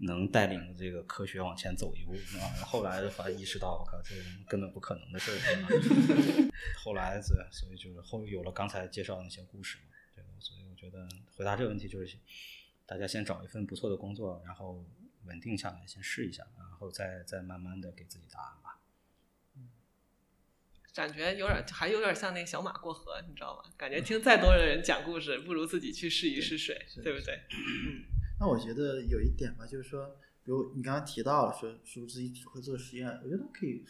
[0.02, 2.64] 能带领这个科学往前走一步啊。
[2.64, 4.14] 后来的话意识到，我靠，这
[4.48, 5.38] 根本不可能的事儿。
[5.38, 6.50] 对
[6.82, 9.84] 后来这所以就是后有了刚才介绍的那些故事嘛，
[10.14, 10.30] 对吧？
[10.38, 12.16] 所以我觉得回答这个问题就是，
[12.86, 14.84] 大家先找一份不错的工作，然后
[15.24, 18.78] 稳定下来，先试一下，然后再再慢慢的给自己答案吧。
[20.94, 23.72] 感觉有点还有点像那个小马过河，你知道吗？
[23.78, 27.40] 感觉听再多的人讲故事，不如自己去试一试水，对不对？
[28.42, 30.04] 那我觉得有一点吧，就是说，
[30.42, 33.84] 比如你刚刚提到了说，说自己只会做实验，我觉得可以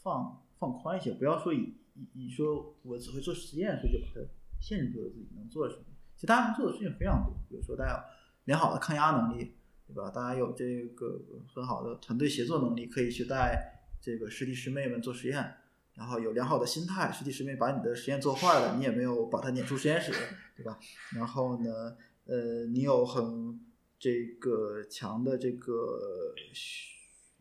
[0.00, 4.20] 放放宽一些，不要说以以以说我只会做实验，所以就把它
[4.60, 5.82] 限制住了自己能做什么。
[6.14, 8.04] 其实大家能做的事情非常多，比如说大家
[8.44, 9.56] 良好的抗压能力，
[9.88, 10.08] 对吧？
[10.08, 11.20] 大家有这个
[11.52, 15.54] 很好的团队协作能力，可以去带这个师弟师妹们做实验。
[15.94, 20.12] 然后有良好的心态，师弟师妹把你的实验做坏了，你也没有把它撵出实验室，
[20.56, 20.78] 对吧？
[21.16, 21.96] 然后呢，
[22.26, 23.60] 呃，你有很
[24.00, 26.88] 这个强的这个学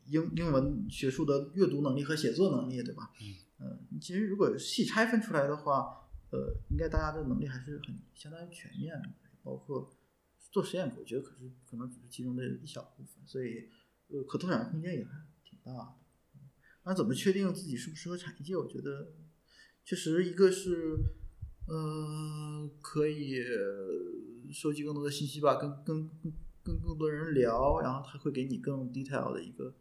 [0.08, 3.12] 英英文学术的阅读能力和写作能力，对吧？
[3.60, 9.10] 嗯、其实如果细拆分出来的话，呃，应该大家的能力还是很相当于全面的，
[9.44, 9.96] 包括
[10.52, 13.70] 做实验，我觉得可是可能只是其中的一小部分，所以
[14.08, 15.12] 呃，可拓展空间也还
[15.44, 15.96] 挺大的。
[16.84, 18.58] 那怎么确定自己适不适合产业界？
[18.58, 19.14] 我觉得
[19.86, 20.98] 确实一个是，
[21.68, 26.10] 呃，可以呃收集更多的信息吧，跟跟
[26.70, 29.74] 跟跟更多人聊，然后他会给你更 detail 的一个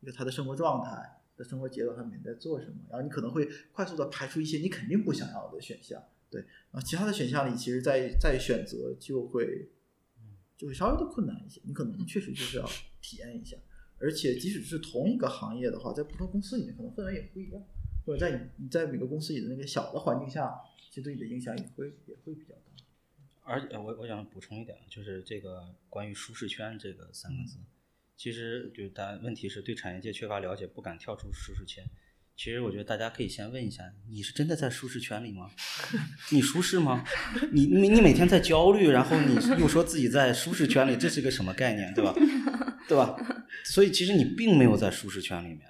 [0.00, 9.70] 一个他的生活状态、的生活节奏，他每天在做什么，然后你可能会快速的排除一些你肯定不想要的选项，对，然后其他的选项里，其实再再选择就会
[10.56, 12.68] 就会稍微的困难一些，你可能确实就是要
[13.00, 13.56] 体验一下。
[14.00, 17.60] 而且即使是同一个行业的话，在不同公司里面可能氛围也不一样，
[18.06, 20.54] 或者在你你在每个公司里的那个小的环境下，
[20.88, 22.60] 其实对你的影响也会也会比较大。
[23.48, 27.56] 而且我我想补充一点，就是这个关于舒适圈这个三个字，
[28.16, 31.82] 其实就是大家问题是对产业界缺乏了解，不敢跳出舒适圈。
[32.36, 35.50] 其实我觉得大家可以先问一下，你是真的在舒适圈里吗？
[36.30, 37.04] 你舒适吗？
[37.50, 42.14] 你你你每天在焦虑，然后你又说自己在舒适圈里，这是个什么概念，对吧？
[42.86, 43.16] 对吧？
[43.64, 45.62] 所以其实你并没有在舒适圈里面，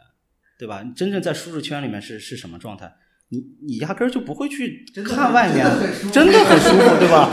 [0.58, 0.82] 对吧？
[0.82, 2.94] 你真正在舒适圈里面是是什么状态？
[3.30, 5.66] 你你压根儿就不会去看外面
[6.10, 7.28] 真的很舒，服对吧？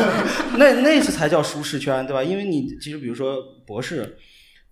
[0.58, 2.24] 那那是才叫舒适圈，对吧？
[2.24, 4.18] 因为你其实比如说博士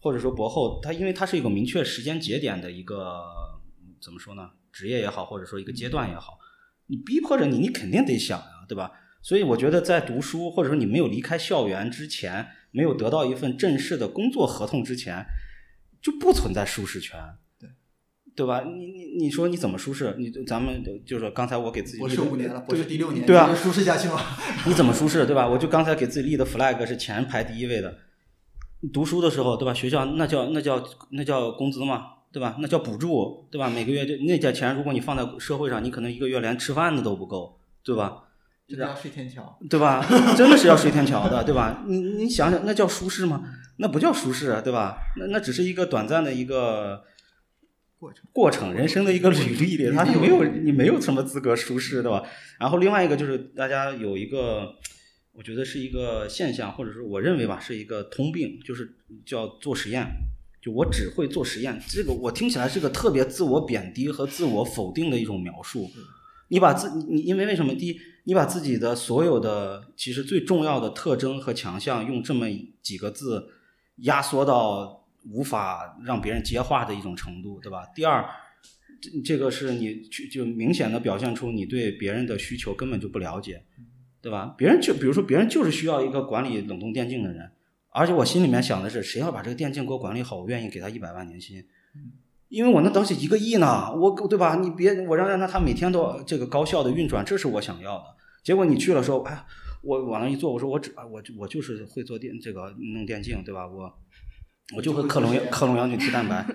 [0.01, 3.21] 或者说博后，他因为他是一个明确时间节点的一个
[4.01, 4.49] 怎么说呢？
[4.71, 6.37] 职业也好，或者说一个阶段也好，
[6.87, 8.91] 你逼迫着你，你肯定得想呀，对吧？
[9.21, 15.25] 所以我觉得在读书或者说你没有离开校园之前，没有得到一份正式的工作合同之前，
[16.01, 17.17] 就不存在舒适圈。
[18.35, 18.63] 对对吧？
[18.65, 20.15] 你你你说你怎么舒适？
[20.17, 24.19] 你咱们就是刚才我给自己博立的士五年了，我是第六年，对啊舒适下去吗？
[24.65, 25.47] 你怎么舒适，对吧？
[25.47, 27.95] 我就刚才给自己立的 flag 是钱排第一位的。
[28.91, 29.73] 读书的时候，对吧？
[29.73, 32.57] 学校那叫那叫那叫工资嘛，对吧？
[32.59, 33.69] 那叫补助，对吧？
[33.69, 38.23] 每个月就那点钱，如果你放在社会上，你可能一个月连吃饭的都不够，对吧？
[38.67, 39.57] 真的要睡天桥。
[39.69, 40.03] 对吧？
[40.35, 41.83] 真的是要睡天桥的，对吧？
[41.87, 43.43] 你你想想，那叫舒适吗？
[43.77, 44.97] 那不叫舒适，啊对吧？
[45.17, 47.03] 那那只是一个短暂的一个
[48.03, 52.21] 过程过程，人生的一个履历里，他没有你没有什么资格舒适，对吧？
[52.59, 54.75] 然后另外一个就是大家有一个，
[55.31, 58.93] 我觉得是一个现象，或者说我认为吧，是一个通病，就是
[59.25, 60.05] 叫做实验。
[60.61, 65.89] 就我只会做实验，这个我听起来是个特别自我贬低和自我否定的一种描述。
[66.49, 67.73] 你把自你你因为为什么？
[67.73, 72.47] 第一，你把自己的所有的其实最重要的特征和强项，用这么
[72.81, 73.47] 几个字
[73.97, 77.87] 压缩到无法让别人接话的一种程度，对吧？
[77.95, 78.25] 第二，
[79.01, 83.63] 这这个是你去就明显的表现出你对别人的需求根本就不了解，
[84.21, 84.53] 对吧？
[84.57, 87.51] 别人就比如说别人就是需要一个管理冷冻电竞的人，
[87.89, 91.63] 而且我心里面想的是，谁要把这个电竞给我管理好，我愿意给他一百万年薪。
[92.49, 94.55] 因为我那东西一个亿呢，我对吧？
[94.55, 98.05] 你别我让让他每天都这个高效的运转，这是我想要的。
[98.43, 99.43] 结果你去了说，哎，
[99.81, 103.65] 我往那一坐，我说我只我我就是会做电这个弄电竞，对吧？
[103.67, 103.91] 我
[104.75, 106.45] 我就会克隆克隆羊菌 T 蛋白，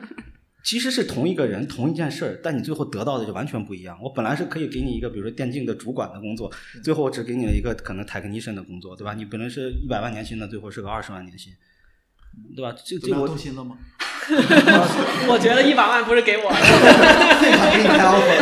[0.64, 3.98] 其实是同一个人同一件事儿，但你最后得到的就完全不一样。
[4.02, 6.50] 我本来是可以给你一个比如说电竞的主管的工作，
[6.82, 9.14] 最后我只给你了一个可能 technician 的工作，对吧？
[9.14, 11.52] 你本来是一百万年薪的，最后是个二十万年薪，
[12.54, 12.74] 对吧？
[12.84, 13.78] 这这我动心了吗？
[14.28, 16.58] 我觉得一百万不是给我的。
[17.72, 18.36] 给你开 offer，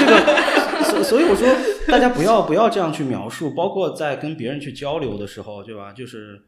[0.00, 1.46] 这个，所所以我说，
[1.86, 5.92] 大家不要不要这样去描述，包括在跟别人去交流的时候，对吧？
[5.92, 6.40] 就是，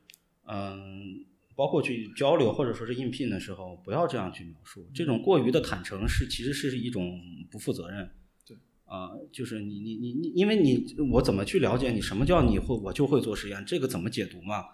[0.49, 1.21] 嗯，
[1.59, 4.89] 包括去交流或者说是应聘的时候，不要这样去描述。
[4.95, 7.21] 这种过于的坦诚是其实是一种
[7.51, 8.09] 不负责任。
[8.47, 14.67] 对，啊、就是你你你你，因为你我怎么去了解你什么叫你会我就会做实验，这个怎么解读嘛？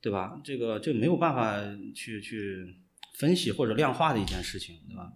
[0.00, 0.40] 对吧？
[0.44, 1.60] 这个这没有办法
[1.92, 2.76] 去去
[3.14, 5.12] 分析或者量化的一件事情，对吧？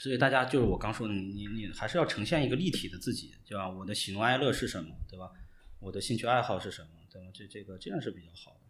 [0.00, 3.70] 所以大家就是我刚说的，你你你还是要呈现一个立体的自己，对吧？
[3.70, 5.30] 我的喜怒哀乐是什么，对吧？
[5.80, 7.28] 我的兴趣爱好是什么，对吧？
[7.32, 8.61] 这这个这样是比较好的。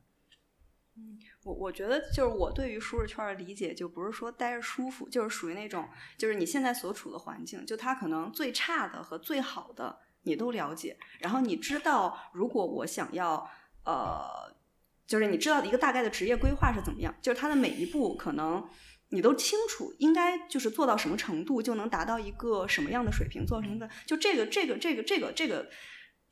[1.44, 13.50] 我我觉得就是我对于舒适圈的理解，就不是说待着舒服，就是属于那种，就是你现在所处的环境，就它可能最差的和最好的你都了解，然后你知道，如果我想要
[13.84, 14.54] 呃，
[15.06, 18.68] 就是你知道一个大概的职业规划是怎么样，就是它的每一步可能
[19.08, 25.32] 你都清楚，应该就是做到什么程度就能达到一个什么样的水平，做什么的，就这个这个这个这个。
[25.32, 25.68] 这个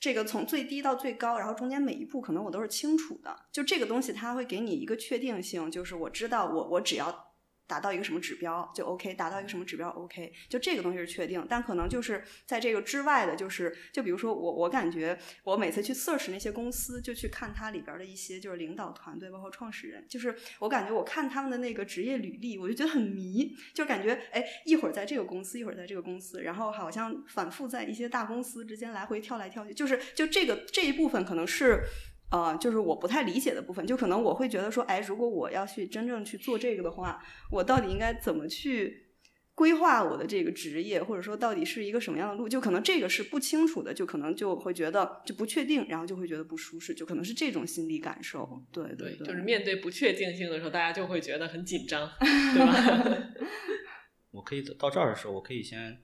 [0.01, 3.37] 这个从最低到最高，然后中间每一步可能我都是清楚的。
[3.53, 7.30] 就这个东西，它会给你一个确定性，就是我知道我我只要
[7.71, 11.47] 达到一个什么指标就 OK，达到一个什么指标 OK，就这个东西是确定。
[11.49, 31.85] 但可能就是在这个之外的，就是就比如说我我感觉我每次去 search 那些公司，就去看它里边的一些就是领导团队，包括创始人，就是我感觉我看他们的那个职业履历，我就觉得很迷，就感觉哎一会儿在这个公司，一会儿在这个公司，然后好像反复在一些大公司之间来回跳来跳去，就是就这个这一部分可能是。
[32.31, 37.20] 呃，就是我不太理解的部分，就可能我会觉得说，哎，如果我要去真正去做这个的话，
[37.51, 39.09] 我到底应该怎么去
[39.55, 42.48] 规划我的这个职业，或者说到底是一个什么样的路？
[42.48, 48.65] 就可能这个是不清楚的，就可能就会觉得就不确定，然后就会觉得不舒适，就可能是这种心理感受。
[48.73, 53.32] 对对，对，就是面对不确定性的时候，大家就会觉得很紧张， 对吧？
[54.31, 55.98] 我可以到这儿的时候，我可以先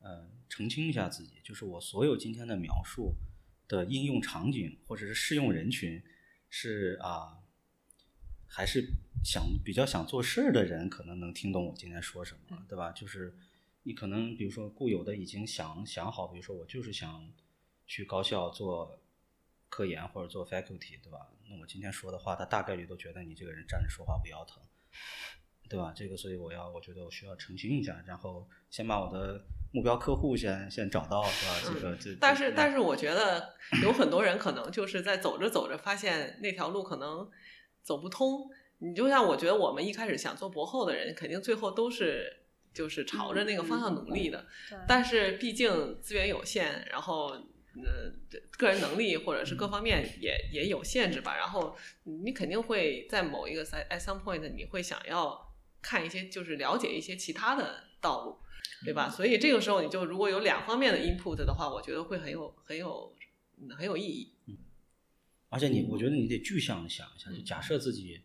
[0.00, 3.14] 呃澄清一下自己，就是我所有今天的描述
[3.68, 6.02] 的应用场景或者是适用人群
[6.48, 7.38] 是啊、
[8.46, 8.88] 还是
[9.24, 12.92] 想比较想做事儿的人可能能听懂我今天说什么，对吧？
[12.92, 13.36] 就是
[13.82, 17.32] 你可能比如说固有的已经想想好，比如说我就是想
[17.86, 19.00] 去高校做
[19.68, 21.28] 科研或者做 faculty，对吧？
[21.48, 24.62] 那我今天说的话，他大概率都觉得你这个人站着说话不腰疼。
[25.68, 25.92] 对吧？
[25.94, 31.54] 这个，所以我要，我觉得我需要澄清一下，然后先把我的目标客户先先找到，是吧？
[31.64, 37.28] 这个这，嗯但是，但是我觉得有很多人可能就是在走着走着，发现那条路可能
[37.82, 38.48] 走不通。
[38.78, 42.30] 你就像我觉得我们一开始想做博后的人，肯定最后都是
[42.74, 44.46] 就是朝着那个方向努力的。
[44.68, 48.12] 对但是毕竟资源有限，然后呃，
[48.58, 51.34] 个人能力或者是各方面也也有限制吧。
[51.36, 51.74] 然后
[52.04, 55.45] 你肯定会在某一个 at at some point，你会想要
[55.86, 58.36] 看一些，就是了解一些其他的道路，
[58.84, 59.08] 对吧？
[59.08, 63.14] 所以这个时候你就如果有两方面的 input 的话，我觉得会很有很有
[63.60, 64.34] 嗯很有意义。
[64.48, 64.58] 嗯
[65.48, 68.20] 而且你，我觉得你得具象的想一下，就假设自己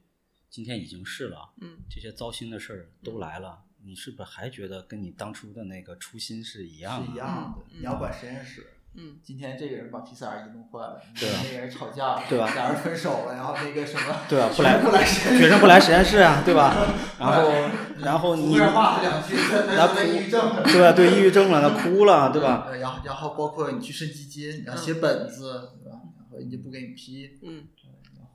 [0.50, 7.06] 今天已经是了，嗯，这些糟心的事儿都来了，你是不是还觉得跟你当初的那个初心是一样的？
[7.06, 7.64] 是一样的。
[7.70, 14.50] 嗯你要管实验室，嗯，今天这个人把 PCR 仪弄坏了，对啊那个人吵架了，对吧俩人分手了，然后那个什么，对吧？
[14.56, 16.76] 不来不来实验学生不来实验室啊，对吧？
[17.18, 17.52] 然后，
[18.00, 20.64] 然后你胡人骂两句，那那那抑郁症了。
[20.64, 20.92] 对吧？
[20.92, 22.66] 对，抑郁症了，那哭了，对吧？
[22.68, 25.98] 呃然后然后包括你去升基金，你要写本子，对吧？
[26.18, 27.68] 然后人家不给你批，嗯，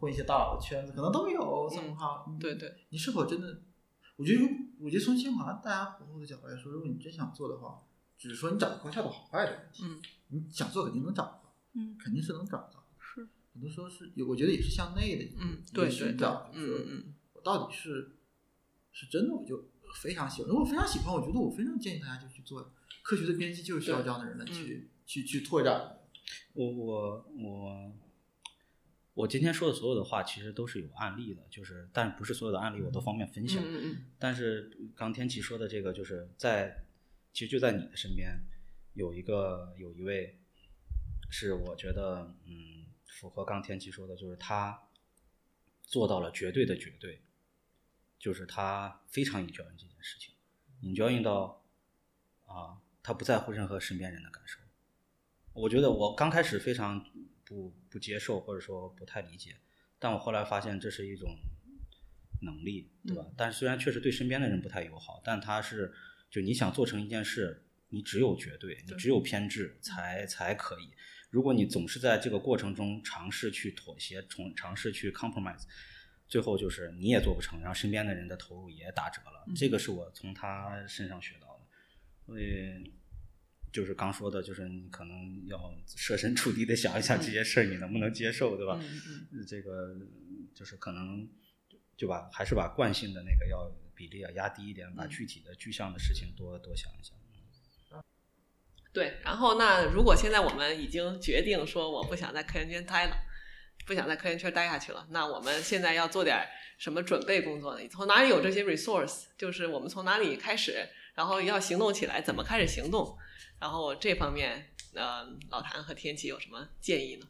[0.01, 2.25] 混一些大佬的圈子，可能都有这么好。
[2.29, 3.47] 嗯对对，你是否真的？
[4.17, 4.49] 我觉得如，
[4.83, 7.81] 我觉得从清华大家活动的角度来说，如果你真想做的话，
[8.17, 9.83] 只是说你找高校的好坏的问题。
[9.85, 12.87] 嗯，你想做肯定能找到，嗯，肯定是能找到。
[12.99, 18.17] 是，很多时候是有，我觉得也是向内的一个嗯对对寻找，就是嗯嗯我到底是
[18.93, 19.69] 是真的我就
[20.03, 22.73] 非常喜欢，如果非常喜欢，我觉得我非常建议大家就去做。
[23.03, 25.99] 科学的编辑就是需要这样的人来去去去拓展。
[26.55, 27.93] 我我我
[29.15, 33.63] 我今天说的所有的话，其实都是有案例的，就是但不是所有的案例我都方便分享。
[33.65, 36.85] 嗯嗯但是刚天琪说的这个，就是在
[37.37, 38.43] 其实就在你的身边
[38.95, 40.41] 有一个有一位，
[41.29, 44.89] 是我觉得嗯符合刚天琪说的，就是他
[45.83, 47.21] 做到了绝对的绝对，
[48.19, 50.35] 就是他非常 enjoy 这件事情
[50.81, 51.63] ，enjoy 到
[52.47, 54.59] 啊他不在乎任何身边人的感受。
[55.53, 57.05] 我觉得我刚开始非常
[57.45, 59.61] 不不接受，或者说不太理解，
[59.99, 61.37] 但我后来发现这是一种
[62.41, 63.27] 能力，对吧？
[63.37, 65.93] 但是虽然确实对身边的人不太友好，但他是
[66.31, 70.91] 就你想做成一件事，你只有绝对，你只有偏执才才可以。
[71.31, 75.65] 如果你总是在这个过程中尝试去妥协，从尝试去 compromise，
[76.29, 79.45] 最后就是你也做不成，然后身边的人的投入也打折了。
[79.49, 81.67] 嗯这个是我从他身上学到的，
[82.25, 82.93] 所以
[83.73, 88.79] 就是刚说的，就是你可能要设身处地的想一想这些事儿你能不能接受，对吧？
[88.83, 89.01] 嗯
[89.33, 89.95] 嗯这个
[90.55, 91.29] 就是可能
[91.97, 97.17] 就把还是把惯性的那个要比例要压低一点，把嗯具体的具象的事情多多想一想。
[98.93, 103.17] 对，然后那如果现在我们已经决定说我不想在科研圈待了，
[103.87, 106.47] 不想在科研圈待下去了，那我们现在要做点
[106.79, 107.87] 什么准备工作呢？
[107.89, 109.25] 从哪里有这些 resource？
[109.37, 113.19] 就是我们从哪里开始，然后要行动起来，怎么开始行动？
[113.61, 117.27] 然后这方面，呃，老谭和天琪有什么建议呢？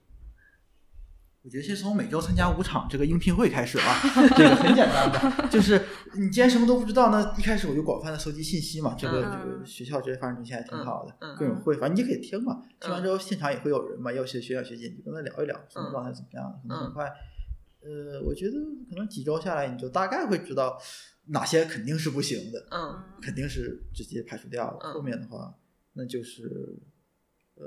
[1.47, 4.01] 我觉得先从每周参加五场这个应聘会开始啊，
[4.37, 5.81] 这个很简单的，就是
[6.15, 8.97] 你既然什么都不知道，那一开始我就广泛的搜集信息嘛。
[8.99, 12.65] 这个嗯这个学校这些发展中心还挺好的，各种会，反正你就可以听嘛。
[12.81, 17.05] 听完之后现场也会有人嘛，要学学长学姐，你就跟他聊一聊，什么状态怎么样，可能很快。
[17.81, 18.55] 呃，我觉得
[18.91, 20.77] 可能几周下来，你就大概会知道
[21.27, 24.79] 哪些肯定是不行的，嗯肯定是直接排除掉了。
[24.83, 25.55] 嗯后面的话，
[25.93, 26.77] 那就是
[27.55, 27.65] 呃，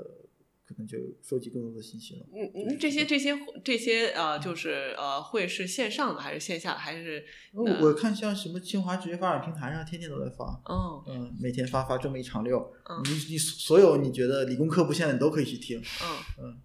[0.70, 2.26] 可能就收集更多的信息了。
[2.32, 7.26] 嗯嗯，这些这些这些呃，就是呃，会是线上的还是线下的还是？
[7.52, 16.06] 我我看像什么清华职业发展平台上，天天都在发，哦嗯，每天发发这么一长溜，嗯你你所有你觉得理工科不限的，你都可以去听，嗯
[16.38, 16.60] 嗯，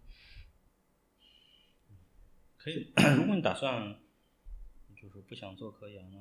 [2.57, 3.95] 可以，如果你打算
[4.95, 6.17] 就是不想做科研了，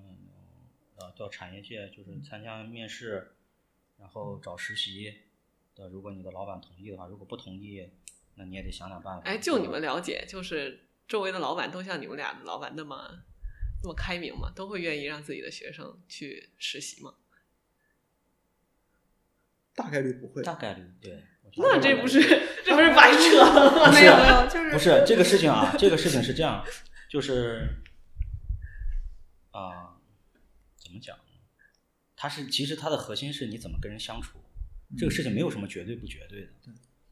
[0.97, 3.35] 呃，到产业界就是参加面试，
[3.98, 5.12] 然后找实习
[5.75, 7.91] 的，如果你的老板同意的话，如果不同意，
[8.35, 9.23] 那你也得想想办法。
[9.25, 13.25] 哎，就你们了解，就是周围的老板都像你们俩的老板那么
[13.83, 14.53] 那么开明吗？
[14.55, 17.15] 都会愿意让自己的学生去实习吗？
[19.75, 20.43] 大概率不会。
[20.43, 21.25] 大概率对。
[21.57, 22.21] 那这不是
[22.65, 23.93] 这不是白扯了吗？
[23.93, 26.65] 没有没有，就是不是这个事情啊，这个事情是这样，
[27.09, 27.69] 就是
[29.53, 29.95] 啊、
[30.77, 31.23] 怎么讲呢？
[32.17, 34.41] 它是其实它的核心是你怎么跟人相处，
[34.97, 36.49] 这个事情没有什么绝对不绝对的。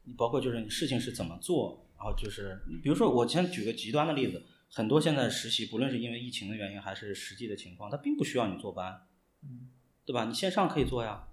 [0.03, 9.07] 你包括就是你事情是怎么做，然后就是比如说我先举个极端的例子，很多现在实习，不论是因为疫情的原因还是实际的情况，它并不需要你坐班，
[9.43, 9.69] 嗯，
[10.05, 10.25] 对吧？
[10.25, 11.27] 你线上可以做呀，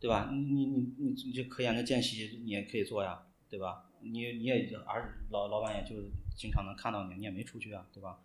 [0.00, 0.30] 对吧？
[0.30, 3.90] 你你你你你这科研的间隙你也可以做呀，对吧？
[4.00, 8.18] 你你也而老老板也就经常能看到你，你也没出去啊，对吧？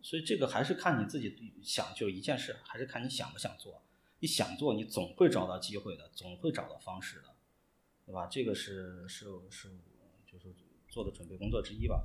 [0.00, 3.82] 所以这个还是看你自己想，就一件事，还是看你想不想做。
[4.20, 7.24] 你想做，你总会找到机会的，总会找到方式的，
[8.06, 8.26] 对吧？
[8.30, 9.68] 这个是是是
[10.26, 10.54] 就是
[10.88, 12.04] 做的准备工作之一吧。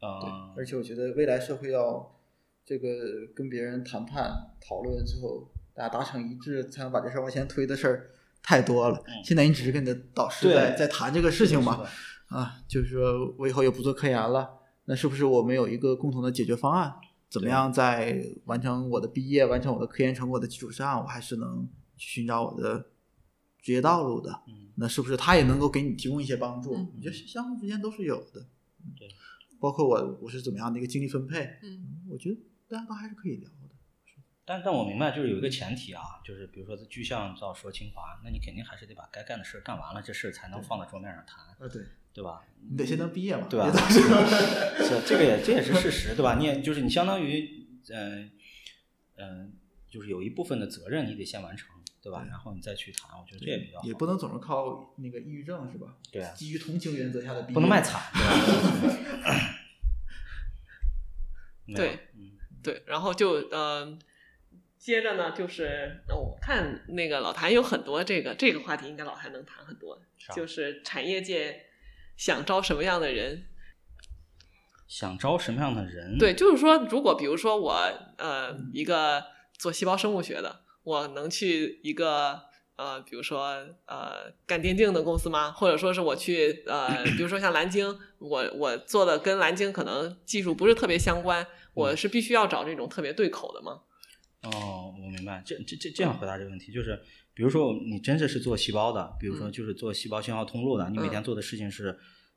[0.00, 2.18] 啊嗯，，而且我觉得未来社会要
[2.64, 8.10] 这个跟别人谈判讨论之后，大家达成一致，才能把这事儿往前推的事儿
[8.42, 9.02] 太多了。
[9.06, 11.86] 嗯现在你只是跟你的导师在在谈这个事情嘛，
[12.28, 16.94] 啊，就是说我以后也不做科研了，那是不是我们有一个共同的解决方案？
[17.36, 21.68] 怎么样在完成我的毕业、完成我的科研成果的基础上，我还是能
[21.98, 22.86] 去寻找我的
[23.60, 24.42] 职业道路的？
[24.48, 26.74] 嗯，那是不是他也能够给你提供一些帮助？
[26.74, 28.46] 嗯我觉得相互之间都是有的。
[28.98, 29.06] 对，
[29.60, 32.36] 包括我我是怎么样的一个精力分配，嗯我觉得
[32.68, 33.56] 大家都还是可以聊的。
[34.46, 41.82] 但但我明白，就是有一个前提啊，就是比如说具象到说清华，那你肯定还是得把该干的事儿干完了，这事儿才能放在桌面上谈，啊，对，
[42.16, 42.42] 对吧？
[42.68, 44.24] 你得先能毕业嘛，对吧别到时候
[44.82, 46.36] 是这个也这也是事实，对吧？
[46.38, 48.30] 你也就是你相当于嗯
[49.16, 49.52] 嗯、
[49.88, 51.68] 就是有一部分的责任你得先完成，
[52.02, 52.22] 对吧？
[52.22, 53.86] 对然后你再去谈，我觉得这也比较好。
[53.86, 55.94] 也不能总是靠那个抑郁症是吧？
[56.10, 58.24] 对啊基于同情原则下的毕业，不能卖惨，对
[59.22, 59.34] 吧？
[61.76, 62.32] 对，嗯，
[62.62, 63.98] 对，然后就呃，
[64.78, 71.66] 接着呢，就是呃我看那个老谭有很多这个这个话题，应该老谭能谈很多，是啊就是产业界
[72.16, 73.46] 想招什么样的人，
[74.88, 76.16] 想招什么样的人？
[76.18, 77.72] 对，就是说，如果比如说我
[78.18, 79.24] 呃一个
[79.58, 82.40] 做细胞生物学的，我能去一个
[82.76, 83.46] 呃，比如说
[83.86, 85.50] 呃干电竞的公司吗？
[85.50, 93.82] 或者说是我去呃，比如说像蓝鲸，我我做的跟蓝鲸可能技术不是特别相关，我是必须要找这种特别对口的吗？
[94.42, 95.42] 哦，我明白。
[95.44, 97.02] 这这这这样回答这个问题，就是
[97.36, 99.52] 比如说你真的是做细胞的，比如说嗯。
[99.52, 101.10] 就是做细胞信号通路的，你每嗯。
[101.10, 101.96] 天做的事情是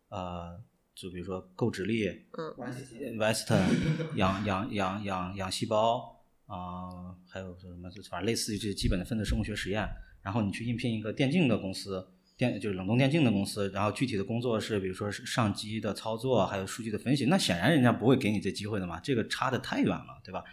[0.09, 0.59] 呃，
[0.93, 2.05] 就比如说购直立、
[2.37, 3.17] 嗯。
[3.17, 3.65] Weston
[4.17, 6.17] 养养养养养细胞
[6.47, 9.87] 啊、还有说什么，就反正类似于这基本的分子生物学实验。
[10.21, 12.05] 然后你去应聘一个电竞的公司，
[12.35, 20.43] 电就是冷冻电竞的公司，然后具体的工作是比如说是上机的操作，还有数据的分析，那显然人家不会给你这机会的嘛，这个差的太远了，对吧？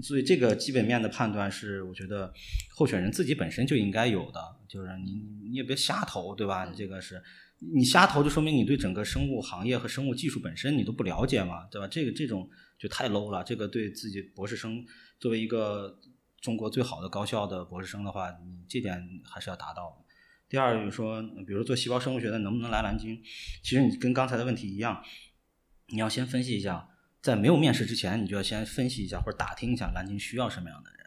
[0.00, 2.32] 所以这个基本面的判断是，我觉得
[2.70, 5.12] 候选人自己本身就应该有的，就是你
[5.50, 6.64] 你也别瞎投，对吧？
[6.64, 7.22] 你这个是
[7.58, 11.86] 你瞎投就说明你对整个生物行业和生物技术本身你都不了解嘛，对吧？
[11.86, 12.48] 这个这种
[12.78, 13.44] 就太 low 了。
[13.44, 14.82] 这个对自己博士生
[15.18, 16.00] 作为一个
[16.40, 20.04] 中国最好的高校的博士生的话，你这点还是要达到。
[20.48, 23.22] 第二就是说，比如做细胞生物学的能不能来南京？
[23.62, 25.02] 其实你跟刚才的问题一样，
[25.88, 26.88] 你要先分析一下，
[27.22, 30.98] 在没有面试之前，你就要先分析一下或者打听一下蓝鲸需要什么样的人，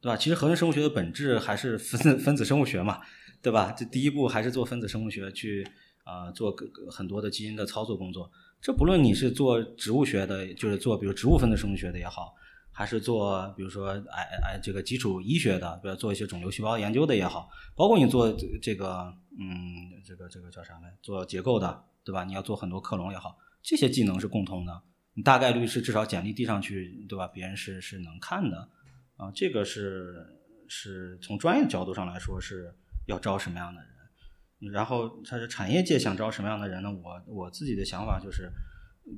[0.00, 0.16] 对吧？
[0.16, 3.02] 其实合成生物学的本质还是分子分子生物学嘛。
[3.44, 3.74] 对吧？
[3.76, 5.66] 这第一步还是做分子生物学，去
[6.04, 6.54] 啊做
[6.88, 8.30] 很多的基因的操作工作。
[8.60, 12.32] 这不论你是做植物学的，就是做比如植物分子生物学的也好，
[12.70, 18.32] 还是做比如说哎哎这个基础医学的，比如做一些肿瘤细胞研究的也好，包括你做
[18.62, 22.22] 这个嗯这个这个叫啥来，做结构的，对吧？
[22.22, 24.82] 你要做很多克隆也好，这些技能是共通的。
[25.14, 27.26] 你大概率是至少简历递上去，对吧？
[27.28, 28.68] 别人是是能看的
[29.16, 29.30] 啊。
[29.34, 30.26] 这个是
[30.68, 32.74] 是从专业角度上来说是。
[33.06, 34.72] 要招什么样的人？
[34.72, 36.88] 然后他是产业界想招什么样的人呢？
[36.92, 38.48] 我我自己的想法就是，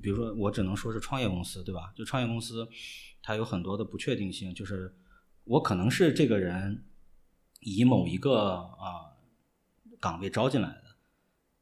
[0.00, 1.92] 比如说我只能说是创业公司，对吧？
[1.94, 2.66] 就创业公司，
[3.22, 4.90] 它有很多的不确定性，就是
[5.44, 6.86] 我可能是这个人
[7.60, 9.12] 以某一个啊
[10.00, 10.83] 岗位招进来的，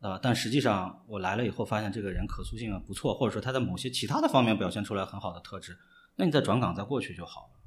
[0.02, 5.78] 啊，但实际上我来了以后发现这个人可塑性不错，或者说他在某些其他的方面表现出来很好的特质，
[6.16, 7.60] 那你再转岗再过去就好了，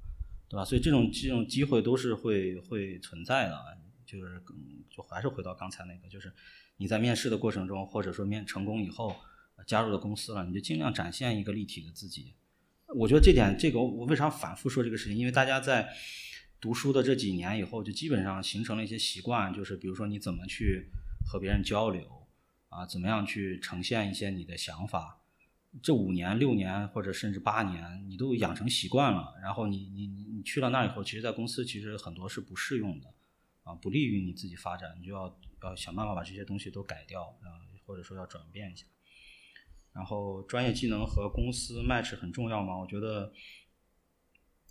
[0.47, 0.63] 对吧？
[0.63, 3.57] 所以这种这种机会都是会会存在的。
[4.05, 4.39] 就是
[4.87, 6.31] 就还是回到刚才那个，就是
[6.77, 9.15] 你在面试的过程中，或者说面成功以后
[9.65, 12.35] 加入了公司了，你就尽量展现一个立体的自己。
[12.95, 15.17] 我觉得这点，这个我为啥反复说这个事情？
[15.17, 15.89] 因为大家在
[16.61, 20.87] 读书的这几年以后，就基本上形成了一些习惯，就是比如说你怎么去
[21.27, 22.07] 和别人交流
[22.75, 25.21] 啊，怎么样去呈现一些你的想法。
[25.81, 33.13] 这五年、六年或者甚至八年，你都养成习惯了，然后你你你你去了那以后，其实，在公司其实很多是不适用的。
[33.63, 37.49] 啊，不利于你自己发展，你就要要想办法把这些东西都改掉，啊，
[37.85, 38.85] 或者说要转变一下。
[39.91, 42.77] 然后专业技能和公司 match 很重要吗？
[42.77, 43.33] 我觉得，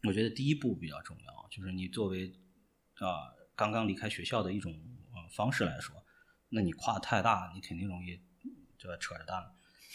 [0.04, 2.32] 我觉得第一步比较重要，就是你作为
[2.94, 4.72] 啊刚刚离开学校的一种
[5.12, 6.03] 呃方式来说，
[6.54, 8.18] 那你跨太大，你肯定容易
[8.78, 9.52] 就扯着蛋。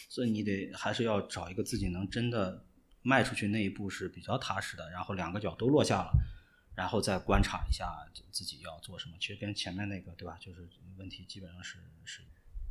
[0.08, 2.64] 所以你得还是要找一个自己能真的
[3.02, 6.12] 迈出去那一步是比较踏实的，然后两个脚都落下了。
[6.76, 7.92] 然后再观察一下
[8.32, 10.66] 自己要做什么，其实跟前面那个对吧，就是
[10.98, 12.22] 问题基本上是是。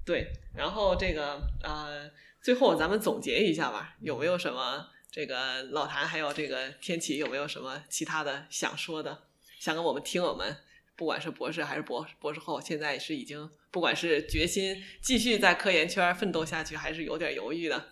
[0.03, 2.11] 对，然后这个呃，
[2.41, 9.25] 最后咱们总结一下吧，有没有什么这个老谭还有这个天启有没有什么其他的想说的，
[9.61, 10.57] 想跟我们听友们，
[10.99, 17.89] 不管是博士还是博博士后，现在是已经不管是决心继续在科研圈奋斗下去，还是有点犹豫的，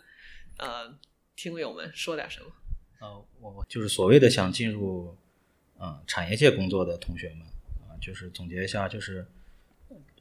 [0.58, 0.98] 呃，
[1.34, 2.46] 听友们说点什么？
[3.00, 5.16] 呃，我就是所谓的想进入。
[5.78, 7.40] 嗯，产业界工作的同学们
[7.86, 9.26] 啊，就是总结一下，就是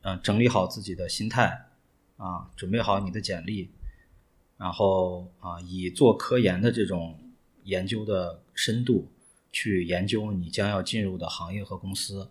[0.02, 1.70] 嗯，整理好自己的心态
[2.18, 3.72] 啊，准备好你的简历，
[4.57, 7.18] 然后啊，以做科研的这种
[7.64, 9.10] 研究的深度
[9.53, 12.30] 去研究你将要进入的行业和公司，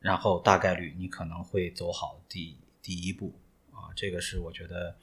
[0.00, 3.34] 然后大概率你可能会走好第第一步
[3.72, 4.96] 啊，这个是我觉得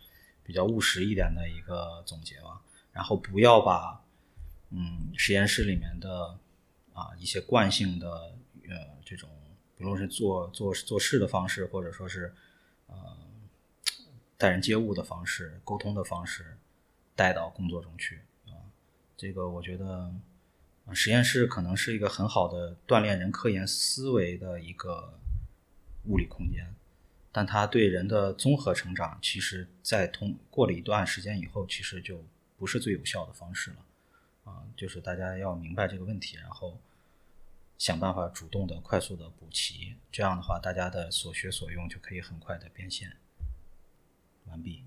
[0.43, 2.61] 比较务实一点的一个总结吧。
[2.91, 4.03] 然后不要把
[4.69, 6.37] 嗯实验室里面的。
[6.95, 8.33] 啊，一些惯性的
[8.69, 9.29] 呃，这种
[9.75, 12.33] 不论是做做做事的方式，或者说是
[12.87, 12.95] 呃
[14.37, 16.57] 待人接物的方式、沟通的方式，
[17.13, 18.55] 带到工作中去啊。
[19.17, 20.09] 这个我觉得
[20.93, 25.19] 实验室可能是一个很好的锻炼人科研思维的一个
[26.05, 26.73] 物理空间，
[27.31, 32.23] 但它对人的综合成长，其实在通过了一段时间以后，其实就
[32.57, 33.77] 不是最有效的方式了。
[34.43, 36.79] 啊，就是大家要明白这个问题，然后
[37.79, 39.95] 想办法主动的、快速的补齐。
[40.11, 43.17] 这样的话，大家的所学所用就可以很快的变现。
[44.45, 44.83] 完毕。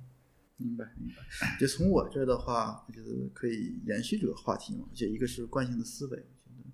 [0.58, 1.56] 明白，明白。
[1.58, 4.86] 就从我这儿的话，我觉得可以延续这个话题嘛。
[4.90, 6.70] 我觉得一个是惯性的思维，我觉得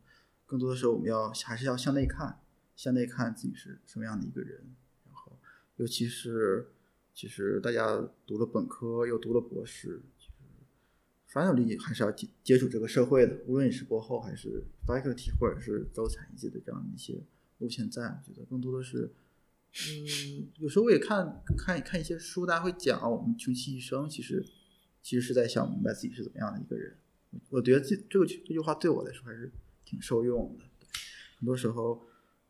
[0.46, 2.40] 更多的时候我们要还是要向内看，
[2.74, 4.74] 向内看自己是什么样的一个人。
[5.06, 5.38] 然后，
[5.76, 6.72] 尤其是
[7.14, 10.02] 其实大家读了本科又读了博士。
[11.26, 17.20] 反正你还是要接接触这个社会的，无论你是博后还是 faculty，或者是走产业界的这样的一些
[17.58, 19.12] 路线在，我觉得更多的是，
[19.74, 24.44] 嗯，有时候我也看看看一些书，大家会讲我们穷其一生，其实
[25.02, 26.96] 其实是在想明白自己是怎么样的一个人。
[27.50, 29.52] 我觉得这这个这句话对我来说还是
[29.84, 30.64] 挺受用的。
[31.38, 32.02] 很多时候，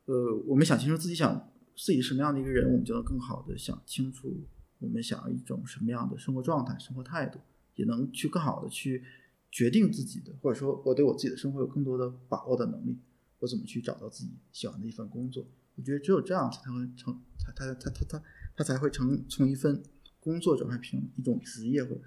[0.05, 4.35] 呃，我们想清楚自己想自己什么样的一个人，我们就能更好的想清楚
[4.79, 7.39] 我们想要一种什么样的生活状态、生活态度。
[7.77, 9.03] 也能去更好的去
[9.51, 12.97] 决定自己的，或者说我对我自己的生活有更多的把握的能力。
[13.41, 15.45] 我怎么去找到自己喜欢的一份工作？
[15.77, 18.23] 我觉得只有这样才会成，他他他他他
[18.57, 19.83] 他才会成从一份
[20.21, 22.01] 工作转换成一种职业或者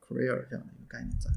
[0.00, 1.30] career 这样的一个概念在。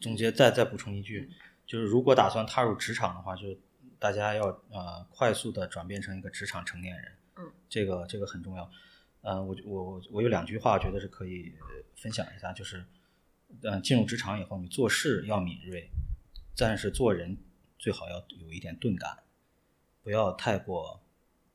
[0.00, 1.28] 总结再再补充一句，
[1.66, 3.56] 就是如果打算踏入职场的话，就
[3.98, 8.70] 大家要呃快速的转变成一个职场成年人，嗯，这个这个很重要。
[9.22, 11.52] 呃，我我我有两句话，觉得是可以
[11.94, 12.82] 分享一下，就是，
[13.60, 15.90] 呃，进入职场以后，你做事要敏锐，
[16.56, 17.36] 但是做人
[17.78, 19.18] 最好要有一点钝感，
[20.02, 21.00] 不要太过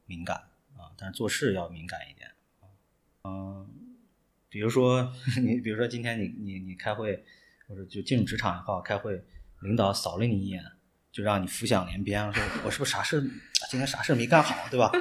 [0.06, 0.36] 敏感
[0.78, 2.30] 啊，但是做事要敏感一点。
[3.24, 3.68] 嗯，
[4.50, 5.12] 比如说
[5.44, 7.24] 你，比如说今天你你你开会，
[7.68, 9.24] 或者就进入职场以后开会，
[9.62, 10.64] 领导扫了你一眼，
[11.12, 13.22] 就让你浮想联翩，说我是不是啥事
[13.72, 14.92] 今天啥事没干好，对吧？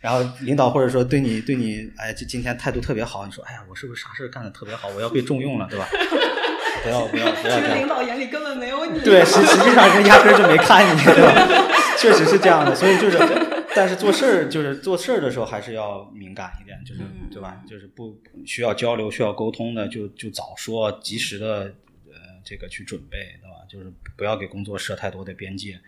[0.00, 5.88] 然后领导或者说对你对你，哎，就今天态度特别好，你说，哎呀，我是不是啥事干的特别好，我要被重用了，对吧？
[6.82, 7.88] 不要不要不要这 个领。
[7.88, 9.00] 导眼里根本没有你。
[9.00, 11.79] 对，实实际上人压根儿就没看你，对吧？
[12.00, 13.18] 确实是这样的，所以就是，
[13.76, 17.62] 但是做事儿就是做事儿的时候还是要敏感一点，就是嗯对吧？
[17.68, 21.46] 就是不需要交流、需要沟通的，就就早说，及时的
[22.06, 22.14] 呃
[22.44, 23.56] 这个去准备，对吧？
[23.68, 25.78] 就是不要给工作设太多的边界。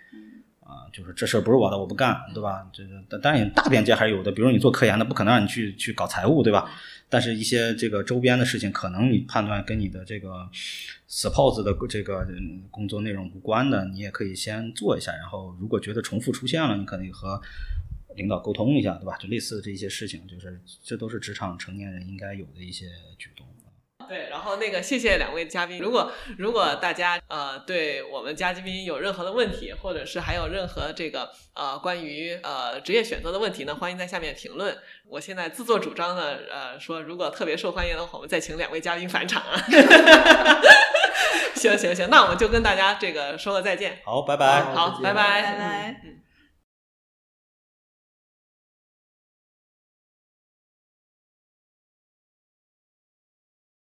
[0.64, 2.66] 啊，就是这事儿不是我的，我不干，对吧？
[2.72, 4.32] 这个，但当然大边界还是有的。
[4.32, 6.70] 比如你做科研的，不可能让你去去搞财务，对吧？
[7.12, 10.48] 但是一些这个周边的事情，可能你判断跟你的这个
[11.10, 12.26] suppose 的这个
[12.70, 15.12] 工作内容无关的，你也可以先做一下。
[15.16, 17.38] 然后如果觉得重复出现了，你可以和
[18.16, 19.14] 领导沟通一下，对吧？
[19.18, 22.86] 就类似的这些事情，就是这都是职场成年人应该有的一些
[23.18, 23.46] 举动。
[24.08, 25.78] 对，然后那个谢谢两位嘉宾。
[25.78, 34.76] 如果如果大家呃对我们嘉宾有任何的问题，或者是还有任何这个呃关于呃职业选择的问题呢，欢迎在下面评论。
[35.08, 39.60] 我现在自作主张的呃说，如果特别受欢迎的话，我们再请两位嘉宾返场啊。
[41.54, 44.00] 行行行，那我们就跟大家这个说个再见。
[44.04, 44.62] 好，拜拜。
[44.74, 45.42] 好，拜拜。
[45.42, 46.21] 拜拜嗯嗯